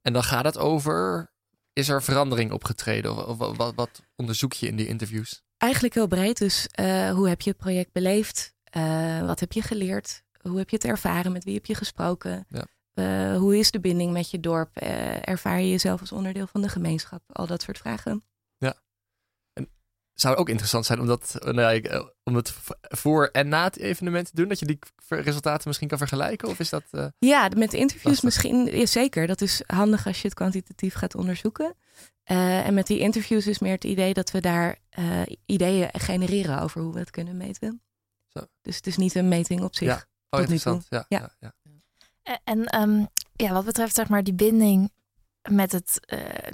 En 0.03 0.12
dan 0.12 0.25
gaat 0.25 0.44
het 0.44 0.59
over, 0.59 1.31
is 1.73 1.88
er 1.88 2.03
verandering 2.03 2.53
opgetreden? 2.53 3.29
Of, 3.29 3.40
of 3.40 3.57
wat, 3.57 3.75
wat, 3.75 4.03
onderzoek 4.16 4.53
je 4.53 4.66
in 4.66 4.77
die 4.77 4.87
interviews? 4.87 5.42
Eigenlijk 5.57 5.94
heel 5.94 6.07
breed. 6.07 6.38
Dus 6.38 6.68
uh, 6.81 7.11
hoe 7.11 7.29
heb 7.29 7.40
je 7.40 7.51
het 7.51 7.59
project 7.59 7.92
beleefd? 7.92 8.57
Wat 9.23 9.40
heb 9.40 9.53
je 9.53 9.62
geleerd? 9.62 10.23
Hoe 10.48 10.58
heb 10.58 10.70
je 10.70 10.76
het 10.76 10.84
ervaren? 10.84 11.32
Met 11.32 11.44
wie 11.44 11.54
heb 11.54 11.66
je 11.66 11.74
gesproken? 11.74 12.46
Ja. 12.48 12.66
Uh, 12.94 13.38
hoe 13.38 13.58
is 13.58 13.70
de 13.70 13.80
binding 13.80 14.12
met 14.12 14.30
je 14.30 14.40
dorp? 14.40 14.76
ervaar 14.76 15.61
je 15.61 15.70
jezelf 15.70 16.00
als 16.00 16.12
onderdeel 16.12 16.46
van 16.46 16.62
de 16.62 16.68
gemeenschap? 16.68 17.22
Al 17.32 17.46
dat 17.46 17.62
soort 17.62 17.78
vragen. 17.78 18.24
Ja. 18.56 18.74
En 19.52 19.68
zou 20.14 20.37
ook 20.37 20.48
interessant 20.48 20.87
zijn 20.87 21.00
om 21.00 21.06
dat 21.06 21.37
nou, 21.40 21.82
om 22.22 22.34
het 22.34 22.54
voor 22.82 23.26
en 23.26 23.48
na 23.48 23.64
het 23.64 23.78
evenement 23.78 24.26
te 24.26 24.34
doen? 24.34 24.48
Dat 24.48 24.58
je 24.58 24.66
die 24.66 24.78
resultaten 25.08 25.68
misschien 25.68 25.88
kan 25.88 25.98
vergelijken? 25.98 26.48
Of 26.48 26.58
is 26.58 26.68
dat. 26.68 26.84
Uh, 26.92 27.06
ja, 27.18 27.48
met 27.56 27.72
interviews 27.72 28.22
lastig? 28.22 28.24
misschien. 28.24 28.78
Ja, 28.78 28.87
zeker. 28.87 29.26
Dat 29.26 29.40
is 29.40 29.62
handig 29.66 30.06
als 30.06 30.20
je 30.20 30.28
het 30.28 30.37
kwantitatief 30.37 30.94
gaat 30.94 31.14
onderzoeken. 31.14 31.74
En 32.22 32.74
met 32.74 32.87
die 32.87 32.98
interviews 32.98 33.46
is 33.46 33.58
meer 33.58 33.72
het 33.72 33.84
idee 33.84 34.14
dat 34.14 34.30
we 34.30 34.40
daar 34.40 34.78
ideeën 35.46 35.88
genereren 35.92 36.61
over 36.61 36.80
hoe 36.80 36.92
we 36.92 36.98
het 36.98 37.11
kunnen 37.11 37.37
meten. 37.37 37.82
Zo. 38.26 38.40
Dus 38.62 38.76
het 38.76 38.87
is 38.87 38.96
niet 38.96 39.14
een 39.14 39.28
meting 39.28 39.62
op 39.62 39.74
zich. 39.74 39.88
Ja, 39.88 40.04
oh, 40.30 40.40
interessant. 40.40 40.86
Ja, 40.88 41.04
ja. 41.08 41.30
ja, 41.40 41.52
ja. 41.62 42.38
En 42.44 42.80
um, 42.80 43.08
ja, 43.32 43.52
wat 43.52 43.64
betreft 43.64 43.94
zeg 43.94 44.08
maar 44.08 44.22
die 44.24 44.34
binding 44.34 44.92
met, 45.50 45.72
het, 45.72 46.00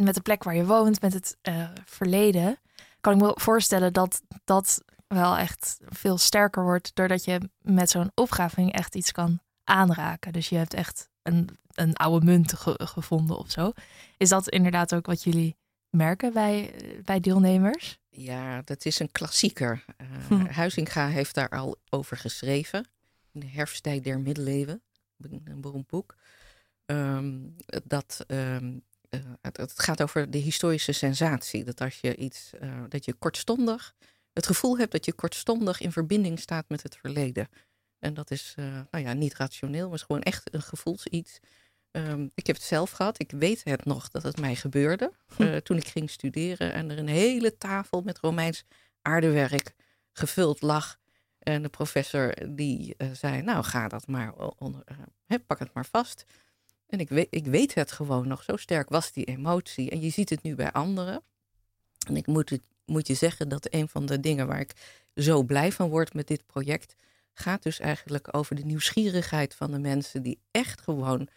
met 0.01 0.15
de 0.15 0.21
plek 0.21 0.43
waar 0.43 0.57
je 0.57 0.67
woont, 0.67 1.01
met 1.01 1.13
het 1.13 1.37
verleden, 1.85 2.59
kan 3.01 3.15
ik 3.15 3.21
me 3.21 3.33
voorstellen 3.35 3.93
dat 3.93 4.23
dat 4.45 4.83
wel 5.07 5.37
echt 5.37 5.79
veel 5.85 6.19
sterker 6.19 6.63
wordt 6.63 6.91
doordat 6.95 7.25
je 7.25 7.51
met 7.61 7.91
zo'n 7.91 8.11
opgraving 8.15 8.73
echt 8.73 8.95
iets 8.95 9.13
kan 9.13 9.41
aanraken. 9.65 10.33
Dus 10.33 10.49
je 10.49 10.57
hebt 10.57 10.75
echt 10.75 11.09
een, 11.23 11.59
een 11.75 11.97
oude 11.97 12.27
munt 12.27 12.53
ge 12.53 12.81
gevonden 12.85 13.39
of 13.39 13.51
zo. 13.51 13.73
Is 14.17 14.29
dat 14.29 14.49
inderdaad 14.49 14.95
ook 14.95 15.07
wat 15.07 15.23
jullie 15.23 15.57
merken 15.91 16.33
bij, 16.33 16.75
bij 17.05 17.21
deelnemers? 17.21 17.99
Ja, 18.09 18.63
dat 18.63 18.85
is 18.85 18.99
een 18.99 19.13
klassieker. 19.13 19.85
Uh, 20.01 20.07
hm. 20.29 20.47
Huizinga 20.47 21.09
heeft 21.09 21.35
daar 21.35 21.49
al 21.49 21.77
over 21.91 22.17
geschreven. 22.17 22.89
In 23.35 23.41
de 23.41 23.47
herfsttijd 23.47 24.05
der 24.05 24.21
middeleeuwen. 24.21 24.83
Een 25.45 25.61
beroemd 25.61 25.87
boek. 25.87 26.17
Um, 26.87 27.57
dat 27.85 28.25
um, 28.27 28.83
uh, 29.11 29.21
het, 29.41 29.57
het, 29.57 29.81
gaat 29.81 30.03
over 30.03 30.31
de 30.31 30.39
historische 30.39 30.93
sensatie. 30.93 31.65
Dat 31.65 31.81
als 31.81 31.99
je 32.01 32.17
iets, 32.17 32.51
uh, 32.63 32.85
dat 32.89 33.05
je 33.05 33.13
kortstondig 33.13 33.95
het 34.35 34.47
gevoel 34.47 34.79
hebt 34.79 34.93
dat 34.93 35.05
je 35.05 35.13
kortstondig 35.13 35.81
in 35.81 35.93
verbinding 35.93 36.41
staat 36.41 36.69
met 36.69 36.83
het 36.83 36.97
verleden. 36.97 37.49
En 37.99 38.15
dat 38.15 38.31
is 38.31 38.55
uh, 38.59 38.81
nou 38.91 39.05
ja, 39.05 39.13
niet 39.13 39.35
rationeel, 39.35 39.87
maar 39.87 39.95
is 39.95 40.03
gewoon 40.03 40.23
echt 40.23 40.55
een 40.55 40.63
gevoelsiets. 40.63 41.39
Um, 41.91 42.31
ik 42.35 42.47
heb 42.47 42.57
het 42.57 42.65
zelf 42.65 42.91
gehad. 42.91 43.21
Ik 43.21 43.31
weet 43.31 43.65
het 43.65 43.85
nog 43.85 44.09
dat 44.09 44.23
het 44.23 44.41
mij 44.41 44.57
gebeurde 44.57 45.13
uh, 45.39 45.57
toen 45.57 45.77
ik 45.77 45.87
ging 45.87 46.11
studeren 46.11 46.73
en 46.73 46.91
er 46.91 46.99
een 46.99 47.09
hele 47.09 47.57
tafel 47.57 48.03
met 48.03 48.19
Romeins 48.19 48.65
aardewerk 49.03 49.75
gevuld 50.13 50.63
lag. 50.63 50.99
En 51.45 51.63
de 51.63 51.69
professor 51.69 52.35
die 52.49 52.95
uh, 52.99 53.09
zei, 53.13 53.43
nou 53.43 53.65
ga 53.65 53.89
dat 53.89 54.07
maar 54.07 54.35
onder, 54.59 54.85
pak 55.47 55.59
het 55.59 55.75
maar 55.75 55.87
vast. 55.87 56.25
En 56.87 57.01
ik 57.01 57.09
weet, 57.09 57.27
ik 57.31 57.47
weet 57.47 57.75
het 57.75 57.93
gewoon 57.93 58.29
nog. 58.29 58.43
Zo 58.43 58.57
sterk 58.57 58.89
was 58.89 59.13
die 59.13 59.25
emotie. 59.25 59.91
En 59.91 60.01
je 60.01 60.11
ziet 60.11 60.31
het 60.31 60.43
nu 60.43 60.55
bij 60.55 60.73
anderen. 60.73 61.23
En 62.07 62.17
ik 62.17 62.27
moet 62.27 62.51
het 62.51 62.63
moet 62.85 63.07
je 63.07 63.15
zeggen 63.15 63.49
dat 63.49 63.67
een 63.71 63.89
van 63.89 64.07
de 64.07 64.21
dingen 64.21 64.47
waar 64.47 64.61
ik 64.61 64.73
zo 65.15 65.43
blij 65.43 65.73
van 65.73 65.89
word 65.89 66.15
met 66.15 66.27
dit 66.27 66.47
project 66.47 66.95
gaat 67.33 67.63
dus 67.63 67.81
eigenlijk 67.81 68.37
over 68.37 68.57
de 68.57 68.65
nieuwsgierigheid 68.65 69.55
van 69.55 69.71
de 69.71 69.79
mensen 69.79 70.23
die 70.23 70.39
echt 70.51 70.81
gewoon 70.81 71.29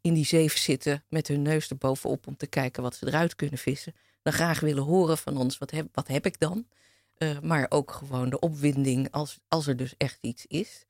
in 0.00 0.14
die 0.14 0.24
zeef 0.24 0.56
zitten 0.56 1.04
met 1.08 1.28
hun 1.28 1.42
neus 1.42 1.68
erbovenop 1.68 2.26
om 2.26 2.36
te 2.36 2.46
kijken 2.46 2.82
wat 2.82 2.94
ze 2.96 3.06
eruit 3.06 3.34
kunnen 3.36 3.58
vissen. 3.58 3.94
Dan 4.22 4.32
graag 4.32 4.60
willen 4.60 4.82
horen 4.82 5.18
van 5.18 5.36
ons, 5.36 5.58
wat 5.58 5.70
heb, 5.70 5.88
wat 5.92 6.08
heb 6.08 6.26
ik 6.26 6.38
dan? 6.38 6.66
Uh, 7.18 7.38
maar 7.40 7.66
ook 7.68 7.92
gewoon 7.92 8.30
de 8.30 8.38
opwinding 8.38 9.10
als, 9.10 9.38
als 9.48 9.66
er 9.66 9.76
dus 9.76 9.94
echt 9.96 10.18
iets 10.20 10.46
is. 10.46 10.84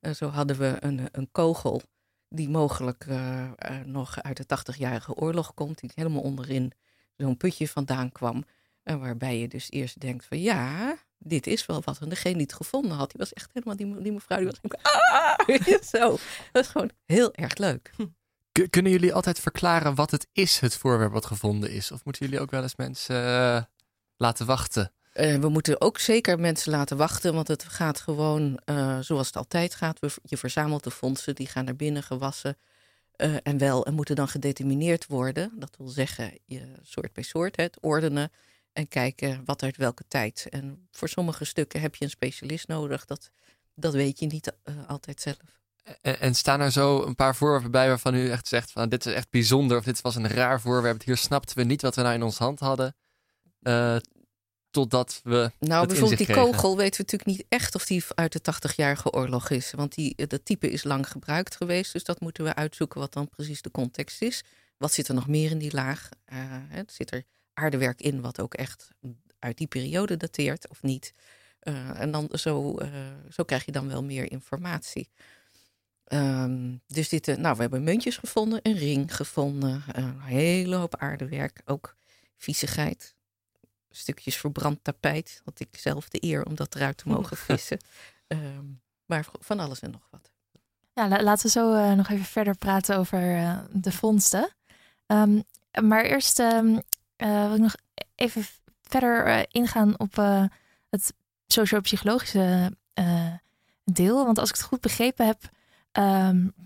Uh, 0.00 0.12
zo 0.12 0.28
hadden 0.28 0.58
we 0.58 0.76
een, 0.80 1.08
een 1.12 1.28
kogel 1.32 1.82
die 2.28 2.48
mogelijk 2.48 3.06
uh, 3.08 3.48
nog 3.84 4.22
uit 4.22 4.36
de 4.36 4.58
80-jarige 4.58 5.14
oorlog 5.14 5.54
komt, 5.54 5.78
die 5.78 5.90
helemaal 5.94 6.22
onderin 6.22 6.72
zo'n 7.16 7.36
putje 7.36 7.68
vandaan 7.68 8.12
kwam. 8.12 8.44
En 8.82 9.00
waarbij 9.00 9.38
je 9.38 9.48
dus 9.48 9.70
eerst 9.70 10.00
denkt 10.00 10.24
van 10.24 10.40
ja, 10.40 10.96
dit 11.18 11.46
is 11.46 11.66
wel 11.66 11.82
wat. 11.84 11.98
En 11.98 12.08
degene 12.08 12.34
die 12.34 12.42
het 12.42 12.52
gevonden 12.52 12.96
had, 12.96 13.10
die 13.10 13.20
was 13.20 13.32
echt 13.32 13.50
helemaal, 13.52 13.76
die, 14.02 14.12
mevrouw, 14.12 14.38
die 14.38 14.46
was 14.46 14.82
ah, 14.82 15.82
zo. 16.00 16.18
Dat 16.52 16.64
is 16.64 16.70
gewoon 16.70 16.90
heel 17.04 17.34
erg 17.34 17.56
leuk. 17.56 17.90
Kunnen 18.70 18.92
jullie 18.92 19.14
altijd 19.14 19.40
verklaren 19.40 19.94
wat 19.94 20.10
het 20.10 20.26
is, 20.32 20.60
het 20.60 20.76
voorwerp 20.76 21.12
wat 21.12 21.26
gevonden 21.26 21.70
is? 21.70 21.92
Of 21.92 22.04
moeten 22.04 22.26
jullie 22.26 22.40
ook 22.40 22.50
wel 22.50 22.62
eens 22.62 22.76
mensen 22.76 23.68
laten 24.16 24.46
wachten? 24.46 24.92
Uh, 25.14 25.36
we 25.36 25.48
moeten 25.48 25.80
ook 25.80 25.98
zeker 25.98 26.40
mensen 26.40 26.70
laten 26.70 26.96
wachten, 26.96 27.34
want 27.34 27.48
het 27.48 27.64
gaat 27.64 28.00
gewoon 28.00 28.60
uh, 28.64 28.98
zoals 29.00 29.26
het 29.26 29.36
altijd 29.36 29.74
gaat. 29.74 29.98
Je 30.22 30.36
verzamelt 30.36 30.84
de 30.84 30.90
fondsen, 30.90 31.34
die 31.34 31.46
gaan 31.46 31.64
naar 31.64 31.76
binnen 31.76 32.02
gewassen. 32.02 32.56
en 33.42 33.58
wel, 33.58 33.86
en 33.86 33.94
moeten 33.94 34.16
dan 34.16 34.28
gedetermineerd 34.28 35.06
worden. 35.06 35.52
Dat 35.58 35.76
wil 35.78 35.88
zeggen, 35.88 36.38
je 36.44 36.72
soort 36.82 37.12
bij 37.12 37.22
soort, 37.22 37.56
het 37.56 37.78
ordenen. 37.80 38.32
En 38.72 38.88
kijken 38.88 39.42
wat 39.44 39.62
uit 39.62 39.76
welke 39.76 40.04
tijd. 40.08 40.46
En 40.50 40.88
voor 40.90 41.08
sommige 41.08 41.44
stukken 41.44 41.80
heb 41.80 41.94
je 41.94 42.04
een 42.04 42.10
specialist 42.10 42.68
nodig. 42.68 43.04
Dat, 43.04 43.30
dat 43.74 43.92
weet 43.92 44.18
je 44.18 44.26
niet 44.26 44.56
altijd 44.86 45.20
zelf. 45.20 45.36
En, 46.00 46.34
staan 46.34 46.60
er 46.60 46.72
zo 46.72 47.02
een 47.02 47.14
paar 47.14 47.36
voorwerpen 47.36 47.70
bij 47.70 47.88
waarvan 47.88 48.14
u 48.14 48.30
echt 48.30 48.48
zegt 48.48 48.72
van 48.72 48.88
dit 48.88 49.06
is 49.06 49.12
echt 49.12 49.30
bijzonder 49.30 49.78
of 49.78 49.84
dit 49.84 50.00
was 50.00 50.16
een 50.16 50.28
raar 50.28 50.60
voorwerp. 50.60 51.02
Hier 51.02 51.16
snapten 51.16 51.56
we 51.56 51.64
niet 51.64 51.82
wat 51.82 51.94
we 51.94 52.02
nou 52.02 52.14
in 52.14 52.22
ons 52.22 52.38
hand 52.38 52.60
hadden. 52.60 52.94
Totdat 54.74 55.20
we. 55.24 55.50
Nou, 55.58 55.80
het 55.80 55.88
bijvoorbeeld 55.88 56.18
die 56.18 56.26
kregen? 56.26 56.44
kogel 56.44 56.76
weten 56.76 56.96
we 56.96 57.12
natuurlijk 57.12 57.38
niet 57.38 57.46
echt 57.48 57.74
of 57.74 57.86
die 57.86 58.04
uit 58.14 58.32
de 58.32 58.52
80-jarige 58.52 59.12
oorlog 59.12 59.50
is. 59.50 59.72
Want 59.72 59.94
die, 59.94 60.26
dat 60.26 60.44
type 60.44 60.70
is 60.70 60.84
lang 60.84 61.08
gebruikt 61.08 61.56
geweest. 61.56 61.92
Dus 61.92 62.04
dat 62.04 62.20
moeten 62.20 62.44
we 62.44 62.54
uitzoeken 62.54 63.00
wat 63.00 63.12
dan 63.12 63.28
precies 63.28 63.62
de 63.62 63.70
context 63.70 64.22
is. 64.22 64.44
Wat 64.76 64.92
zit 64.92 65.08
er 65.08 65.14
nog 65.14 65.28
meer 65.28 65.50
in 65.50 65.58
die 65.58 65.74
laag? 65.74 66.08
Eh, 66.24 66.38
hè, 66.48 66.82
zit 66.86 67.12
er 67.12 67.24
aardewerk 67.54 68.00
in 68.00 68.20
wat 68.20 68.40
ook 68.40 68.54
echt 68.54 68.88
uit 69.38 69.58
die 69.58 69.66
periode 69.66 70.16
dateert 70.16 70.68
of 70.68 70.82
niet? 70.82 71.14
Eh, 71.64 72.00
en 72.00 72.10
dan 72.10 72.28
zo, 72.32 72.76
eh, 72.76 72.88
zo 73.30 73.44
krijg 73.44 73.64
je 73.64 73.72
dan 73.72 73.88
wel 73.88 74.04
meer 74.04 74.30
informatie. 74.30 75.10
Ehm, 76.04 76.76
dus 76.86 77.08
dit, 77.08 77.28
eh, 77.28 77.36
nou, 77.36 77.54
we 77.54 77.60
hebben 77.60 77.82
muntjes 77.84 78.16
gevonden, 78.16 78.60
een 78.62 78.76
ring 78.76 79.16
gevonden, 79.16 79.82
een 79.92 80.20
hele 80.20 80.76
hoop 80.76 80.96
aardewerk, 80.96 81.62
ook 81.64 81.96
viezigheid. 82.36 83.13
Stukjes 83.96 84.36
verbrand 84.36 84.78
tapijt, 84.84 85.40
had 85.44 85.60
ik 85.60 85.68
zelf 85.76 86.08
de 86.08 86.18
eer 86.24 86.44
om 86.44 86.54
dat 86.54 86.74
eruit 86.74 86.96
te 86.96 87.08
mogen 87.08 87.36
vissen. 87.48 87.78
Ehm, 88.26 88.64
maar 89.06 89.26
van 89.40 89.60
alles 89.60 89.80
en 89.80 89.90
nog 89.90 90.08
wat. 90.10 90.30
Ja, 90.92 91.08
la- 91.08 91.22
laten 91.22 91.46
we 91.46 91.50
zo 91.52 91.72
eh, 91.74 91.92
nog 91.92 92.08
even 92.08 92.24
verder 92.24 92.56
praten 92.56 92.96
over 92.96 93.36
eh, 93.36 93.58
de 93.72 93.92
vondsten. 93.92 94.54
Ehm, 95.06 95.40
maar 95.82 96.04
eerst 96.04 96.38
ehm, 96.38 96.78
eh, 97.16 97.46
wil 97.46 97.54
ik 97.54 97.60
nog 97.60 97.74
even 98.14 98.44
verder 98.82 99.46
ingaan 99.54 99.98
op 99.98 100.16
het 100.90 101.12
socio-psychologische 101.46 102.76
deel. 103.84 104.24
Want 104.24 104.38
als 104.38 104.48
ik 104.48 104.54
het 104.56 104.64
goed 104.64 104.80
begrepen 104.80 105.26
heb, 105.26 105.42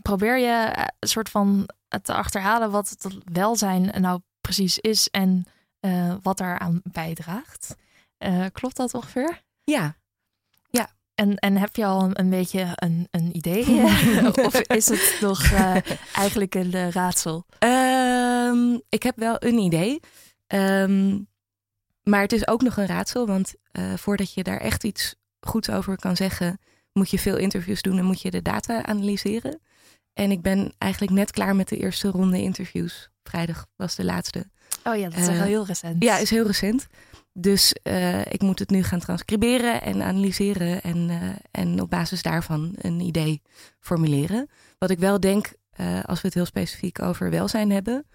probeer 0.02 0.38
je 0.38 0.88
een 0.98 1.08
soort 1.08 1.28
van 1.28 1.68
te 2.02 2.14
achterhalen 2.14 2.70
wat 2.70 2.88
het 2.88 3.06
welzijn 3.32 4.00
nou 4.00 4.20
precies 4.40 4.78
is 4.78 5.08
en 5.08 5.46
eh, 5.80 6.14
wat 6.22 6.38
daaraan 6.38 6.80
bijdraagt. 6.92 7.76
Eh, 8.18 8.44
klopt 8.52 8.76
dat 8.76 8.94
ongeveer? 8.94 9.42
Ja, 9.64 9.96
En, 11.14 11.36
en 11.36 11.56
heb 11.56 11.76
je 11.76 11.84
al 11.84 12.02
een, 12.02 12.18
een 12.20 12.30
beetje 12.30 12.68
een, 12.74 13.08
een 13.10 13.36
idee? 13.36 13.66
of 14.46 14.60
is 14.60 14.88
het 14.88 15.18
nog 15.20 15.42
eh, 15.42 15.76
eigenlijk 16.14 16.54
een 16.54 16.92
raadsel? 16.92 17.44
Ehm, 17.58 18.78
ik 18.88 19.02
heb 19.02 19.16
wel 19.16 19.36
een 19.38 19.58
idee. 19.58 20.00
Ehm, 20.46 21.18
maar 22.02 22.20
het 22.20 22.32
is 22.32 22.48
ook 22.48 22.62
nog 22.62 22.76
een 22.76 22.86
raadsel, 22.86 23.26
want 23.26 23.54
voordat 23.96 24.34
je 24.34 24.42
daar 24.42 24.60
echt 24.60 24.84
iets 24.84 25.14
goeds 25.40 25.70
over 25.70 25.96
kan 25.96 26.16
zeggen, 26.16 26.58
moet 26.92 27.10
je 27.10 27.18
veel 27.18 27.36
interviews 27.36 27.82
doen 27.82 27.98
en 27.98 28.04
moet 28.04 28.22
je 28.22 28.30
de 28.30 28.42
data 28.42 28.82
analyseren. 28.82 29.60
En 30.12 30.30
ik 30.30 30.42
ben 30.42 30.72
eigenlijk 30.78 31.12
net 31.12 31.30
klaar 31.30 31.56
met 31.56 31.68
de 31.68 31.76
eerste 31.76 32.08
ronde 32.08 32.42
interviews. 32.42 33.10
Vrijdag 33.22 33.66
was 33.76 33.94
de 33.94 34.04
laatste. 34.04 34.50
Oh 34.84 34.96
ja, 34.96 35.08
dat 35.08 35.18
is 35.18 35.26
Eh, 35.28 35.42
heel 35.42 35.66
recent. 35.66 36.02
Ja, 36.02 36.18
is 36.18 36.30
heel 36.30 36.46
recent. 36.46 36.86
Dus 37.32 37.72
eh, 37.82 38.20
ik 38.20 38.42
moet 38.42 38.58
het 38.58 38.70
nu 38.70 38.82
gaan 38.82 38.98
transcriberen 38.98 39.82
en 39.82 40.02
analyseren 40.02 40.82
en, 40.82 41.10
eh, 41.10 41.28
en 41.50 41.80
op 41.80 41.90
basis 41.90 42.22
daarvan 42.22 42.72
een 42.76 43.00
idee 43.00 43.42
formuleren. 43.80 44.48
Wat 44.78 44.90
ik 44.90 44.98
wel 44.98 45.20
denk, 45.20 45.52
als 46.04 46.20
we 46.20 46.26
het 46.26 46.34
heel 46.34 46.44
specifiek 46.44 47.02
over 47.02 47.30
welzijn 47.30 47.70
hebben, 47.70 48.06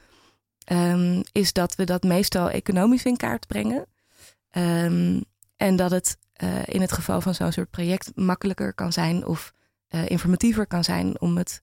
ehm, 0.64 1.22
is 1.32 1.54
dat 1.54 1.76
we 1.76 1.84
dat 1.84 2.04
meestal 2.04 2.50
economisch 2.50 3.04
in 3.04 3.18
kaart 3.18 3.48
brengen. 3.48 3.86
Ehm, 4.50 5.22
en 5.58 5.76
dat 5.76 5.92
het 5.92 6.18
in 6.66 6.82
het 6.82 6.92
geval 6.92 7.22
van 7.22 7.36
zo'n 7.36 7.52
soort 7.52 7.70
project 7.70 8.12
makkelijker 8.16 8.74
kan 8.74 8.94
zijn 8.94 9.26
of 9.26 9.54
informatiever 10.08 10.68
kan 10.68 10.84
zijn 10.84 11.22
om 11.22 11.38
het 11.38 11.60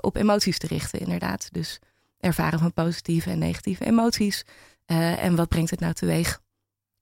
op 0.00 0.16
emoties 0.16 0.58
te 0.58 0.66
richten, 0.66 1.00
inderdaad. 1.00 1.48
Dus 1.52 1.80
ervaren 2.24 2.58
van 2.58 2.72
positieve 2.72 3.30
en 3.30 3.38
negatieve 3.38 3.84
emoties. 3.84 4.44
Eh, 4.84 5.24
en 5.24 5.36
wat 5.36 5.48
brengt 5.48 5.70
het 5.70 5.80
nou 5.80 5.92
teweeg 5.92 6.40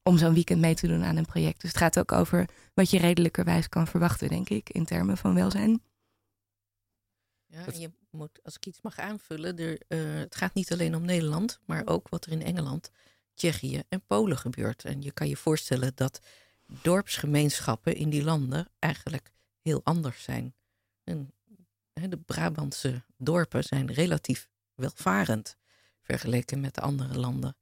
om 0.03 0.19
zo'n 0.19 0.35
weekend 0.35 0.61
mee 0.61 0.75
te 0.75 0.87
doen 0.87 1.05
aan 1.05 1.17
een 1.17 1.27
project? 1.27 1.61
Dus 1.61 1.71
het 1.71 1.79
gaat 1.79 1.99
ook 1.99 2.13
over 2.13 2.49
wat 2.75 2.91
je 2.91 2.99
redelijkerwijs 2.99 3.69
kan 3.69 3.87
verwachten, 3.87 4.29
denk 4.29 4.49
ik, 4.49 4.71
in 4.71 4.85
termen 4.85 5.17
van 5.17 5.35
welzijn. 5.35 5.83
Ja, 7.47 7.67
en 7.67 7.81
je 7.81 7.91
moet, 8.11 8.41
als 8.43 8.57
ik 8.57 8.67
iets 8.67 8.81
mag 8.81 8.99
aanvullen, 8.99 9.59
er, 9.59 9.79
eh, 9.89 9.99
het 10.15 10.37
gaat 10.37 10.55
niet 10.55 10.73
alleen 10.73 10.95
om 10.95 11.05
Nederland, 11.05 11.61
maar 11.65 11.83
ook 11.85 12.09
wat 12.09 12.25
er 12.25 12.33
in 12.33 12.43
Engeland, 12.43 12.91
Tsjechië 13.35 13.83
en 13.89 14.05
Polen 14.07 14.39
gebeurt. 14.39 14.85
En 14.85 15.03
je 15.03 15.13
kan 15.13 15.29
je 15.29 15.37
voorstellen 15.37 15.93
dat 15.95 16.21
dorpsgemeenschappen 16.67 17.95
in 17.97 18.11
die 18.11 18.25
landen 18.25 18.69
eigenlijk 18.79 19.33
heel 19.63 19.81
anders 19.85 20.23
zijn. 20.23 20.55
En, 21.05 21.35
de 21.93 22.19
Brabantse 22.19 23.03
dorpen 23.17 23.65
zijn 23.65 23.93
relatief 23.93 24.49
welvarend 24.83 25.57
vergeleken 26.03 26.61
met 26.61 26.75
de 26.75 26.81
andere 26.81 27.19
landen. 27.19 27.57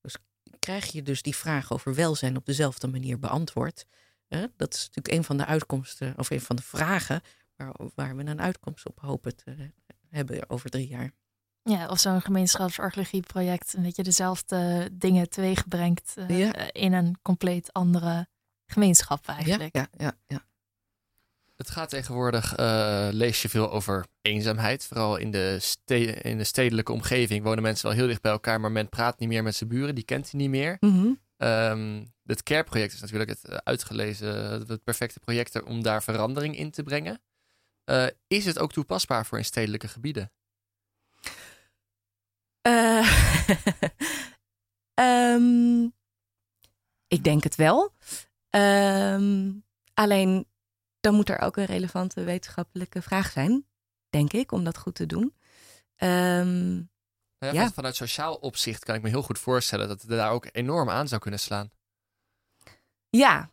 Dus 0.00 0.16
krijg 0.58 0.92
je 0.92 1.02
dus 1.02 1.22
die 1.22 1.36
vraag 1.36 1.72
over 1.72 1.94
welzijn 1.94 2.36
op 2.36 2.46
dezelfde 2.46 2.86
manier 2.88 3.18
beantwoord. 3.18 3.86
Hè? 4.28 4.46
Dat 4.56 4.74
is 4.74 4.80
natuurlijk 4.86 5.14
een 5.14 5.24
van 5.24 5.36
de 5.36 5.44
uitkomsten, 5.46 6.14
of 6.16 6.30
een 6.30 6.40
van 6.40 6.56
de 6.56 6.62
vragen 6.62 7.20
waar, 7.56 7.74
waar 7.94 8.16
we 8.16 8.24
een 8.24 8.40
uitkomst 8.40 8.86
op 8.86 9.00
hopen 9.00 9.36
te 9.36 9.72
hebben 10.10 10.50
over 10.50 10.70
drie 10.70 10.88
jaar. 10.88 11.12
Ja, 11.62 11.88
of 11.88 11.98
zo'n 11.98 12.20
gemeenschapsarcheologieproject 12.20 13.74
een 13.74 13.82
beetje 13.82 14.02
dezelfde 14.02 14.88
dingen 14.92 15.28
teweeg 15.30 15.68
brengt 15.68 16.14
Ja. 16.28 16.52
eh, 16.54 16.82
in 16.82 16.92
een 16.92 17.18
compleet 17.22 17.72
andere 17.72 18.28
gemeenschap 18.66 19.26
eigenlijk. 19.26 19.76
Ja, 19.76 19.86
ja, 19.96 20.12
ja. 20.26 20.46
Het 21.56 21.70
gaat 21.70 21.88
tegenwoordig, 21.88 22.54
eh, 22.54 23.08
lees 23.10 23.42
je 23.42 23.48
veel 23.48 23.70
over 23.70 24.06
eenzaamheid. 24.22 24.84
Vooral 24.84 25.16
in 25.16 25.30
de, 25.30 25.56
ste- 25.60 25.94
in 26.22 26.38
de 26.38 26.44
stedelijke 26.44 26.92
omgeving 26.92 27.44
wonen 27.44 27.62
mensen 27.62 27.86
wel 27.88 27.96
heel 27.96 28.06
dicht 28.06 28.22
bij 28.22 28.32
elkaar, 28.32 28.60
maar 28.60 28.72
men 28.72 28.88
praat 28.88 29.18
niet 29.18 29.28
meer 29.28 29.42
met 29.42 29.54
zijn 29.54 29.70
buren, 29.70 29.94
die 29.94 30.04
kent 30.04 30.30
hij 30.30 30.40
niet 30.40 30.50
meer. 30.50 30.76
Mhm. 30.80 31.12
Ehm, 31.36 32.04
het 32.24 32.42
CARE-project 32.42 32.92
is 32.92 33.00
natuurlijk 33.00 33.30
het 33.30 33.44
eh, 33.44 33.56
uitgelezen, 33.56 34.28
het 34.68 34.84
perfecte 34.84 35.20
project 35.20 35.62
om 35.62 35.82
daar 35.82 36.02
verandering 36.02 36.56
in 36.56 36.70
te 36.70 36.82
brengen. 36.82 37.22
Eh, 37.84 38.06
is 38.26 38.44
het 38.44 38.58
ook 38.58 38.72
toepasbaar 38.72 39.26
voor 39.26 39.38
in 39.38 39.44
stedelijke 39.44 39.88
gebieden? 39.88 40.32
Eh, 42.60 43.10
ehm, 44.94 45.82
ik 47.06 47.24
denk 47.24 47.42
het 47.44 47.54
wel. 47.54 47.92
Ehm, 48.50 49.52
alleen 49.94 50.46
dan 51.06 51.14
moet 51.14 51.28
er 51.28 51.38
ook 51.40 51.56
een 51.56 51.64
relevante 51.64 52.24
wetenschappelijke 52.24 53.02
vraag 53.02 53.30
zijn, 53.30 53.66
denk 54.08 54.32
ik, 54.32 54.52
om 54.52 54.64
dat 54.64 54.78
goed 54.78 54.94
te 54.94 55.06
doen. 55.06 55.34
Ehm, 55.96 56.74
Nou 57.38 57.54
ja, 57.54 57.60
Ja. 57.60 57.62
van- 57.64 57.72
Vanuit 57.72 57.96
sociaal 57.96 58.34
opzicht 58.34 58.84
kan 58.84 58.94
ik 58.94 59.02
me 59.02 59.08
heel 59.08 59.22
goed 59.22 59.38
voorstellen 59.38 59.88
dat 59.88 60.00
het 60.00 60.10
daar 60.10 60.30
ook 60.30 60.48
enorm 60.52 60.90
aan 60.90 61.08
zou 61.08 61.20
kunnen 61.20 61.40
slaan. 61.40 61.70
ja, 63.10 63.50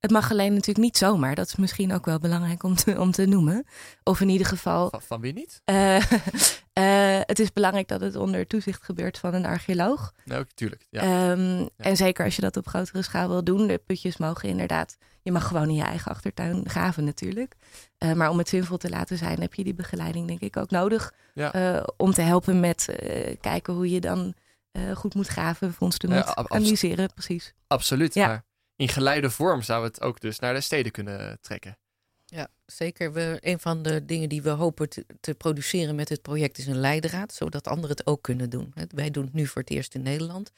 het 0.00 0.10
mag 0.10 0.30
alleen 0.30 0.52
natuurlijk 0.52 0.78
niet 0.78 0.96
zomaar. 0.96 1.34
Dat 1.34 1.46
is 1.46 1.56
misschien 1.56 1.92
ook 1.92 2.04
wel 2.04 2.18
belangrijk 2.18 2.62
om 2.62 2.74
te, 2.74 3.00
om 3.00 3.10
te 3.10 3.26
noemen. 3.26 3.66
Of 4.02 4.20
in 4.20 4.28
ieder 4.28 4.46
geval 4.46 4.90
Van, 4.90 5.02
van 5.02 5.20
wie 5.20 5.32
niet? 5.32 5.60
Eh, 5.64 5.96
eh, 6.72 7.20
het 7.26 7.38
is 7.38 7.52
belangrijk 7.52 7.88
dat 7.88 8.00
het 8.00 8.16
onder 8.16 8.46
toezicht 8.46 8.82
gebeurt 8.82 9.18
van 9.18 9.34
een 9.34 9.46
archeoloog. 9.46 10.12
Nee, 10.24 10.38
ook, 10.38 10.50
tuurlijk. 10.54 10.86
Ja. 10.90 11.00
Ehm, 11.00 11.66
En 11.76 11.96
zeker 11.96 12.24
als 12.24 12.36
je 12.36 12.42
dat 12.42 12.56
op 12.56 12.66
grotere 12.66 13.02
schaal 13.02 13.28
wil 13.28 13.44
doen. 13.44 13.66
De 13.66 13.78
putjes 13.86 14.16
mogen 14.16 14.48
inderdaad... 14.48 14.96
Je 15.22 15.32
mag 15.32 15.46
gewoon 15.46 15.68
in 15.68 15.74
je 15.74 15.82
eigen 15.82 16.10
achtertuin 16.10 16.68
graven 16.68 17.04
natuurlijk. 17.04 17.54
Eh, 17.98 18.12
maar 18.12 18.30
om 18.30 18.38
het 18.38 18.48
zinvol 18.48 18.76
te 18.76 18.88
laten 18.88 19.16
zijn... 19.16 19.40
heb 19.40 19.54
je 19.54 19.64
die 19.64 19.74
begeleiding 19.74 20.26
denk 20.26 20.40
ik 20.40 20.56
ook 20.56 20.70
nodig. 20.70 21.12
Ja. 21.34 21.84
om 21.96 22.12
te 22.12 22.22
helpen 22.22 22.60
met 22.60 22.94
kijken 23.40 23.74
hoe 23.74 23.90
je 23.90 24.00
dan 24.00 24.34
goed 24.94 25.14
moet 25.14 25.26
graven. 25.26 25.72
Vondsten 25.72 26.10
moet 26.10 26.34
analyseren, 26.34 27.12
precies. 27.14 27.54
Absoluut. 27.66 28.14
Ja. 28.14 28.26
Maar 28.26 28.44
in 28.80 28.88
geleide 28.88 29.30
vorm 29.30 29.62
zou 29.62 29.84
het 29.84 30.00
ook 30.00 30.20
dus 30.20 30.38
naar 30.38 30.54
de 30.54 30.60
steden 30.60 30.92
kunnen 30.92 31.38
trekken. 31.40 31.78
Ja, 32.26 32.48
zeker. 32.66 33.12
We, 33.12 33.38
een 33.40 33.58
van 33.58 33.82
de 33.82 34.04
dingen 34.04 34.28
die 34.28 34.42
we 34.42 34.48
hopen 34.50 34.88
te, 34.88 35.06
te 35.20 35.34
produceren 35.34 35.94
met 35.94 36.08
het 36.08 36.22
project 36.22 36.58
is 36.58 36.66
een 36.66 36.80
leidraad, 36.80 37.32
zodat 37.32 37.68
anderen 37.68 37.96
het 37.96 38.06
ook 38.06 38.22
kunnen 38.22 38.50
doen. 38.50 38.74
Wij 38.94 39.10
doen 39.10 39.24
het 39.24 39.32
nu 39.32 39.46
voor 39.46 39.62
het 39.62 39.70
eerst 39.70 39.94
in 39.94 40.02
Nederland, 40.02 40.52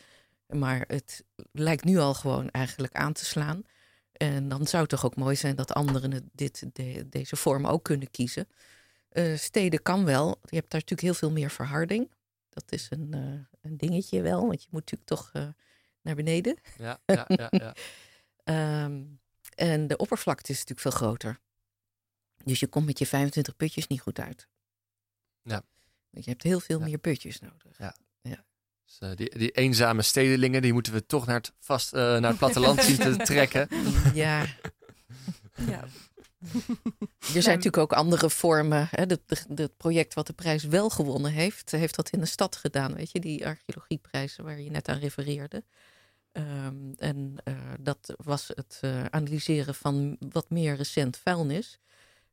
maar 0.46 0.84
het 0.86 1.24
lijkt 1.52 1.84
nu 1.84 1.98
al 1.98 2.14
gewoon 2.14 2.50
eigenlijk 2.50 2.94
aan 2.94 3.12
te 3.12 3.24
slaan. 3.24 3.62
En 4.12 4.48
dan 4.48 4.66
zou 4.66 4.82
het 4.82 4.90
toch 4.90 5.04
ook 5.04 5.16
mooi 5.16 5.36
zijn 5.36 5.56
dat 5.56 5.72
anderen 5.72 6.30
dit, 6.32 6.64
de- 6.72 7.08
deze 7.08 7.36
vorm 7.36 7.66
ook 7.66 7.82
kunnen 7.82 8.10
kiezen. 8.10 8.48
Eh, 9.08 9.36
steden 9.36 9.82
kan 9.82 10.04
wel. 10.04 10.26
Je 10.28 10.56
hebt 10.56 10.70
daar 10.70 10.80
natuurlijk 10.80 11.00
heel 11.00 11.14
veel 11.14 11.30
meer 11.30 11.50
verharding. 11.50 12.10
Dat 12.48 12.64
is 12.68 12.86
een, 12.90 13.08
eh, 13.10 13.60
een 13.62 13.76
dingetje 13.76 14.22
wel, 14.22 14.46
want 14.46 14.62
je 14.62 14.68
moet 14.70 14.80
natuurlijk 14.90 15.08
toch 15.08 15.30
eh, 15.32 15.48
naar 16.02 16.14
beneden. 16.14 16.56
Ja, 16.78 16.98
ja, 17.06 17.24
ja. 17.28 17.46
ja. 17.50 17.74
Ehm, 18.44 19.02
en 19.54 19.86
de 19.86 19.96
oppervlakte 19.96 20.52
is 20.52 20.58
natuurlijk 20.58 20.80
veel 20.80 20.90
groter. 21.06 21.40
Dus 22.44 22.60
je 22.60 22.66
komt 22.66 22.86
met 22.86 22.98
je 22.98 23.06
25 23.06 23.56
putjes 23.56 23.86
niet 23.86 24.00
goed 24.00 24.20
uit. 24.20 24.48
Ja. 25.42 25.62
Want 26.10 26.24
je 26.24 26.30
hebt 26.30 26.42
heel 26.42 26.60
veel 26.60 26.78
Ja. 26.78 26.84
meer 26.84 26.98
putjes 26.98 27.40
nodig. 27.40 27.78
Ja. 27.78 27.94
Dus, 28.84 28.98
eh, 29.10 29.16
die, 29.16 29.38
die 29.38 29.50
eenzame 29.50 30.02
stedelingen, 30.02 30.62
die 30.62 30.72
moeten 30.72 30.92
we 30.92 31.06
toch 31.06 31.26
naar 31.26 31.36
het, 31.36 31.52
vast, 31.58 31.92
eh, 31.92 32.00
naar 32.00 32.30
het 32.30 32.38
platteland 32.38 32.82
zien 32.82 32.96
te 32.96 33.16
trekken. 33.32 33.68
Ja, 34.14 34.46
Ja. 35.66 35.84
er 37.34 37.42
zijn 37.42 37.56
natuurlijk 37.56 37.76
ook 37.76 37.92
andere 37.92 38.30
vormen. 38.30 38.88
Het 38.90 39.76
project 39.76 40.14
wat 40.14 40.26
de 40.26 40.32
prijs 40.32 40.64
wel 40.64 40.88
gewonnen 40.90 41.32
heeft, 41.32 41.70
heeft 41.70 41.96
dat 41.96 42.10
in 42.10 42.18
de 42.20 42.26
stad 42.26 42.56
gedaan. 42.56 42.94
Weet 42.94 43.12
je, 43.12 43.20
die 43.20 43.46
archeologieprijzen 43.46 44.44
waar 44.44 44.60
je 44.60 44.70
net 44.70 44.88
aan 44.88 44.98
refereerde. 44.98 45.64
Ehm, 46.32 46.92
en 46.96 47.34
eh, 47.44 47.54
dat 47.80 48.14
was 48.24 48.48
het 48.48 48.78
eh, 48.80 49.04
analyseren 49.04 49.74
van 49.74 50.16
wat 50.18 50.50
meer 50.50 50.76
recent 50.76 51.16
vuilnis. 51.16 51.80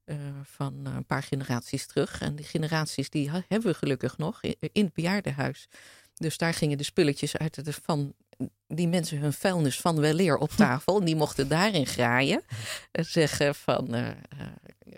eh, 0.05 0.15
van 0.43 0.85
een 0.85 1.05
paar 1.05 1.23
generaties 1.23 1.85
terug. 1.85 2.21
En 2.21 2.35
die 2.35 2.45
generaties 2.45 3.09
die 3.09 3.29
hebben 3.31 3.71
we 3.71 3.73
gelukkig 3.73 4.17
nog 4.17 4.41
in, 4.41 4.83
het 4.83 4.93
bejaardenhuis. 4.93 5.67
Dus 6.15 6.37
daar 6.37 6.53
gingen 6.53 6.77
de 6.77 6.83
spulletjes 6.83 7.37
uit 7.37 7.61
van 7.83 8.13
die 8.67 8.87
mensen 8.87 9.19
hun 9.19 9.33
vuilnis 9.33 9.79
van 9.79 9.99
weleer 9.99 10.37
op 10.37 10.49
tafel. 10.51 10.99
En 10.99 11.05
die 11.05 11.15
mochten 11.15 11.47
daarin 11.47 11.85
graaien. 11.85 12.41
En 12.91 13.05
zeggen 13.05 13.55
van, 13.55 14.15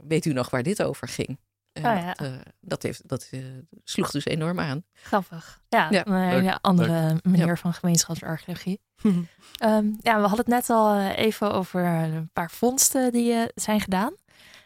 weet 0.04 0.26
u 0.26 0.34
nog 0.34 0.50
waar 0.50 0.64
dit 0.64 0.84
over 0.84 1.08
ging? 1.08 1.38
En 1.74 1.86
Oh 1.86 1.98
ja. 1.98 2.14
dat, 2.14 2.28
eh, 2.28 2.34
dat, 2.60 2.84
heeft, 2.84 3.08
dat 3.08 3.28
eh, 3.32 3.40
sloeg 3.84 4.12
dus 4.12 4.26
enorm 4.26 4.60
aan. 4.60 4.84
Grappig. 4.94 5.62
Ja, 5.70 5.88
Ja, 5.90 6.06
een 6.06 6.44
leuk, 6.44 6.58
andere 6.62 7.20
manier 7.24 7.58
van 7.58 7.74
gemeenschapsarcheologie. 7.74 8.80
Ehm, 9.58 9.86
ja, 10.00 10.16
we 10.16 10.28
hadden 10.28 10.38
het 10.38 10.48
net 10.48 10.70
al 10.70 10.96
eh, 10.96 11.18
even 11.18 11.54
over 11.54 11.86
een 11.86 12.30
paar 12.34 12.52
vondsten 12.52 13.12
die 13.12 13.34
eh, 13.34 13.44
zijn 13.56 13.80
gedaan. 13.82 14.14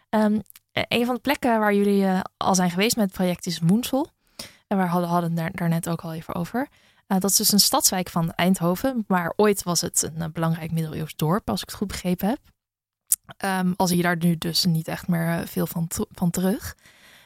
Ehm, 0.09 0.39
eh, 0.71 0.83
een 0.87 1.05
van 1.05 1.15
de 1.15 1.21
plekken 1.21 1.59
waar 1.59 1.73
jullie 1.73 2.05
eh, 2.05 2.19
al 2.37 2.55
zijn 2.55 2.69
geweest 2.69 2.95
met 2.95 3.05
het 3.05 3.13
project 3.13 3.45
is 3.45 3.59
Moensel. 3.59 4.07
En 4.67 4.77
we 4.77 4.83
hadden, 4.83 5.09
hadden 5.09 5.29
het 5.29 5.39
daar, 5.39 5.51
daar 5.51 5.69
net 5.69 5.89
ook 5.89 6.01
al 6.01 6.13
even 6.13 6.35
over. 6.35 6.67
Eh, 7.07 7.19
dat 7.19 7.29
is 7.29 7.35
dus 7.35 7.51
een 7.51 7.59
stadswijk 7.59 8.09
van 8.09 8.31
Eindhoven. 8.31 9.03
Maar 9.07 9.33
ooit 9.35 9.63
was 9.63 9.81
het 9.81 10.01
een 10.03 10.21
eh, 10.21 10.29
belangrijk 10.33 10.71
middeleeuws 10.71 11.15
dorp, 11.15 11.49
als 11.49 11.61
ik 11.61 11.67
het 11.67 11.77
goed 11.77 11.87
begrepen 11.87 12.27
heb. 12.27 12.39
Ehm, 13.37 13.73
al 13.75 13.87
zie 13.87 13.97
je 13.97 14.03
daar 14.03 14.17
nu 14.17 14.37
dus 14.37 14.65
niet 14.65 14.87
echt 14.87 15.07
meer 15.07 15.27
eh, 15.39 15.45
veel 15.47 15.67
van, 15.67 15.87
van 16.11 16.29
terug. 16.29 16.75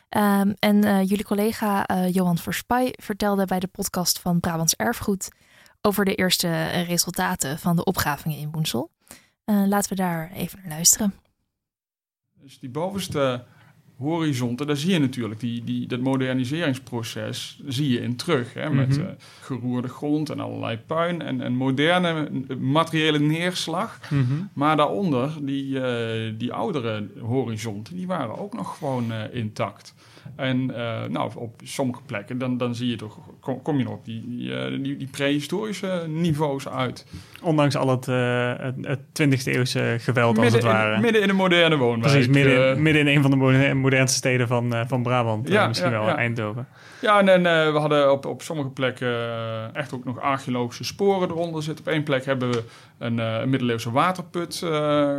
Ehm, 0.09 0.53
en 0.59 0.83
eh, 0.83 1.01
jullie 1.01 1.25
collega 1.25 1.85
eh, 1.85 2.13
Johan 2.13 2.37
Verspij 2.37 2.93
vertelde 3.01 3.45
bij 3.45 3.59
de 3.59 3.67
podcast 3.67 4.19
van 4.19 4.39
Brabants 4.39 4.75
Erfgoed 4.75 5.29
over 5.81 6.05
de 6.05 6.15
eerste 6.15 6.67
resultaten 6.67 7.59
van 7.59 7.75
de 7.75 7.83
opgravingen 7.83 8.37
in 8.37 8.51
Woensel. 8.51 8.91
Eh, 9.43 9.63
laten 9.67 9.89
we 9.89 9.95
daar 9.95 10.31
even 10.31 10.59
naar 10.59 10.69
luisteren. 10.69 11.13
Dus 12.33 12.59
die 12.59 12.69
bovenste 12.69 13.45
horizonten, 13.99 14.67
daar 14.67 14.75
zie 14.77 14.91
je 14.91 14.99
natuurlijk 14.99 15.39
die, 15.39 15.63
die, 15.63 15.87
dat 15.87 15.99
moderniseringsproces 15.99 17.59
zie 17.67 17.89
je 17.89 17.99
in 18.01 18.15
terug. 18.15 18.53
Hè, 18.53 18.69
met 18.69 18.97
Mhm. 18.97 19.05
eh, 19.07 19.11
geroerde 19.41 19.87
grond 19.87 20.29
en 20.29 20.39
allerlei 20.39 20.77
puin 20.77 21.21
en, 21.21 21.41
en 21.41 21.53
moderne 21.55 22.29
eh, 22.47 22.55
materiële 22.57 23.19
neerslag. 23.19 23.99
Mhm. 24.09 24.23
Maar 24.53 24.77
daaronder, 24.77 25.31
die, 25.41 25.79
eh, 25.81 26.33
die 26.37 26.53
oudere 26.53 27.07
horizonten, 27.21 27.95
die 27.95 28.07
waren 28.07 28.37
ook 28.37 28.53
nog 28.53 28.77
gewoon 28.77 29.11
intact. 29.31 29.93
En 30.35 30.75
eh, 30.75 31.09
nou, 31.09 31.31
op 31.35 31.61
sommige 31.63 32.01
plekken, 32.05 32.37
dan, 32.37 32.57
dan 32.57 32.75
zie 32.75 32.89
je 32.89 32.95
toch, 32.95 33.17
kom, 33.39 33.61
kom 33.61 33.77
je 33.77 33.83
nog 33.83 33.93
op 33.93 34.05
die, 34.05 34.23
die, 34.27 34.55
eh, 34.55 34.83
die, 34.83 34.97
die 34.97 35.07
prehistorische 35.11 36.05
niveaus 36.07 36.67
uit. 36.67 37.05
Ondanks 37.41 37.75
al 37.75 37.89
het, 37.89 38.07
eh, 38.07 38.53
het, 38.57 38.75
het 38.81 38.99
20e 38.99 39.43
eeuwse 39.43 39.95
geweld, 39.99 40.37
als 40.37 40.53
het 40.53 40.63
ware. 40.63 40.95
In, 40.95 41.01
midden 41.01 41.21
in 41.21 41.29
een 41.29 41.35
moderne 41.35 41.77
woonwijk. 41.77 42.11
Precies, 42.13 42.27
midden, 42.27 42.81
midden 42.81 43.07
in 43.07 43.15
een 43.15 43.21
van 43.21 43.31
de 43.31 43.37
moder- 43.37 43.77
modernste 43.77 44.17
steden 44.17 44.47
van, 44.47 44.73
van 44.87 45.03
Brabant. 45.03 45.49
Ja, 45.49 45.67
misschien 45.67 45.91
ja, 45.91 45.99
wel 45.99 46.07
ja. 46.07 46.17
Eindhoven. 46.17 46.67
Ja, 47.01 47.19
en, 47.19 47.29
en, 47.29 47.73
we 47.73 47.79
hadden 47.79 48.11
op, 48.11 48.25
op 48.25 48.41
sommige 48.41 48.69
plekken 48.69 49.15
echt 49.73 49.93
ook 49.93 50.05
nog 50.05 50.19
archeologische 50.19 50.83
sporen 50.83 51.29
eronder 51.29 51.63
zitten. 51.63 51.85
Op 51.85 51.91
één 51.91 52.03
plek 52.03 52.25
hebben 52.25 52.51
we 52.51 52.63
een, 52.97 53.17
een 53.17 53.49
middeleeuwse 53.49 53.91
waterput 53.91 54.65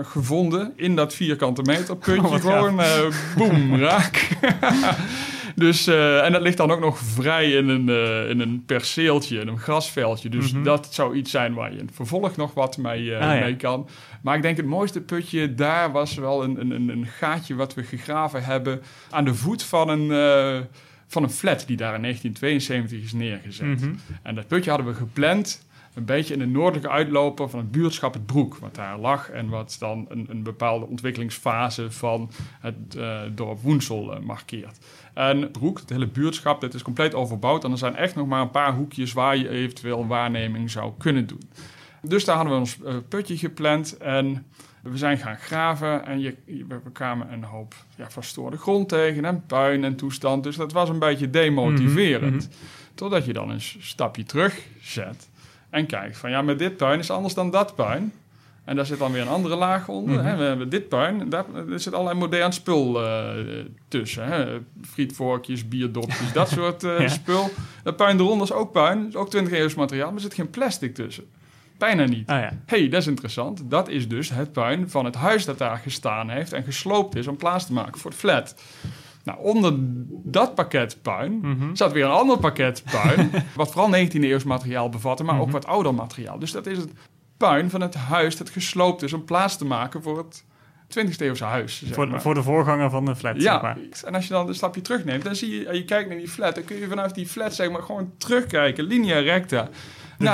gevonden. 0.02 0.72
In 0.76 0.96
dat 0.96 1.14
vierkante 1.14 1.62
meter 1.62 1.96
putje. 1.96 2.18
Oh, 2.30 2.34
gewoon 2.34 2.80
eh 2.80 3.00
boem, 3.36 3.76
raak. 3.76 4.28
dus, 5.54 5.86
eh, 5.86 6.24
en 6.24 6.32
dat 6.32 6.42
ligt 6.42 6.56
dan 6.56 6.70
ook 6.70 6.80
nog 6.80 6.98
vrij 6.98 7.50
in 7.52 7.68
een, 7.68 7.88
eh, 7.88 8.30
in 8.30 8.40
een 8.40 8.62
perceeltje, 8.66 9.40
in 9.40 9.48
een 9.48 9.58
grasveldje. 9.58 10.28
Dus 10.28 10.52
Mhm. 10.52 10.62
dat 10.62 10.88
zou 10.94 11.14
iets 11.14 11.30
zijn 11.30 11.54
waar 11.54 11.72
je 11.72 11.78
in 11.78 11.86
het 11.86 11.94
vervolg 11.94 12.36
nog 12.36 12.54
wat 12.54 12.76
mee, 12.76 13.14
eh, 13.14 13.28
Ah, 13.28 13.34
ja. 13.34 13.40
mee 13.44 13.56
kan. 13.56 13.88
Maar 14.22 14.36
ik 14.36 14.42
denk 14.42 14.56
het 14.56 14.66
mooiste 14.66 15.00
putje 15.00 15.54
daar 15.54 15.92
was 15.92 16.14
wel 16.14 16.44
een, 16.44 16.60
een, 16.60 16.88
een, 16.88 17.06
gaatje 17.06 17.54
wat 17.54 17.74
we 17.74 17.82
gegraven 17.82 18.44
hebben 18.44 18.82
aan 19.10 19.24
de 19.24 19.34
voet 19.34 19.62
van 19.62 19.88
een, 19.88 20.66
van 21.06 21.22
een 21.22 21.30
flat 21.30 21.64
die 21.66 21.76
daar 21.76 21.94
in 21.94 22.00
1972 22.02 23.02
is 23.02 23.12
neergezet. 23.12 23.80
Mhm. 23.80 23.94
En 24.22 24.34
dat 24.34 24.46
putje 24.46 24.70
hadden 24.70 24.88
we 24.88 24.94
gepland 24.94 25.64
een 25.94 26.04
beetje 26.04 26.32
in 26.32 26.38
de 26.38 26.46
noordelijke 26.46 26.88
uitloper 26.88 27.48
van 27.48 27.58
het 27.58 27.70
buurtschap 27.70 28.14
Het 28.14 28.26
Broek, 28.26 28.56
wat 28.56 28.74
daar 28.74 28.98
lag 28.98 29.30
en 29.30 29.48
wat 29.48 29.76
dan 29.78 30.06
een, 30.08 30.26
een 30.28 30.42
bepaalde 30.42 30.86
ontwikkelingsfase 30.86 31.90
van 31.90 32.30
het 32.60 32.96
eh, 32.96 33.20
dorp 33.34 33.60
Woensel 33.60 34.14
eh, 34.14 34.20
markeert. 34.20 34.78
En 35.14 35.50
Broek, 35.50 35.78
het 35.78 35.90
hele 35.90 36.06
buurtschap, 36.06 36.60
dat 36.60 36.74
is 36.74 36.82
compleet 36.82 37.14
overbouwd 37.14 37.64
en 37.64 37.70
er 37.70 37.78
zijn 37.78 37.96
echt 37.96 38.14
nog 38.14 38.26
maar 38.26 38.40
een 38.40 38.50
paar 38.50 38.74
hoekjes 38.74 39.12
waar 39.12 39.36
je 39.36 39.48
eventueel 39.48 40.06
waarneming 40.06 40.70
zou 40.70 40.92
kunnen 40.98 41.26
doen. 41.26 41.50
Dus 42.02 42.24
daar 42.24 42.36
hadden 42.36 42.54
we 42.54 42.60
ons 42.60 42.82
eh, 42.82 42.94
putje 43.08 43.36
gepland 43.36 43.96
en 43.96 44.46
we 44.82 44.96
zijn 44.96 45.18
gaan 45.18 45.36
graven 45.36 46.06
en 46.06 46.20
je, 46.20 46.36
we 46.68 46.90
kwamen 46.92 47.32
een 47.32 47.44
hoop 47.44 47.74
ja, 47.96 48.10
verstoorde 48.10 48.56
grond 48.56 48.88
tegen 48.88 49.24
en 49.24 49.46
puin 49.46 49.84
en 49.84 49.96
toestand. 49.96 50.42
Dus 50.42 50.56
dat 50.56 50.72
was 50.72 50.88
een 50.88 50.98
beetje 50.98 51.30
demotiverend. 51.30 52.48
Mhm, 52.48 52.56
Totdat 52.94 53.24
je 53.24 53.32
dan 53.32 53.50
een 53.50 53.60
stapje 53.60 54.24
terug 54.24 54.66
zet 54.80 55.29
en 55.70 55.86
kijkt 55.86 56.16
van 56.16 56.30
ja, 56.30 56.42
maar 56.42 56.56
dit 56.56 56.76
puin 56.76 56.98
is 56.98 57.10
anders 57.10 57.34
dan 57.34 57.50
dat 57.50 57.74
puin. 57.74 58.12
En 58.64 58.76
daar 58.76 58.86
zit 58.86 58.98
dan 58.98 59.12
weer 59.12 59.22
een 59.22 59.28
andere 59.28 59.56
laag 59.56 59.88
onder. 59.88 60.14
Mhm. 60.16 60.24
hè. 60.26 60.36
We 60.36 60.42
hebben 60.42 60.68
dit 60.68 60.88
puin, 60.88 61.28
daar, 61.28 61.44
er 61.70 61.80
zit 61.80 61.92
allerlei 61.92 62.18
modern 62.18 62.52
spul 62.52 63.04
eh, 63.04 63.28
tussen. 63.88 64.24
Hè. 64.24 64.58
Frietvorkjes, 64.82 65.68
bierdopjes, 65.68 66.32
dat 66.32 66.48
soort 66.58 66.84
eh, 66.84 67.00
Ja. 67.00 67.08
spul. 67.08 67.50
Dat 67.82 67.96
puin 67.96 68.18
eronder 68.18 68.46
is 68.46 68.52
ook 68.52 68.72
puin, 68.72 69.08
is 69.08 69.16
ook 69.16 69.30
20 69.30 69.52
eeuws 69.52 69.74
materiaal, 69.74 70.06
maar 70.06 70.14
er 70.16 70.20
zit 70.20 70.34
geen 70.34 70.50
plastic 70.50 70.94
tussen. 70.94 71.24
Bijna 71.78 72.04
niet. 72.04 72.28
Ah 72.28 72.40
ja. 72.40 72.52
hey, 72.66 72.88
dat 72.88 73.00
is 73.00 73.06
interessant. 73.06 73.62
Dat 73.70 73.88
is 73.88 74.08
dus 74.08 74.30
het 74.30 74.52
puin 74.52 74.90
van 74.90 75.04
het 75.04 75.14
huis 75.14 75.44
dat 75.44 75.58
daar 75.58 75.76
gestaan 75.76 76.28
heeft 76.28 76.52
en 76.52 76.62
gesloopt 76.64 77.16
is 77.16 77.26
om 77.26 77.36
plaats 77.36 77.66
te 77.66 77.72
maken 77.72 78.00
voor 78.00 78.10
het 78.10 78.20
flat. 78.20 78.54
Nou, 79.24 79.38
onder 79.38 79.72
dat 80.24 80.54
pakket 80.54 80.98
puin 81.02 81.38
Mhm. 81.42 81.74
zat 81.74 81.92
weer 81.92 82.04
een 82.04 82.10
ander 82.10 82.38
pakket 82.38 82.82
puin, 82.90 83.30
wat 83.56 83.72
vooral 83.72 83.88
19e 83.90 84.20
eeuws 84.28 84.44
materiaal 84.44 84.88
bevatte, 84.88 85.24
maar 85.24 85.38
ook 85.38 85.42
Mhm. 85.44 85.52
wat 85.52 85.66
ouder 85.66 85.94
materiaal. 85.94 86.38
Dus 86.38 86.52
dat 86.52 86.66
is 86.66 86.78
het 86.78 86.92
puin 87.36 87.70
van 87.70 87.80
het 87.80 87.94
huis 87.94 88.36
dat 88.36 88.50
gesloopt 88.50 89.02
is 89.02 89.12
om 89.12 89.24
plaats 89.24 89.56
te 89.56 89.64
maken 89.64 90.02
voor 90.02 90.18
het 90.18 90.44
20e 90.88 91.24
eeuwse 91.24 91.44
huis. 91.44 91.78
zeg 91.84 91.94
Voor, 91.94 92.08
maar. 92.08 92.22
voor 92.22 92.34
de 92.34 92.42
voorganger 92.42 92.90
van 92.90 93.04
de 93.04 93.16
flat, 93.16 93.36
Ja, 93.36 93.52
zeg 93.52 93.62
maar. 93.62 93.78
en 94.04 94.14
als 94.14 94.26
je 94.26 94.32
dan 94.32 94.48
een 94.48 94.54
stapje 94.54 94.80
terugneemt, 94.80 95.24
dan 95.24 95.34
zie 95.34 95.50
je, 95.60 95.66
en 95.68 95.74
je 95.76 95.84
kijkt 95.84 96.08
naar 96.08 96.18
die 96.18 96.28
flat, 96.28 96.54
dan 96.54 96.64
kun 96.64 96.76
je 96.76 96.88
vanaf 96.88 97.12
die 97.12 97.26
flat 97.26 97.54
zeg 97.54 97.70
maar 97.70 97.82
gewoon 97.82 98.12
terugkijken, 98.18 98.84
linea 98.84 99.18
recta. 99.18 99.68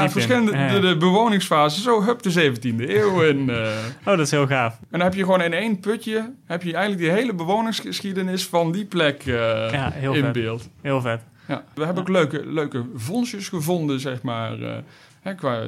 In. 0.02 0.10
verschillende 0.10 0.52
Ja, 0.56 0.72
de, 0.72 0.80
de 0.80 0.96
bewoningsfasen, 0.96 1.82
zo 1.82 2.02
hup 2.02 2.22
de 2.22 2.32
17e 2.52 2.88
eeuw 2.90 3.22
in. 3.22 3.50
eh. 3.50 3.56
Oh, 3.98 4.04
dat 4.04 4.18
is 4.18 4.30
heel 4.30 4.46
gaaf. 4.46 4.72
en 4.80 4.86
dan 4.90 5.00
heb 5.00 5.14
je 5.14 5.22
gewoon 5.22 5.42
in 5.42 5.52
één 5.52 5.80
putje, 5.80 6.32
heb 6.44 6.62
je 6.62 6.72
eigenlijk 6.72 7.02
die 7.02 7.12
hele 7.12 7.34
bewoningsgeschiedenis 7.34 8.46
van 8.46 8.72
die 8.72 8.84
plek 8.84 9.26
eh, 9.26 9.34
Ja, 9.72 9.90
heel 9.90 10.14
in 10.14 10.22
vet. 10.22 10.32
beeld. 10.32 10.68
Heel 10.82 11.00
vet. 11.00 11.20
Ja, 11.48 11.64
we 11.74 11.84
hebben 11.84 12.02
ook 12.02 12.08
leuke, 12.08 12.46
leuke 12.46 12.84
vondstjes 12.94 13.48
gevonden, 13.48 14.00
zeg 14.00 14.22
maar. 14.22 14.62
eh, 14.62 14.76
hè, 15.20 15.34
qua 15.34 15.62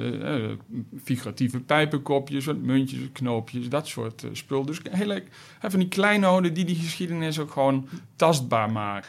figuratieve 1.05 1.61
pijpenkopjes, 1.61 2.45
wat 2.45 2.57
muntjes, 2.57 3.01
knoopjes, 3.13 3.69
dat 3.69 3.89
soort 3.89 4.25
spul. 4.33 4.65
Dus 4.65 4.81
heel 4.91 5.07
leuk. 5.07 5.27
van 5.61 5.79
die 5.79 5.89
kleinoden 5.89 6.55
die 6.55 6.65
die 6.65 6.77
geschiedenis 6.77 7.39
ook 7.39 7.51
gewoon 7.51 7.89
tastbaar 8.17 8.71
maken. 8.71 9.09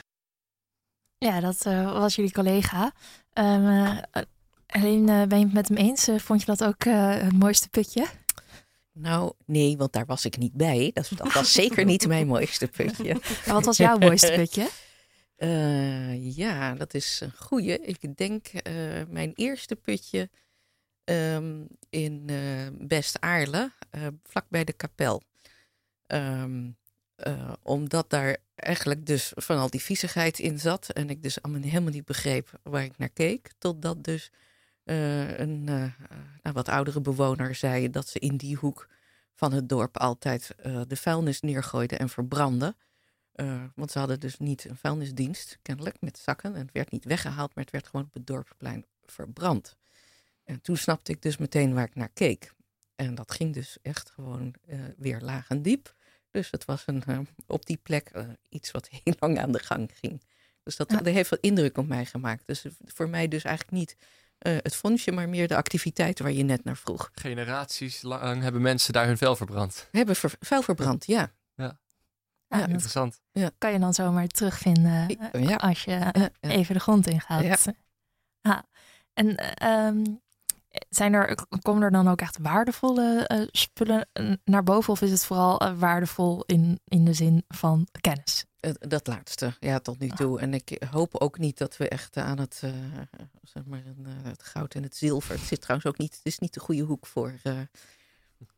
Ja, 1.18 1.39
dat 1.39 1.66
eh, 1.66 1.91
was 1.91 2.16
jullie 2.16 2.32
collega. 2.32 2.91
Ehm, 3.34 3.66
eh, 3.68 3.97
alleen 4.70 5.09
eh, 5.09 5.24
ben 5.24 5.39
je 5.39 5.45
het 5.45 5.53
met 5.53 5.67
hem 5.67 5.78
eens? 5.78 6.07
Eh, 6.07 6.20
vond 6.20 6.39
je 6.39 6.45
dat 6.45 6.63
ook 6.63 6.84
eh, 6.84 7.17
het 7.22 7.39
mooiste 7.39 7.70
putje? 7.70 8.05
Nou, 8.93 9.34
nee, 9.45 9.78
want 9.78 9.93
daar 9.93 10.05
was 10.05 10.26
ik 10.26 10.38
niet 10.38 10.53
bij. 10.53 10.91
Dat, 10.93 11.09
dat 11.15 11.34
was 11.34 11.51
zeker 11.51 11.86
niet 11.86 12.07
mijn 12.07 12.28
mooiste 12.28 12.67
putje. 12.67 13.13
Maar 13.45 13.55
wat 13.55 13.65
was 13.65 13.78
jouw 13.78 13.97
mooiste 13.97 14.32
putje? 14.39 14.70
Ja, 16.20 16.74
dat 16.74 16.93
is 16.93 17.20
een 17.24 17.34
goeie. 17.36 17.80
Ik 17.80 18.17
denk 18.17 18.47
mijn 19.09 19.32
eerste 19.36 19.76
putje 19.76 20.30
ehm, 21.03 21.63
in 21.89 22.24
eh 22.26 22.88
Best-Aarle, 22.88 23.72
eh, 23.89 24.07
vlak 24.24 24.45
bij 24.49 24.63
de 24.63 24.74
kapel. 24.74 25.22
Ehm, 26.07 26.70
eh, 27.15 27.53
omdat 27.63 28.09
daar 28.09 28.38
eigenlijk 28.55 29.05
dus 29.05 29.32
van 29.36 29.57
al 29.57 29.70
die 29.70 29.82
viezigheid 29.82 30.39
in 30.39 30.59
zat. 30.59 30.89
En 30.89 31.09
ik 31.09 31.24
dus 31.24 31.38
helemaal 31.41 31.91
niet 31.91 32.05
begreep 32.05 32.59
waar 32.63 32.84
ik 32.84 32.97
naar 32.97 33.09
keek. 33.09 33.51
Totdat 33.57 34.03
dus 34.03 34.32
eh, 34.89 35.37
een 35.39 35.67
eh, 35.67 35.83
nou, 36.41 36.53
wat 36.53 36.69
oudere 36.69 37.01
bewoner 37.01 37.55
zei 37.55 37.89
dat 37.89 38.07
ze 38.07 38.19
in 38.19 38.37
die 38.37 38.55
hoek 38.55 38.87
van 39.35 39.53
het 39.53 39.69
dorp 39.69 39.97
altijd 39.97 40.55
eh, 40.55 40.81
de 40.87 40.95
vuilnis 40.95 41.41
neergooiden 41.41 41.99
en 41.99 42.09
verbrandden. 42.09 42.75
Eh, 43.31 43.63
want 43.75 43.91
ze 43.91 43.99
hadden 43.99 44.19
dus 44.19 44.37
niet 44.37 44.65
een 44.65 44.77
vuilnisdienst, 44.77 45.59
kennelijk, 45.61 46.01
met 46.01 46.17
zakken. 46.17 46.55
En 46.55 46.61
het 46.61 46.71
werd 46.71 46.91
niet 46.91 47.05
weggehaald, 47.05 47.55
maar 47.55 47.63
het 47.63 47.73
werd 47.73 47.87
gewoon 47.87 48.05
op 48.05 48.13
het 48.13 48.27
dorpsplein 48.27 48.85
verbrand. 49.05 49.77
En 50.43 50.61
toen 50.61 50.77
snapte 50.77 51.11
ik 51.11 51.21
dus 51.21 51.37
meteen 51.37 51.73
waar 51.73 51.85
ik 51.85 51.95
naar 51.95 52.09
keek. 52.13 52.53
En 52.95 53.15
dat 53.15 53.31
ging 53.31 53.53
dus 53.53 53.77
echt 53.81 54.09
gewoon 54.09 54.55
eh, 54.67 54.79
weer 54.97 55.19
laag 55.21 55.49
en 55.49 55.61
diep. 55.61 55.95
Dus 56.31 56.51
het 56.51 56.65
was 56.65 56.83
een, 56.85 57.03
eh, 57.03 57.19
op 57.47 57.65
die 57.65 57.77
plek 57.77 58.09
eh, 58.09 58.27
iets 58.49 58.71
wat 58.71 58.89
heel 59.03 59.15
lang 59.19 59.39
aan 59.39 59.51
de 59.51 59.59
gang 59.59 59.91
ging. 59.93 60.21
Dus 60.63 60.75
dat, 60.75 60.91
Ja. 60.91 60.97
dat 60.97 61.13
heeft 61.13 61.29
wel 61.29 61.39
indruk 61.41 61.77
op 61.77 61.87
mij 61.87 62.05
gemaakt. 62.05 62.43
Dus 62.47 62.65
voor 62.85 63.09
mij 63.09 63.27
dus 63.27 63.43
eigenlijk 63.43 63.77
niet 63.77 63.95
eh, 64.39 64.53
het 64.57 64.75
fondsje, 64.75 65.11
maar 65.11 65.29
meer 65.29 65.47
de 65.47 65.55
activiteiten 65.55 66.23
waar 66.25 66.33
je 66.33 66.43
net 66.43 66.63
naar 66.63 66.77
vroeg. 66.77 67.09
Generaties 67.13 68.01
lang 68.01 68.41
hebben 68.41 68.61
mensen 68.61 68.93
daar 68.93 69.05
hun 69.05 69.17
vel 69.17 69.35
verbrand. 69.35 69.87
Hebben 69.91 70.15
ver, 70.15 70.31
vuil 70.39 70.61
verbrand, 70.61 71.05
ja. 71.05 71.31
Ja, 71.55 71.77
Ja, 72.47 72.57
dat 72.59 72.69
Interessant. 72.69 73.21
kan 73.57 73.71
je 73.71 73.79
dan 73.79 73.93
zomaar 73.93 74.27
terugvinden 74.27 75.07
eh, 75.31 75.43
Ja. 75.43 75.55
als 75.55 75.83
je 75.83 75.91
Ja, 75.91 76.11
ja. 76.13 76.29
even 76.49 76.73
de 76.73 76.79
grond 76.79 77.07
ingaat. 77.07 77.43
Ja. 77.43 77.73
Ja. 78.41 78.65
En 79.13 79.35
eh, 79.37 79.87
ehm, 79.87 80.03
zijn 80.89 81.13
er, 81.13 81.35
komen 81.61 81.83
er 81.83 81.91
dan 81.91 82.07
ook 82.07 82.21
echt 82.21 82.37
waardevolle 82.41 83.23
eh, 83.27 83.47
spullen 83.51 84.07
eh, 84.13 84.31
naar 84.43 84.63
boven? 84.63 84.93
Of 84.93 85.01
is 85.01 85.11
het 85.11 85.25
vooral 85.25 85.59
eh, 85.59 85.73
waardevol 85.77 86.43
in, 86.45 86.79
in 86.85 87.05
de 87.05 87.13
zin 87.13 87.43
van 87.47 87.87
kennis? 88.01 88.45
Dat 88.80 89.07
laatste, 89.07 89.53
ja, 89.60 89.80
tot 89.80 89.99
nu 89.99 90.10
toe. 90.10 90.39
En 90.39 90.53
ik 90.53 90.84
hoop 90.91 91.16
ook 91.16 91.38
niet 91.38 91.57
dat 91.57 91.78
we 91.78 91.89
echt 91.89 92.18
aan 92.18 92.39
het, 92.39 92.60
eh, 92.64 92.72
zeg 93.43 93.66
maar, 93.66 93.82
een, 93.86 94.05
eh, 94.05 94.30
het 94.30 94.43
goud 94.43 94.74
en 94.76 94.84
het 94.84 94.95
zilver. 94.95 95.36
Het 95.36 95.47
zit 95.47 95.62
trouwens 95.62 95.89
ook 95.89 95.97
niet, 95.97 96.12
het 96.16 96.26
is 96.26 96.39
niet 96.39 96.53
de 96.53 96.60
goede 96.60 96.82
hoek 96.82 97.05
voor. 97.05 97.34
eh, 97.43 97.60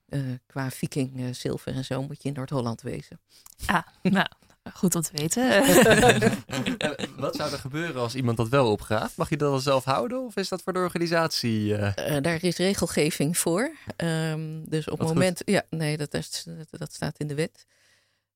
eh, 0.10 0.20
qua 0.48 0.70
viking 0.72 1.36
zilver 1.36 1.74
en 1.74 1.86
zo 1.86 2.02
moet 2.04 2.24
je 2.24 2.30
in 2.30 2.36
Noord-Holland 2.36 2.82
wezen. 2.82 3.20
Ah, 3.66 3.82
nou, 4.02 4.28
goed 4.74 4.96
om 4.96 5.02
te 5.02 5.12
weten. 5.14 5.50
Wat 7.22 7.36
zou 7.36 7.52
er 7.52 7.60
gebeuren 7.60 8.02
als 8.02 8.16
iemand 8.16 8.38
dat 8.38 8.50
wel 8.50 8.72
opgraaft? 8.72 9.18
Mag 9.18 9.30
je 9.30 9.38
dat 9.38 9.50
wel 9.50 9.60
zelf 9.60 9.84
houden 9.84 10.26
of 10.26 10.36
is 10.36 10.50
dat 10.50 10.62
voor 10.62 10.74
de 10.74 10.80
organisatie? 10.80 11.76
daar 12.22 12.44
is 12.44 12.58
regelgeving 12.58 13.38
voor. 13.38 13.76
Ehm, 13.96 14.64
dus 14.64 14.88
op 14.90 14.98
het 15.00 15.08
goed. 15.08 15.18
moment. 15.18 15.42
Ja, 15.46 15.64
nee, 15.70 15.98
dat, 15.98 16.14
is, 16.14 16.44
dat, 16.44 16.80
dat 16.80 16.94
staat 16.94 17.18
in 17.18 17.28
de 17.28 17.36
wet. 17.36 17.66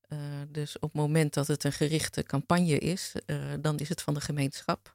Eh, 0.06 0.18
dus 0.48 0.76
op 0.76 0.92
het 0.92 1.00
moment 1.00 1.34
dat 1.34 1.46
het 1.46 1.64
een 1.64 1.72
gerichte 1.72 2.22
campagne 2.22 2.78
is, 2.78 3.12
eh, 3.26 3.52
dan 3.60 3.78
is 3.78 3.88
het 3.88 4.02
van 4.02 4.14
de 4.14 4.20
gemeenschap. 4.20 4.94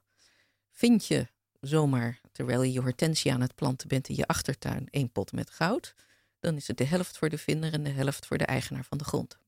Vind 0.70 1.06
je 1.06 1.26
zomaar, 1.60 2.20
terwijl 2.32 2.62
je 2.62 2.72
je 2.72 2.80
hortensia 2.80 3.34
aan 3.34 3.40
het 3.40 3.54
planten 3.54 3.88
bent 3.88 4.08
in 4.08 4.16
je 4.16 4.26
achtertuin, 4.26 4.88
één 4.90 5.10
pot 5.10 5.32
met 5.32 5.50
goud, 5.50 5.94
dan 6.40 6.56
is 6.56 6.68
het 6.68 6.76
de 6.76 6.84
helft 6.84 7.18
voor 7.18 7.28
de 7.28 7.38
vinder 7.38 7.72
en 7.72 7.82
de 7.82 7.90
helft 7.90 8.26
voor 8.26 8.38
de 8.38 8.44
eigenaar 8.44 8.84
van 8.84 8.98
de 8.98 9.04
grond. 9.04 9.38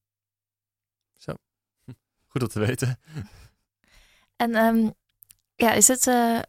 Goed 2.28 2.42
om 2.42 2.48
te 2.48 2.58
weten. 2.58 2.98
En 4.36 4.54
ehm, 4.54 4.90
ja, 5.56 5.72
is 5.72 5.88
het 5.88 6.06
eh, 6.06 6.40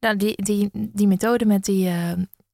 nou, 0.00 0.16
die, 0.16 0.42
die, 0.42 0.70
die 0.72 1.06
methode 1.06 1.44
met 1.44 1.64
die 1.64 1.90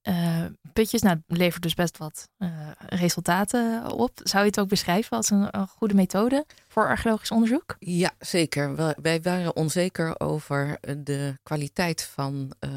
eh, 0.02 0.44
eh, 0.44 0.50
putjes, 0.72 1.02
nou, 1.02 1.22
levert 1.26 1.62
dus 1.62 1.74
best 1.74 1.98
wat 1.98 2.28
eh, 2.36 2.70
resultaten 2.76 3.90
op. 3.92 4.20
Zou 4.22 4.42
je 4.42 4.48
het 4.50 4.60
ook 4.60 4.68
beschrijven 4.68 5.16
als 5.16 5.30
een, 5.30 5.58
een 5.58 5.66
goede 5.68 5.94
methode 5.94 6.46
voor 6.68 6.88
archeologisch 6.88 7.30
onderzoek? 7.30 7.76
Ja, 7.78 8.10
zeker. 8.18 8.94
Wij- 9.02 9.20
waren 9.22 9.56
onzeker 9.56 10.20
over 10.20 10.78
de 10.98 11.38
kwaliteit 11.42 12.02
van 12.02 12.52
eh, 12.58 12.70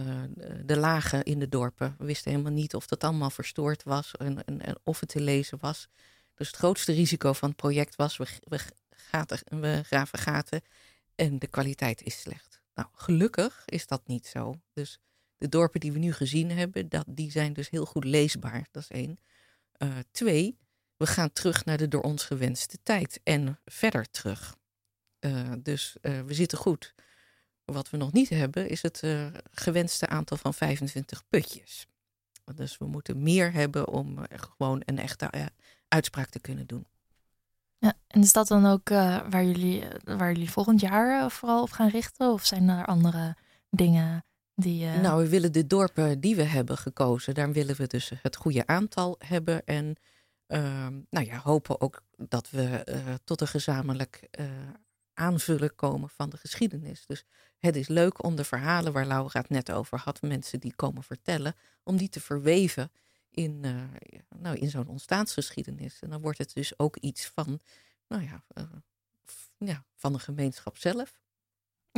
de 0.65 0.77
lagen 0.77 1.23
in 1.23 1.39
de 1.39 1.49
dorpen. 1.49 1.95
We 1.97 2.05
wisten 2.05 2.31
helemaal 2.31 2.51
niet 2.51 2.75
of 2.75 2.87
dat 2.87 3.03
allemaal 3.03 3.29
verstoord 3.29 3.83
was 3.83 4.11
en, 4.15 4.39
of 4.83 4.99
het 4.99 5.09
te 5.09 5.21
lezen 5.21 5.57
was. 5.61 5.87
Dus 6.35 6.47
het 6.47 6.55
grootste 6.55 6.91
risico 6.91 7.33
van 7.33 7.49
het 7.49 7.57
project 7.57 7.95
was, 7.95 8.17
we, 8.17 8.25
we, 8.43 8.59
gaten, 8.89 9.39
we 9.61 9.81
graven 9.85 10.19
gaten 10.19 10.61
en 11.15 11.39
de 11.39 11.47
kwaliteit 11.47 12.01
is 12.01 12.19
slecht. 12.21 12.61
Nou, 12.75 12.87
gelukkig 12.93 13.63
is 13.65 13.87
dat 13.87 14.01
niet 14.05 14.27
zo. 14.27 14.53
Dus 14.73 14.99
de 15.43 15.49
dorpen 15.49 15.79
die 15.79 15.91
we 15.91 15.99
nu 15.99 16.13
gezien 16.13 16.51
hebben, 16.51 16.89
dat, 16.89 17.05
die 17.07 17.31
zijn 17.31 17.53
dus 17.53 17.69
heel 17.69 17.85
goed 17.85 18.03
leesbaar. 18.03 18.67
Dat 18.71 18.83
is 18.83 18.89
één. 18.89 19.19
Eh, 19.71 19.89
twee, 20.11 20.57
we 20.97 21.07
gaan 21.07 21.31
terug 21.31 21.65
naar 21.65 21.77
de 21.77 21.87
door 21.87 22.01
ons 22.01 22.23
gewenste 22.23 22.77
tijd 22.83 23.19
en 23.23 23.59
verder 23.65 24.11
terug. 24.11 24.55
Eh, 25.19 25.51
dus 25.59 25.95
eh, 26.01 26.21
we 26.21 26.33
zitten 26.33 26.57
goed. 26.57 26.93
Wat 27.65 27.89
we 27.89 27.97
nog 27.97 28.11
niet 28.11 28.29
hebben 28.29 28.69
is 28.69 28.81
het 28.81 29.03
gewenste 29.51 30.07
aantal 30.07 30.37
van 30.37 30.53
25 30.53 31.23
putjes. 31.29 31.87
Dus 32.55 32.77
we 32.77 32.85
moeten 32.85 33.23
meer 33.23 33.53
hebben 33.53 33.87
om 33.87 34.17
gewoon 34.29 34.81
een 34.85 34.99
echte 34.99 35.29
uitspraak 35.87 36.29
te 36.29 36.39
kunnen 36.39 36.67
doen. 36.67 36.85
Ja, 37.77 37.93
en 38.07 38.21
is 38.21 38.33
dat 38.33 38.47
dan 38.47 38.65
ook 38.65 38.89
waar, 38.89 39.45
jullie, 39.45 39.83
waar 40.03 40.31
jullie 40.31 40.51
volgend 40.51 40.79
jaar 40.79 41.31
vooral 41.31 41.61
op 41.61 41.71
gaan 41.71 41.89
richten? 41.89 42.31
Of 42.31 42.45
zijn 42.45 42.69
er 42.69 42.85
andere 42.85 43.35
dingen 43.69 44.23
eh, 44.93 45.01
Nou, 45.01 45.23
we 45.23 45.29
willen 45.29 45.51
de 45.51 45.67
dorpen 45.67 46.19
die 46.19 46.35
we 46.35 46.43
hebben 46.43 46.77
gekozen, 46.77 47.33
daar 47.33 47.51
willen 47.51 47.75
we 47.75 47.87
dus 47.87 48.11
het 48.21 48.35
goede 48.35 48.67
aantal 48.67 49.15
hebben. 49.25 49.65
En 49.65 49.95
ehm, 50.47 51.01
nou 51.09 51.25
ja, 51.25 51.37
hopen 51.37 51.81
ook 51.81 52.03
dat 52.17 52.49
we 52.49 52.63
eh, 52.63 53.13
tot 53.23 53.41
een 53.41 53.47
gezamenlijk 53.47 54.27
eh, 54.31 54.45
aanvullen 55.13 55.75
komen 55.75 56.09
van 56.09 56.29
de 56.29 56.37
geschiedenis. 56.37 57.05
Dus 57.05 57.25
het 57.57 57.75
is 57.75 57.87
leuk 57.87 58.23
om 58.23 58.35
de 58.35 58.43
verhalen 58.43 58.93
waar 58.93 59.07
Laura 59.07 59.39
het 59.39 59.49
net 59.49 59.71
over 59.71 59.99
had, 59.99 60.21
mensen 60.21 60.59
die 60.59 60.75
komen 60.75 61.03
vertellen, 61.03 61.55
om 61.83 61.97
die 61.97 62.09
te 62.09 62.19
verweven 62.19 62.91
in, 63.29 63.59
nou, 64.39 64.57
in 64.57 64.69
zo'n 64.69 64.87
ontstaansgeschiedenis. 64.87 65.99
En 65.99 66.09
dan 66.09 66.21
wordt 66.21 66.37
het 66.37 66.53
dus 66.53 66.79
ook 66.79 66.97
iets 66.97 67.25
van, 67.25 67.59
nou 68.07 68.23
ja, 68.23 68.43
ja 69.57 69.85
van 69.95 70.13
de 70.13 70.19
gemeenschap 70.19 70.77
zelf. 70.77 71.22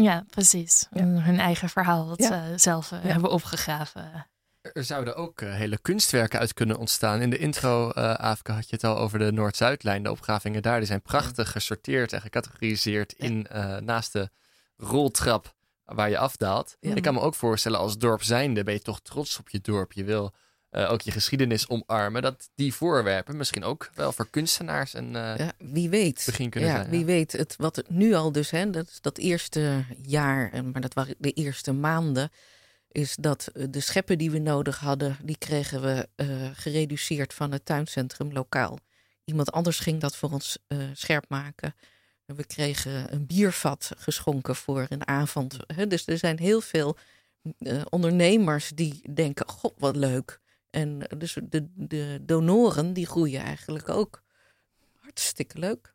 Ja, 0.01 0.23
precies. 0.29 0.87
Ja. 0.91 1.03
Hun 1.03 1.39
eigen 1.39 1.69
verhaal 1.69 2.07
dat 2.07 2.17
Ja. 2.19 2.27
ze 2.47 2.57
zelf 2.57 2.91
eh, 2.91 3.03
Ja. 3.03 3.09
hebben 3.11 3.31
opgegraven. 3.31 4.27
Er 4.73 4.83
zouden 4.83 5.15
ook 5.15 5.41
eh, 5.41 5.53
hele 5.53 5.77
kunstwerken 5.77 6.39
uit 6.39 6.53
kunnen 6.53 6.77
ontstaan. 6.77 7.21
In 7.21 7.29
de 7.29 7.37
intro, 7.37 7.91
eh 7.91 8.13
Aafke, 8.13 8.51
had 8.51 8.69
je 8.69 8.75
het 8.75 8.83
al 8.83 8.97
over 8.97 9.19
de 9.19 9.31
Noord-Zuidlijn. 9.31 10.03
De 10.03 10.11
opgravingen 10.11 10.61
daar 10.61 10.77
die 10.77 10.87
zijn 10.87 11.01
prachtig 11.01 11.51
gesorteerd 11.51 12.13
en 12.13 12.21
gecategoriseerd 12.21 13.13
in, 13.13 13.47
eh, 13.47 13.77
naast 13.77 14.13
de 14.13 14.29
roltrap 14.77 15.53
waar 15.85 16.09
je 16.09 16.17
afdaalt. 16.17 16.77
Ja. 16.79 16.95
Ik 16.95 17.01
kan 17.03 17.13
me 17.13 17.19
ook 17.19 17.35
voorstellen, 17.35 17.79
als 17.79 17.97
dorp 17.97 18.23
zijnde 18.23 18.63
ben 18.63 18.73
je 18.73 18.81
toch 18.81 19.01
trots 19.01 19.39
op 19.39 19.49
je 19.49 19.59
dorp. 19.61 19.91
Je 19.93 20.03
wil 20.03 20.33
eh, 20.75 20.91
ook 20.91 21.01
je 21.01 21.11
geschiedenis 21.11 21.69
omarmen. 21.69 22.21
Dat 22.21 22.49
die 22.55 22.73
voorwerpen 22.73 23.37
misschien 23.37 23.63
ook 23.63 23.89
wel 23.93 24.11
voor 24.11 24.29
kunstenaars 24.29 24.93
en 24.93 25.15
eh, 25.15 25.37
Ja, 25.37 25.51
wie 25.57 25.89
weet. 25.89 26.23
begin 26.25 26.49
kunnen 26.49 26.69
ja, 26.69 26.75
zijn. 26.75 26.89
Wie 26.89 27.05
weet, 27.05 27.31
het, 27.31 27.55
wat 27.57 27.75
het 27.75 27.89
nu 27.89 28.13
al 28.13 28.31
dus, 28.31 28.49
hè, 28.51 28.69
dat, 28.69 28.87
is 28.87 29.01
dat 29.01 29.17
eerste 29.17 29.83
jaar, 30.01 30.51
en- 30.51 30.71
maar 30.71 30.81
dat 30.81 30.93
waren 30.93 31.15
de 31.17 31.31
eerste 31.31 31.71
maanden, 31.71 32.29
is 32.91 33.15
dat 33.15 33.47
eh, 33.47 33.65
de 33.69 33.79
scheppen 33.79 34.17
die 34.17 34.31
we 34.31 34.39
nodig 34.39 34.79
hadden, 34.79 35.17
die 35.23 35.37
kregen 35.37 35.81
we 35.81 36.07
eh, 36.15 36.27
gereduceerd 36.53 37.33
van 37.33 37.51
het 37.51 37.65
tuincentrum 37.65 38.31
lokaal. 38.33 38.79
Iemand 39.25 39.51
anders 39.51 39.79
ging 39.79 40.01
dat 40.01 40.15
voor 40.15 40.31
ons 40.31 40.57
eh, 40.67 40.77
scherp 40.93 41.25
maken. 41.29 41.75
En 42.25 42.35
We 42.35 42.45
kregen 42.45 43.13
een 43.13 43.25
biervat 43.25 43.91
geschonken 43.97 44.55
voor 44.55 44.85
een 44.89 45.07
avond. 45.07 45.57
Hè. 45.67 45.87
Dus 45.87 46.07
er 46.07 46.17
zijn 46.17 46.39
heel 46.39 46.61
veel 46.61 46.97
eh, 47.59 47.81
ondernemers 47.89 48.71
die 48.75 49.01
denken, 49.13 49.47
god 49.49 49.73
wat 49.77 49.95
leuk. 49.95 50.39
En 50.75 50.99
dus 51.17 51.37
de, 51.43 51.67
de 51.75 52.19
donoren 52.21 52.93
die 52.93 53.05
groeien 53.05 53.41
eigenlijk 53.41 53.89
ook. 53.89 54.23
Hartstikke 55.01 55.59
leuk. 55.59 55.93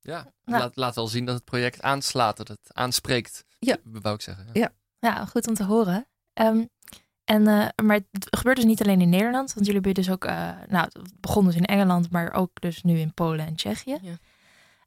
Ja, 0.00 0.32
Nou. 0.44 0.58
laat, 0.60 0.76
laat 0.76 0.94
wel 0.94 1.06
zien 1.08 1.24
dat 1.24 1.34
het 1.34 1.44
project 1.44 1.82
aanslaat, 1.82 2.36
dat 2.36 2.48
het 2.48 2.74
aanspreekt. 2.74 3.44
Ja. 3.58 3.76
Wou 3.84 4.14
ik 4.14 4.20
zeggen. 4.20 4.46
Ja. 4.52 4.72
Ja, 4.98 5.24
goed 5.24 5.48
om 5.48 5.54
te 5.54 5.64
horen. 5.64 6.06
Ehm, 6.32 6.64
en, 7.24 7.46
eh, 7.46 7.68
maar 7.84 8.00
het 8.10 8.26
gebeurt 8.36 8.56
dus 8.56 8.64
niet 8.64 8.82
alleen 8.82 9.00
in 9.00 9.08
Nederland. 9.08 9.54
Want 9.54 9.66
jullie 9.66 9.80
hebben 9.82 9.94
dus 10.04 10.10
ook... 10.10 10.24
eh, 10.24 10.50
nou, 10.68 10.84
het 10.92 11.20
begon 11.20 11.44
dus 11.44 11.54
in 11.56 11.64
Engeland, 11.64 12.10
maar 12.10 12.32
ook 12.32 12.50
dus 12.60 12.82
nu 12.82 12.98
in 12.98 13.14
Polen 13.14 13.46
en 13.46 13.54
Tsjechië. 13.56 13.98
Ja. 14.02 14.16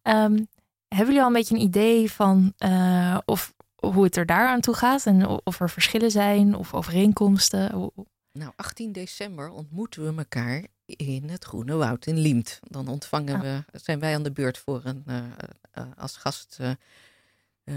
Ehm, 0.01 0.43
hebben 0.87 1.05
jullie 1.05 1.21
al 1.21 1.27
een 1.27 1.33
beetje 1.33 1.55
een 1.55 1.61
idee 1.61 2.11
van 2.11 2.53
eh, 2.57 3.17
of, 3.25 3.53
hoe 3.75 4.03
het 4.03 4.15
er 4.15 4.25
daar 4.25 4.47
aan 4.47 4.61
toe 4.61 4.73
gaat? 4.73 5.05
En 5.05 5.27
of 5.43 5.59
er 5.59 5.69
verschillen 5.69 6.11
zijn 6.11 6.55
of 6.55 6.73
overeenkomsten? 6.73 7.91
Nou, 8.33 8.51
18 8.55 8.91
december 8.91 9.49
ontmoeten 9.49 10.03
we 10.03 10.17
elkaar 10.17 10.65
in 10.85 11.29
het 11.29 11.43
Groene 11.43 11.75
Woud 11.75 12.05
in 12.05 12.17
Liemt. 12.17 12.59
Dan 12.61 12.87
ontvangen 12.87 13.35
Ah. 13.35 13.41
we, 13.41 13.79
zijn 13.79 13.99
wij 13.99 14.15
aan 14.15 14.23
de 14.23 14.31
beurt 14.31 14.57
voor 14.57 14.81
een, 14.83 15.03
eh, 15.05 15.23
eh, 15.71 15.83
als 15.97 16.17
gast 16.17 16.57
eh, 16.59 16.71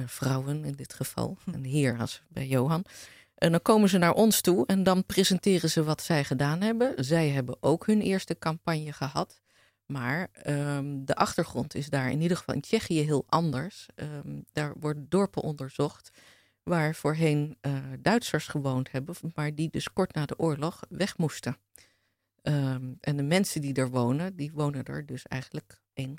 vrouwen 0.06 0.64
in 0.64 0.72
dit 0.72 0.94
geval. 0.94 1.38
Een 1.46 1.64
heer 1.64 1.98
als 1.98 2.22
bij 2.28 2.46
Johan. 2.46 2.84
En 3.34 3.50
dan 3.50 3.62
komen 3.62 3.88
ze 3.88 3.98
naar 3.98 4.12
ons 4.12 4.40
toe 4.40 4.66
en 4.66 4.82
dan 4.82 5.04
presenteren 5.04 5.70
ze 5.70 5.84
wat 5.84 6.02
zij 6.02 6.24
gedaan 6.24 6.60
hebben. 6.60 7.04
Zij 7.04 7.28
hebben 7.28 7.56
ook 7.60 7.86
hun 7.86 8.00
eerste 8.00 8.38
campagne 8.38 8.92
gehad. 8.92 9.40
Maar 9.86 10.28
ehm, 10.32 11.04
de 11.04 11.14
achtergrond 11.14 11.74
is 11.74 11.88
daar 11.88 12.10
in 12.10 12.20
ieder 12.20 12.36
geval 12.36 12.54
in 12.54 12.60
Tsjechië 12.60 13.00
heel 13.00 13.24
anders. 13.28 13.86
Ehm, 13.94 14.40
daar 14.52 14.72
worden 14.80 15.06
dorpen 15.08 15.42
onderzocht 15.42 16.10
waar 16.64 16.94
voorheen 16.94 17.56
eh, 17.60 17.82
Duitsers 17.98 18.46
gewoond 18.46 18.90
hebben, 18.90 19.14
maar 19.34 19.54
die 19.54 19.70
dus 19.70 19.92
kort 19.92 20.14
na 20.14 20.26
de 20.26 20.38
oorlog 20.38 20.80
weg 20.88 21.18
moesten. 21.18 21.56
Ehm, 22.42 22.92
en 23.00 23.16
de 23.16 23.22
mensen 23.22 23.60
die 23.60 23.74
er 23.74 23.90
wonen, 23.90 24.36
die 24.36 24.52
wonen 24.52 24.84
er 24.84 25.06
dus 25.06 25.26
eigenlijk 25.26 25.80
één, 25.92 26.16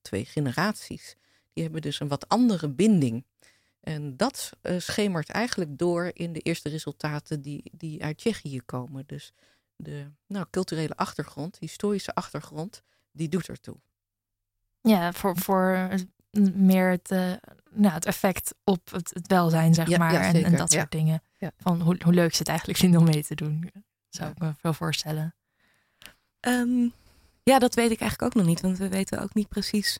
twee 0.00 0.24
generaties. 0.24 1.16
Die 1.52 1.62
hebben 1.62 1.82
dus 1.82 2.00
een 2.00 2.08
wat 2.08 2.28
andere 2.28 2.68
binding. 2.68 3.24
En 3.80 4.16
dat 4.16 4.50
eh, 4.60 4.78
schemert 4.78 5.28
eigenlijk 5.28 5.78
door 5.78 6.10
in 6.12 6.32
de 6.32 6.40
eerste 6.40 6.68
resultaten 6.68 7.42
die, 7.42 7.70
die 7.72 8.04
uit 8.04 8.18
Tsjechië 8.18 8.60
komen. 8.60 9.04
Dus 9.06 9.32
de 9.76 10.10
nou, 10.26 10.46
culturele 10.50 10.96
achtergrond, 10.96 11.58
historische 11.58 12.14
achtergrond, 12.14 12.82
die 13.12 13.28
doet 13.28 13.48
ertoe. 13.48 13.76
Ja, 14.80 15.12
voor, 15.12 15.36
voor 15.36 15.88
meer 16.52 16.90
het, 16.90 17.10
eh, 17.10 17.32
nou, 17.78 17.94
het 17.94 18.04
effect 18.04 18.54
op 18.64 18.90
het, 18.90 19.10
het 19.14 19.26
welzijn, 19.26 19.74
zeg 19.74 19.88
Ja, 19.88 19.98
maar. 19.98 20.12
ja, 20.12 20.32
en, 20.32 20.56
dat 20.56 20.72
ja. 20.72 20.78
soort 20.78 20.92
dingen. 20.92 21.22
Ja. 21.38 21.50
Van 21.56 21.80
hoe, 21.80 21.96
hoe 22.04 22.12
leuk 22.12 22.32
ze 22.32 22.38
het 22.38 22.48
eigenlijk 22.48 22.78
vinden 22.78 23.00
om 23.00 23.06
mee 23.06 23.24
te 23.24 23.34
doen. 23.34 23.70
Zou 24.08 24.30
ik 24.30 24.38
me 24.38 24.52
wel 24.60 24.74
voorstellen. 24.74 25.34
Ehm, 26.40 26.88
ja, 27.42 27.58
dat 27.58 27.74
weet 27.74 27.90
ik 27.90 28.00
eigenlijk 28.00 28.22
ook 28.22 28.42
nog 28.42 28.46
niet. 28.46 28.60
Want 28.60 28.78
we 28.78 28.88
weten 28.88 29.22
ook 29.22 29.34
niet 29.34 29.48
precies 29.48 29.98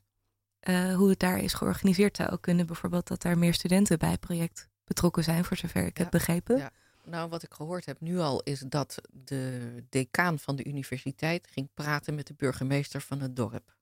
eh, 0.60 0.94
hoe 0.94 1.08
het 1.08 1.18
daar 1.18 1.38
is 1.38 1.54
georganiseerd. 1.54 2.16
Het 2.16 2.26
zou 2.26 2.30
ook 2.30 2.42
kunnen 2.42 2.66
bijvoorbeeld 2.66 3.06
dat 3.06 3.22
daar 3.22 3.38
meer 3.38 3.54
studenten 3.54 3.98
bij 3.98 4.10
het 4.10 4.20
project 4.20 4.68
betrokken 4.84 5.24
zijn, 5.24 5.44
voor 5.44 5.56
zover 5.56 5.86
ik 5.86 5.96
heb 5.96 6.10
begrepen. 6.10 6.56
Ja. 6.56 6.70
Nou, 7.04 7.28
wat 7.28 7.42
ik 7.42 7.52
gehoord 7.52 7.86
heb 7.86 8.00
nu 8.00 8.18
al 8.18 8.42
is 8.42 8.60
dat 8.60 9.00
de 9.10 9.74
decaan 9.88 10.38
van 10.38 10.56
de 10.56 10.64
universiteit 10.64 11.48
ging 11.50 11.68
praten 11.74 12.14
met 12.14 12.26
de 12.26 12.34
burgemeester 12.34 13.00
van 13.00 13.20
het 13.20 13.36
dorp. 13.36 13.76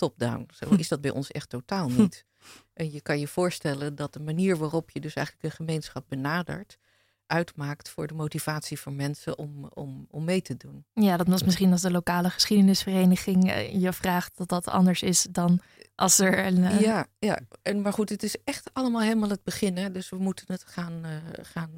Top-down. 0.00 0.48
Zo 0.54 0.68
Hm. 0.68 0.74
is 0.74 0.88
dat 0.88 1.00
bij 1.00 1.10
ons 1.10 1.30
echt 1.30 1.48
totaal 1.48 1.88
niet. 1.88 2.24
En 2.72 2.92
je 2.92 3.00
kan 3.00 3.18
je 3.18 3.28
voorstellen 3.28 3.94
dat 3.94 4.12
de 4.12 4.20
manier 4.20 4.56
waarop 4.56 4.90
je 4.90 5.00
dus 5.00 5.14
eigenlijk 5.14 5.46
de 5.46 5.62
gemeenschap 5.62 6.04
benadert, 6.08 6.78
uitmaakt 7.26 7.88
voor 7.88 8.06
de 8.06 8.14
motivatie 8.14 8.80
van 8.80 8.96
mensen 8.96 9.38
om, 9.38 9.64
om, 9.74 10.06
om 10.10 10.24
mee 10.24 10.42
te 10.42 10.56
doen. 10.56 10.84
Ja, 10.92 11.16
dat 11.16 11.26
was 11.26 11.42
misschien 11.42 11.72
als 11.72 11.80
de 11.80 11.90
lokale 11.90 12.30
geschiedenisvereniging 12.30 13.50
eh, 13.50 13.80
je 13.80 13.92
vraagt 13.92 14.36
dat 14.36 14.48
dat 14.48 14.68
anders 14.68 15.02
is 15.02 15.26
dan 15.30 15.60
als 15.94 16.18
er 16.18 16.46
een. 16.46 16.64
eh, 16.64 16.80
Ja, 16.80 17.06
ja. 17.18 17.38
En, 17.62 17.80
maar 17.82 17.92
goed, 17.92 18.08
het 18.08 18.22
is 18.22 18.36
echt 18.44 18.70
allemaal 18.72 19.00
helemaal 19.02 19.28
het 19.28 19.44
begin. 19.44 19.76
Hè? 19.76 19.90
Dus 19.90 20.08
we 20.10 20.16
moeten 20.16 20.44
het 20.48 20.64
gaan, 20.64 21.04
eh, 21.04 21.16
gaan 21.44 21.70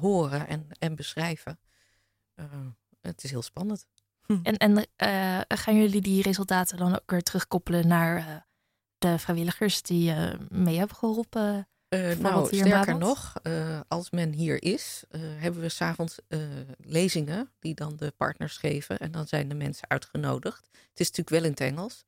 horen 0.00 0.48
en, 0.48 0.66
en 0.78 0.94
beschrijven. 0.96 1.58
Het 3.00 3.24
is 3.24 3.30
heel 3.30 3.42
spannend. 3.42 3.86
En, 4.26 4.56
en 4.56 4.86
eh, 4.96 5.40
gaan 5.48 5.76
jullie 5.76 6.00
die 6.00 6.22
resultaten 6.22 6.76
dan 6.76 6.94
ook 6.94 7.10
weer 7.10 7.22
terugkoppelen 7.22 7.88
naar 7.88 8.16
eh, 8.16 8.36
de 8.98 9.18
vrijwilligers 9.18 9.82
die 9.82 10.10
eh, 10.10 10.32
mee 10.48 10.78
hebben 10.78 10.96
geholpen? 10.96 11.68
Eh, 11.88 12.16
nou, 12.16 12.56
sterker 12.56 12.98
nog, 12.98 13.32
als 13.88 14.10
men 14.10 14.32
hier 14.32 14.62
is, 14.62 15.04
hebben 15.16 15.60
we 15.60 15.68
s'avonds 15.68 16.18
lezingen 16.78 17.50
die 17.58 17.74
dan 17.74 17.96
de 17.96 18.12
partners 18.16 18.56
geven. 18.56 18.98
En 18.98 19.10
dan 19.10 19.26
zijn 19.26 19.48
de 19.48 19.54
mensen 19.54 19.88
uitgenodigd. 19.90 20.68
Het 20.72 21.00
is 21.00 21.10
natuurlijk 21.10 21.28
wel 21.28 21.44
in 21.44 21.50
het 21.50 21.60
Engels. 21.60 22.04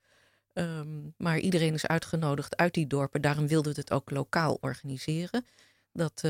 ehm, 0.53 1.01
maar 1.17 1.39
iedereen 1.39 1.75
is 1.75 1.87
uitgenodigd 1.87 2.57
uit 2.57 2.75
die 2.75 2.87
dorpen. 2.87 3.21
Daarom 3.21 3.47
wilden 3.47 3.75
we 3.75 3.81
het 3.81 3.93
ook 3.93 4.11
lokaal 4.11 4.59
organiseren. 4.61 5.47
Dat 5.93 6.21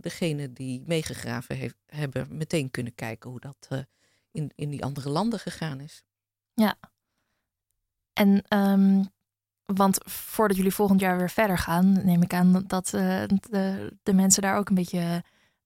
degenen 0.00 0.54
die 0.54 0.82
meegegraven 0.86 1.56
heeft, 1.56 1.76
hebben 1.86 2.26
meteen 2.30 2.70
kunnen 2.70 2.94
kijken 2.94 3.30
hoe 3.30 3.40
dat 3.40 3.86
in, 4.34 4.52
in 4.54 4.70
die 4.70 4.84
andere 4.84 5.10
landen 5.10 5.38
gegaan 5.38 5.80
is. 5.80 6.04
Ja. 6.54 6.76
En, 8.12 8.42
ehm, 8.48 9.04
want 9.64 9.98
voordat 10.04 10.56
jullie 10.56 10.74
volgend 10.74 11.00
jaar 11.00 11.18
weer 11.18 11.30
verder 11.30 11.58
gaan, 11.58 12.04
neem 12.04 12.22
ik 12.22 12.34
aan 12.34 12.64
dat 12.66 12.94
eh, 12.94 13.22
de, 13.26 13.96
de 14.02 14.14
mensen 14.14 14.42
daar 14.42 14.56
ook 14.56 14.68
een 14.68 14.74
beetje 14.74 15.22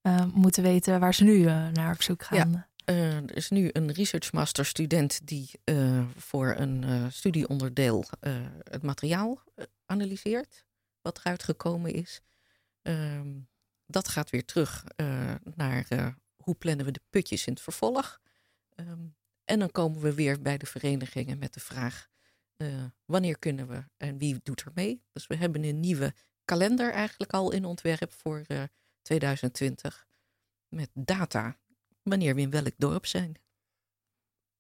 eh, 0.09 0.25
moeten 0.35 0.63
weten 0.63 1.01
waar 1.01 1.15
ze 1.15 1.25
nu 1.25 1.47
eh, 1.47 1.69
naar 1.69 1.93
op 1.95 2.03
zoek 2.03 2.23
gaan. 2.23 2.67
Eh, 2.85 3.17
er 3.17 3.37
is 3.37 3.51
nu 3.51 3.71
een 3.73 3.93
research 3.93 4.33
master 4.33 4.65
student 4.67 5.27
die 5.27 5.51
voor 6.17 6.55
een 6.57 7.13
studieonderdeel 7.13 8.05
het 8.71 8.83
materiaal 8.83 9.43
analyseert, 9.87 10.65
wat 11.01 11.19
eruit 11.19 11.43
gekomen 11.43 11.93
is. 11.93 12.21
Ehm, 12.83 13.29
dat 13.87 14.09
gaat 14.09 14.31
weer 14.31 14.45
terug 14.45 14.85
naar 15.55 15.87
hoe 16.37 16.55
plannen 16.55 16.87
we 16.87 16.93
de 16.93 17.01
putjes 17.11 17.47
in 17.47 17.53
het 17.53 17.63
vervolg. 17.63 18.21
Ehm, 18.79 19.07
en 19.45 19.59
dan 19.59 19.71
komen 19.71 20.01
we 20.01 20.15
weer 20.15 20.43
bij 20.43 20.59
de 20.59 20.67
verenigingen 20.67 21.39
met 21.39 21.55
de 21.55 21.61
vraag: 21.61 22.09
eh, 22.57 22.85
wanneer 23.05 23.39
kunnen 23.39 23.69
we 23.69 23.85
en 23.97 24.19
wie 24.19 24.41
doet 24.43 24.61
er 24.61 24.73
mee? 24.75 25.03
Dus 25.13 25.27
we 25.27 25.37
hebben 25.37 25.65
een 25.65 25.81
nieuwe 25.81 26.15
kalender 26.45 26.93
eigenlijk 26.93 27.33
al 27.33 27.53
in 27.53 27.65
ontwerp 27.65 28.13
voor 28.13 28.45
eh, 28.47 28.63
2020 29.03 30.07
met 30.69 30.91
data 30.95 31.59
wanneer 32.03 32.35
we 32.35 32.41
in 32.41 32.51
welk 32.51 32.75
dorp 32.77 33.07
zijn. 33.07 33.35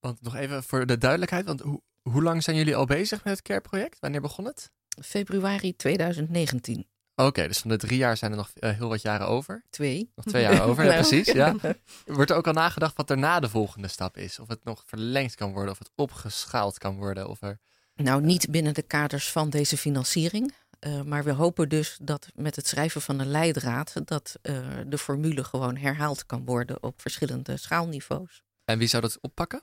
Want 0.00 0.20
nog 0.20 0.34
even 0.34 0.62
voor 0.62 0.86
de 0.86 0.98
duidelijkheid, 0.98 1.44
want 1.44 1.60
hoe, 1.60 1.82
hoe 2.02 2.22
lang 2.22 2.42
zijn 2.42 2.56
jullie 2.56 2.76
al 2.76 2.86
bezig 2.86 3.24
met 3.24 3.36
het 3.36 3.42
CARE-project? 3.42 3.98
Wanneer 3.98 4.20
begon 4.20 4.44
het? 4.44 4.70
Februari 5.02 5.76
2019. 5.76 6.88
Oké, 7.26 7.48
dus 7.48 7.58
van 7.58 7.70
de 7.70 7.76
drie 7.76 7.98
jaar 7.98 8.16
zijn 8.16 8.30
er 8.30 8.36
nog 8.36 8.50
eh, 8.54 8.76
heel 8.76 8.88
wat 8.88 9.02
jaren 9.02 9.26
over. 9.26 9.64
Twee. 9.70 10.12
Nog 10.14 10.24
twee 10.24 10.42
jaar 10.42 10.62
over, 10.62 10.84
ja, 10.84 10.90
Nou. 10.94 11.06
precies. 11.06 11.32
Ja. 11.32 11.54
Wordt 12.06 12.30
er 12.30 12.36
ook 12.36 12.46
al 12.46 12.52
nagedacht 12.52 12.96
wat 12.96 13.10
er 13.10 13.18
na 13.18 13.40
de 13.40 13.48
volgende 13.48 13.88
stap 13.88 14.16
is? 14.16 14.38
Of 14.38 14.48
het 14.48 14.64
nog 14.64 14.82
verlengd 14.86 15.34
kan 15.34 15.52
worden, 15.52 15.72
of 15.72 15.78
het 15.78 15.90
opgeschaald 15.94 16.78
kan 16.78 16.96
worden? 16.96 17.28
Of 17.28 17.42
er... 17.42 17.58
Nou, 17.94 18.22
niet 18.22 18.50
binnen 18.50 18.74
de 18.74 18.82
kaders 18.82 19.30
van 19.30 19.50
deze 19.50 19.76
financiering. 19.76 20.54
Eh, 20.78 21.02
maar 21.02 21.24
we 21.24 21.32
hopen 21.32 21.68
dus 21.68 21.98
dat 22.02 22.28
met 22.34 22.56
het 22.56 22.66
schrijven 22.66 23.00
van 23.00 23.18
een 23.18 23.30
leidraad... 23.30 23.92
dat 24.04 24.38
eh, 24.42 24.56
de 24.86 24.98
formule 24.98 25.44
gewoon 25.44 25.76
herhaald 25.76 26.26
kan 26.26 26.44
worden 26.44 26.82
op 26.82 27.00
verschillende 27.00 27.56
schaalniveaus. 27.56 28.42
En 28.64 28.78
wie 28.78 28.88
zou 28.88 29.02
dat 29.02 29.18
oppakken? 29.20 29.60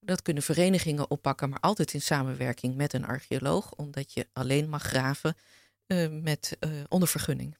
Dat 0.00 0.22
kunnen 0.22 0.42
verenigingen 0.42 1.10
oppakken, 1.10 1.48
maar 1.48 1.60
altijd 1.60 1.92
in 1.94 2.02
samenwerking 2.02 2.76
met 2.76 2.92
een 2.92 3.06
archeoloog. 3.06 3.72
Omdat 3.72 4.12
je 4.12 4.26
alleen 4.32 4.68
mag 4.68 4.82
graven 4.82 5.36
met, 6.22 6.56
eh, 6.60 6.70
onder 6.88 7.08
vergunning. 7.08 7.56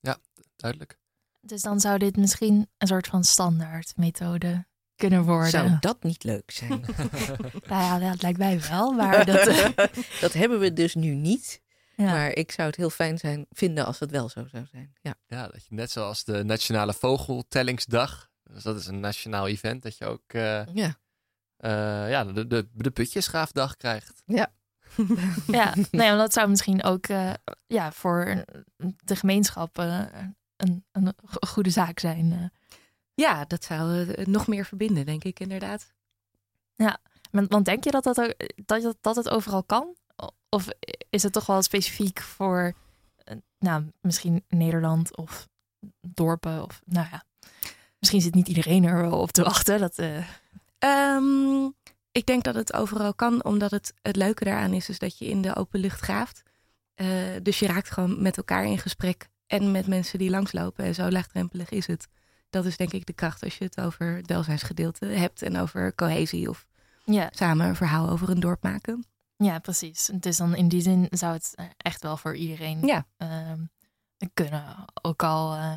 Ja, 0.00 0.18
duidelijk. 0.56 0.98
Dus 1.40 1.62
dan 1.62 1.80
zou 1.80 1.98
dit 1.98 2.16
misschien 2.16 2.70
een 2.78 2.86
soort 2.86 3.06
van 3.06 3.24
standaardmethode 3.24 4.66
kunnen 4.96 5.22
worden. 5.24 5.50
Zou 5.50 5.76
dat 5.80 6.02
niet 6.02 6.24
leuk 6.24 6.50
zijn? 6.50 6.80
nou 7.68 7.82
ja, 7.82 7.98
dat 7.98 8.22
lijkt 8.22 8.38
mij 8.38 8.60
wel. 8.60 8.92
Maar 8.92 9.24
dat, 9.32 9.46
eh, 9.46 9.68
dat 10.20 10.32
hebben 10.32 10.58
we 10.60 10.72
dus 10.72 10.94
nu 10.94 11.14
niet. 11.14 11.62
Ja. 11.96 12.04
Maar 12.04 12.30
ik 12.32 12.52
zou 12.52 12.68
het 12.68 12.76
heel 12.76 12.90
fijn 12.90 13.18
zijn, 13.18 13.46
vinden 13.50 13.86
als 13.86 13.98
het 13.98 14.10
wel 14.10 14.28
zo 14.28 14.46
zou 14.46 14.66
zijn. 14.66 14.94
Ja. 15.00 15.14
Ja, 15.26 15.46
dat 15.48 15.66
je 15.66 15.74
net 15.74 15.90
zoals 15.90 16.24
de 16.24 16.44
Nationale 16.44 16.92
Vogeltellingsdag, 16.94 18.30
dus 18.42 18.62
dat 18.62 18.76
is 18.76 18.86
een 18.86 19.00
nationaal 19.00 19.48
event, 19.48 19.82
dat 19.82 19.98
je 19.98 20.04
ook 20.04 20.22
eh, 20.32 20.66
Ja. 20.74 20.98
eh, 21.56 22.10
ja, 22.10 22.24
de, 22.24 22.46
de, 22.46 22.68
de 22.72 22.90
putjesgraafdag 22.90 23.76
krijgt. 23.76 24.22
Ja. 24.26 24.52
ja, 25.46 25.74
nee, 25.90 26.08
maar 26.08 26.16
dat 26.16 26.32
zou 26.32 26.48
misschien 26.48 26.82
ook 26.82 27.06
eh, 27.06 27.32
ja, 27.66 27.92
voor 27.92 28.44
de 29.04 29.16
gemeenschap 29.16 29.78
eh, 29.78 30.00
een, 30.56 30.84
een 30.92 31.12
go- 31.24 31.46
goede 31.46 31.70
zaak 31.70 31.98
zijn. 31.98 32.32
eh. 32.32 32.76
Ja, 33.14 33.44
dat 33.44 33.64
zou 33.64 34.06
nog 34.24 34.46
meer 34.46 34.64
verbinden, 34.64 35.06
denk 35.06 35.24
ik 35.24 35.40
inderdaad. 35.40 35.92
Ja, 36.74 36.98
want, 37.30 37.52
want 37.52 37.64
denk 37.64 37.84
je 37.84 37.90
dat, 37.90 38.04
dat, 38.04 38.20
ook, 38.20 38.34
dat, 38.64 38.82
dat, 38.82 38.96
dat 39.00 39.16
het 39.16 39.28
overal 39.28 39.62
kan? 39.64 39.96
Of 40.48 40.68
is 41.10 41.22
het 41.22 41.32
toch 41.32 41.46
wel 41.46 41.62
specifiek 41.62 42.20
voor, 42.20 42.72
nou, 43.58 43.90
misschien 44.00 44.44
Nederland 44.48 45.16
of 45.16 45.48
dorpen? 46.00 46.62
Of, 46.64 46.80
nou 46.84 47.06
ja, 47.10 47.24
misschien 47.98 48.20
zit 48.20 48.34
niet 48.34 48.48
iedereen 48.48 48.84
er 48.84 49.00
wel 49.00 49.20
op 49.20 49.30
te 49.30 49.42
wachten. 49.42 49.78
Dat, 49.80 49.98
eh, 49.98 50.24
Ehm, 50.78 51.68
ik 52.14 52.26
denk 52.26 52.44
dat 52.44 52.54
het 52.54 52.72
overal 52.74 53.14
kan, 53.14 53.44
omdat 53.44 53.70
het, 53.70 53.94
het 54.02 54.16
leuke 54.16 54.44
daaraan 54.44 54.72
is, 54.72 54.88
is 54.88 54.98
dat 54.98 55.18
je 55.18 55.24
in 55.26 55.42
de 55.42 55.56
open 55.56 55.80
lucht 55.80 56.00
graaft. 56.00 56.42
Eh, 56.94 57.06
dus 57.42 57.58
je 57.58 57.66
raakt 57.66 57.90
gewoon 57.90 58.22
met 58.22 58.36
elkaar 58.36 58.64
in 58.64 58.78
gesprek 58.78 59.28
en 59.46 59.70
met 59.70 59.86
mensen 59.86 60.18
die 60.18 60.30
langslopen. 60.30 60.84
En 60.84 60.94
zo 60.94 61.10
laagdrempelig 61.10 61.68
is 61.70 61.86
het. 61.86 62.08
Dat 62.50 62.64
is 62.64 62.76
denk 62.76 62.92
ik 62.92 63.06
de 63.06 63.12
kracht 63.12 63.42
als 63.44 63.58
je 63.58 63.64
het 63.64 63.80
over 63.80 64.16
het 64.16 64.26
welzijnsgedeelte 64.26 65.06
hebt 65.06 65.42
en 65.42 65.56
over 65.56 65.94
cohesie 65.94 66.48
of 66.48 66.66
ja, 67.04 67.28
samen 67.30 67.66
een 67.68 67.76
verhaal 67.76 68.08
over 68.08 68.30
een 68.30 68.40
dorp 68.40 68.62
maken. 68.62 69.06
ja, 69.36 69.58
precies. 69.58 70.10
Dus 70.14 70.36
dan 70.36 70.54
in 70.54 70.68
die 70.68 70.80
zin 70.82 71.06
zou 71.10 71.32
het 71.32 71.52
eh, 71.54 71.64
echt 71.76 72.02
wel 72.02 72.16
voor 72.16 72.36
iedereen 72.36 72.86
Ja. 72.86 73.06
ehm, 73.16 73.58
kunnen. 74.34 74.84
Ook 75.02 75.22
al 75.22 75.54
eh, 75.54 75.72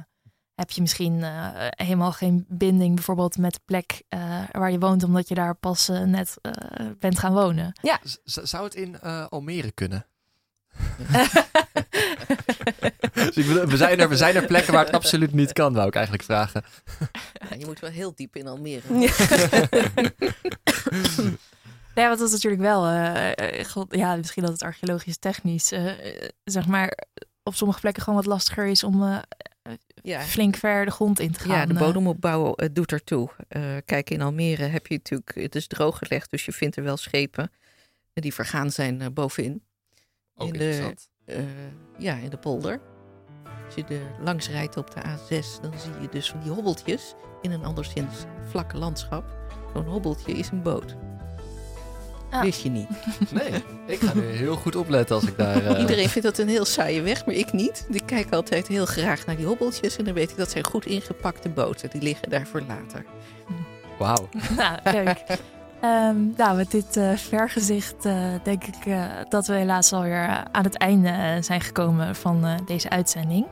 heb 0.57 0.71
je 0.71 0.81
misschien 0.81 1.23
eh, 1.23 1.47
helemaal 1.69 2.11
geen 2.11 2.45
binding 2.47 2.95
bijvoorbeeld 2.95 3.37
met 3.37 3.53
de 3.53 3.59
plek 3.65 4.01
eh, 4.09 4.19
waar 4.51 4.71
je 4.71 4.79
woont, 4.79 5.03
omdat 5.03 5.27
je 5.27 5.35
daar 5.35 5.55
pas 5.55 5.89
eh, 5.89 6.01
net 6.01 6.33
eh, 6.41 6.51
bent 6.99 7.19
gaan 7.19 7.33
wonen. 7.33 7.73
Z- 8.03 8.17
zou 8.23 8.63
het 8.63 8.75
in 8.75 8.99
eh, 8.99 9.25
Almere 9.29 9.71
kunnen? 9.71 10.05
Dus 13.13 13.37
ik 13.37 13.45
we, 13.45 13.77
zijn 13.77 13.99
er, 13.99 14.09
we 14.09 14.15
zijn 14.17 14.35
er 14.35 14.45
plekken 14.45 14.73
waar 14.73 14.85
het 14.85 14.93
absoluut 14.93 15.33
niet 15.33 15.53
kan, 15.53 15.73
wou 15.73 15.87
ik 15.87 15.93
eigenlijk 15.95 16.23
vragen. 16.23 16.63
Ja, 17.49 17.55
je 17.57 17.65
moet 17.65 17.79
wel 17.79 17.89
heel 17.89 18.13
diep 18.15 18.35
in 18.35 18.47
Almere. 18.47 18.81
Ja, 21.95 22.07
want 22.07 22.19
dat 22.19 22.27
is 22.27 22.33
natuurlijk 22.33 22.61
wel, 22.61 22.85
ja, 23.89 24.15
misschien 24.15 24.43
dat 24.43 24.51
het 24.51 24.63
archeologisch 24.63 25.17
technisch, 25.17 25.71
zeg 26.43 26.67
maar, 26.67 26.97
op 27.43 27.55
sommige 27.55 27.79
plekken 27.79 28.03
gewoon 28.03 28.19
wat 28.19 28.27
lastiger 28.27 28.65
is 28.65 28.83
om 28.83 29.03
eh, 29.03 29.17
Ja. 30.01 30.21
flink 30.21 30.55
ver 30.55 30.85
de 30.85 30.91
grond 30.91 31.19
in 31.19 31.31
te 31.31 31.39
gaan. 31.39 31.57
Ja, 31.57 31.65
de 31.65 31.73
eh. 31.73 31.79
bodemopbouw 31.79 32.55
eh, 32.55 32.69
doet 32.71 32.91
ertoe. 32.91 33.29
Eh 33.47 33.61
kijk, 33.85 34.09
in 34.09 34.21
Almere 34.21 34.63
heb 34.63 34.87
je 34.87 34.95
natuurlijk, 34.95 35.35
het 35.35 35.55
is 35.55 35.67
drooggelegd, 35.67 36.31
dus 36.31 36.45
je 36.45 36.51
vindt 36.51 36.75
er 36.75 36.83
wel 36.83 36.97
schepen 36.97 37.51
die 38.21 38.33
vergaan 38.33 38.71
zijn 38.71 39.01
eh, 39.01 39.07
bovenin. 39.13 39.63
Ook 40.35 40.47
in 40.47 40.59
de, 40.59 40.93
eh, 41.25 41.43
ja, 41.97 42.15
in 42.15 42.29
de 42.29 42.37
polder. 42.37 42.81
Als 43.65 43.75
je 43.75 43.83
er 43.83 44.23
langs 44.23 44.49
rijdt 44.49 44.77
op 44.77 44.91
de 44.91 45.01
A6, 45.01 45.61
dan 45.61 45.79
zie 45.79 46.01
je 46.01 46.09
dus 46.11 46.29
van 46.29 46.41
die 46.41 46.51
hobbeltjes 46.51 47.13
in 47.41 47.51
een 47.51 47.63
anderszins 47.63 48.23
vlakke 48.49 48.77
landschap. 48.77 49.37
Zo'n 49.73 49.85
hobbeltje 49.85 50.31
is 50.31 50.49
een 50.49 50.61
boot. 50.61 51.06
Ah. 52.29 52.41
Wist 52.41 52.61
je 52.63 52.69
niet. 52.69 52.87
Nee, 53.31 53.63
ik 53.85 53.99
ga 53.99 54.11
nu 54.13 54.25
heel 54.25 54.55
goed 54.55 54.75
opletten 54.75 55.15
als 55.15 55.25
ik 55.25 55.37
daar... 55.37 55.65
eh, 55.65 55.79
Iedereen 55.79 56.09
vindt 56.09 56.27
dat 56.27 56.37
een 56.37 56.47
heel 56.49 56.65
saaie 56.65 57.01
weg, 57.01 57.25
maar 57.25 57.35
ik 57.35 57.53
niet. 57.53 57.85
Ik 57.89 58.03
kijk 58.05 58.33
altijd 58.33 58.67
heel 58.67 58.85
graag 58.85 59.25
naar 59.25 59.35
die 59.35 59.45
hobbeltjes. 59.45 59.97
En 59.97 60.05
dan 60.05 60.13
weet 60.13 60.31
ik 60.31 60.37
dat 60.37 60.51
zijn 60.51 60.65
goed 60.65 60.85
ingepakte 60.85 61.49
boten. 61.49 61.89
Die 61.89 62.01
liggen 62.01 62.29
daar 62.29 62.45
voor 62.47 62.61
later. 62.67 63.05
Wauw. 63.99 64.29
nou, 64.57 64.77
leuk. 64.83 65.23
Ehm, 65.81 66.15
nou, 66.37 66.55
met 66.55 66.71
dit 66.71 66.97
eh, 66.97 67.11
vergezicht 67.15 68.05
eh, 68.05 68.15
denk 68.43 68.63
ik 68.63 68.85
eh, 68.85 69.03
dat 69.29 69.47
we 69.47 69.53
helaas 69.53 69.93
alweer 69.93 70.43
aan 70.51 70.63
het 70.63 70.77
einde 70.77 71.37
zijn 71.41 71.61
gekomen 71.61 72.15
van 72.15 72.45
eh, 72.45 72.53
deze 72.65 72.89
uitzending. 72.89 73.45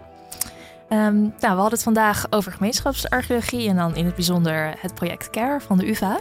Ehm, 0.90 1.16
nou, 1.22 1.32
we 1.40 1.48
hadden 1.48 1.70
het 1.72 1.84
vandaag 1.84 2.26
over 2.30 2.52
gemeenschapsarcheologie 2.52 3.70
en 3.70 3.76
dan 3.76 3.96
in 3.96 4.06
het 4.06 4.16
bijzonder 4.16 4.74
het 4.80 4.94
project 4.96 5.30
CARE 5.30 5.60
van 5.62 5.78
de 5.78 5.90
UvA. 5.90 6.18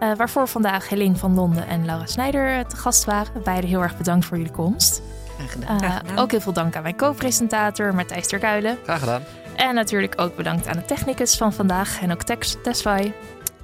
Eh, 0.00 0.12
waarvoor 0.16 0.48
vandaag 0.48 0.88
Helene 0.88 1.16
van 1.16 1.34
Londen 1.34 1.66
en 1.66 1.84
Laura 1.84 2.06
Snijder 2.06 2.58
eh, 2.58 2.64
te 2.64 2.76
gast 2.76 3.04
waren. 3.04 3.42
Beiden 3.44 3.70
heel 3.70 3.82
erg 3.82 3.96
bedankt 3.96 4.26
voor 4.26 4.36
jullie 4.36 4.52
komst. 4.52 5.02
Graag 5.36 5.52
gedaan. 5.52 6.00
Eh, 6.06 6.22
ook 6.22 6.30
heel 6.30 6.40
veel 6.40 6.52
dank 6.52 6.76
aan 6.76 6.82
mijn 6.82 6.96
co-presentator 6.96 7.94
Matthijs 7.94 8.26
Terkuilen. 8.26 8.78
Graag 8.82 8.98
gedaan. 8.98 9.22
En 9.56 9.74
natuurlijk 9.74 10.20
ook 10.20 10.36
bedankt 10.36 10.66
aan 10.66 10.76
de 10.76 10.84
technicus 10.84 11.36
van 11.36 11.52
vandaag, 11.52 12.00
Henok 12.00 12.22
Tex- 12.22 12.56
Tesfaye. 12.62 13.12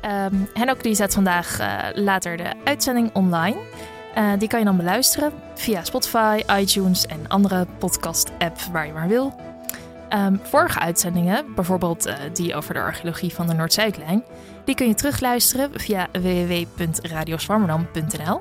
Ehm 0.00 0.34
Henok 0.54 0.82
die 0.82 0.94
zet 0.94 1.14
vandaag 1.14 1.58
later 1.94 2.36
de 2.36 2.52
uitzending 2.64 3.10
online. 3.12 3.56
Eh, 4.14 4.24
die 4.38 4.48
kan 4.48 4.58
je 4.58 4.64
dan 4.64 4.76
beluisteren 4.76 5.32
via 5.54 5.84
Spotify, 5.84 6.42
iTunes 6.58 7.06
en 7.06 7.28
andere 7.28 7.66
podcast-app 7.78 8.60
waar 8.72 8.86
je 8.86 8.92
maar 8.92 9.08
wil. 9.08 9.34
Ehm, 10.08 10.36
vorige 10.42 10.78
uitzendingen, 10.78 11.54
bijvoorbeeld 11.54 12.12
die 12.32 12.54
over 12.54 12.74
de 12.74 12.80
archeologie 12.80 13.34
van 13.34 13.46
de 13.46 13.54
Noord-Zuidlijn, 13.54 14.24
die 14.70 14.78
kun 14.78 14.88
je 14.88 14.94
terugluisteren 14.94 15.70
via 15.74 16.08
www.radioswammerdam.nl. 16.12 18.40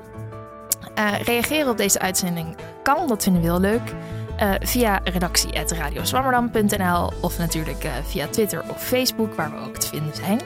Eh 0.94 1.20
reageren 1.22 1.70
op 1.70 1.76
deze 1.76 1.98
uitzending 1.98 2.56
kan, 2.82 3.08
dat 3.08 3.22
vinden 3.22 3.42
we 3.42 3.48
heel 3.48 3.60
leuk 3.60 3.94
eh, 4.36 4.50
via 4.60 5.00
redactie.radioswammerdam.nl 5.04 7.12
of 7.20 7.38
natuurlijk 7.38 7.84
eh, 7.84 7.92
via 8.04 8.26
Twitter 8.26 8.62
of 8.68 8.82
Facebook, 8.82 9.34
waar 9.34 9.50
we 9.50 9.56
ook 9.66 9.76
te 9.76 9.86
vinden 9.86 10.14
zijn. 10.14 10.40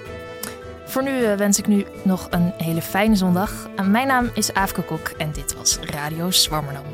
Voor 0.84 1.02
nu 1.02 1.36
wens 1.36 1.58
ik 1.58 1.66
nu 1.66 1.86
nog 2.02 2.26
een 2.30 2.52
hele 2.56 2.82
fijne 2.82 3.16
zondag. 3.16 3.68
Mijn 3.82 4.06
naam 4.06 4.30
is 4.34 4.54
Aafke 4.54 4.82
Kok 4.82 5.08
en 5.08 5.32
dit 5.32 5.56
was 5.56 5.78
Radio 5.78 6.30
Zwammerdam. 6.30 6.84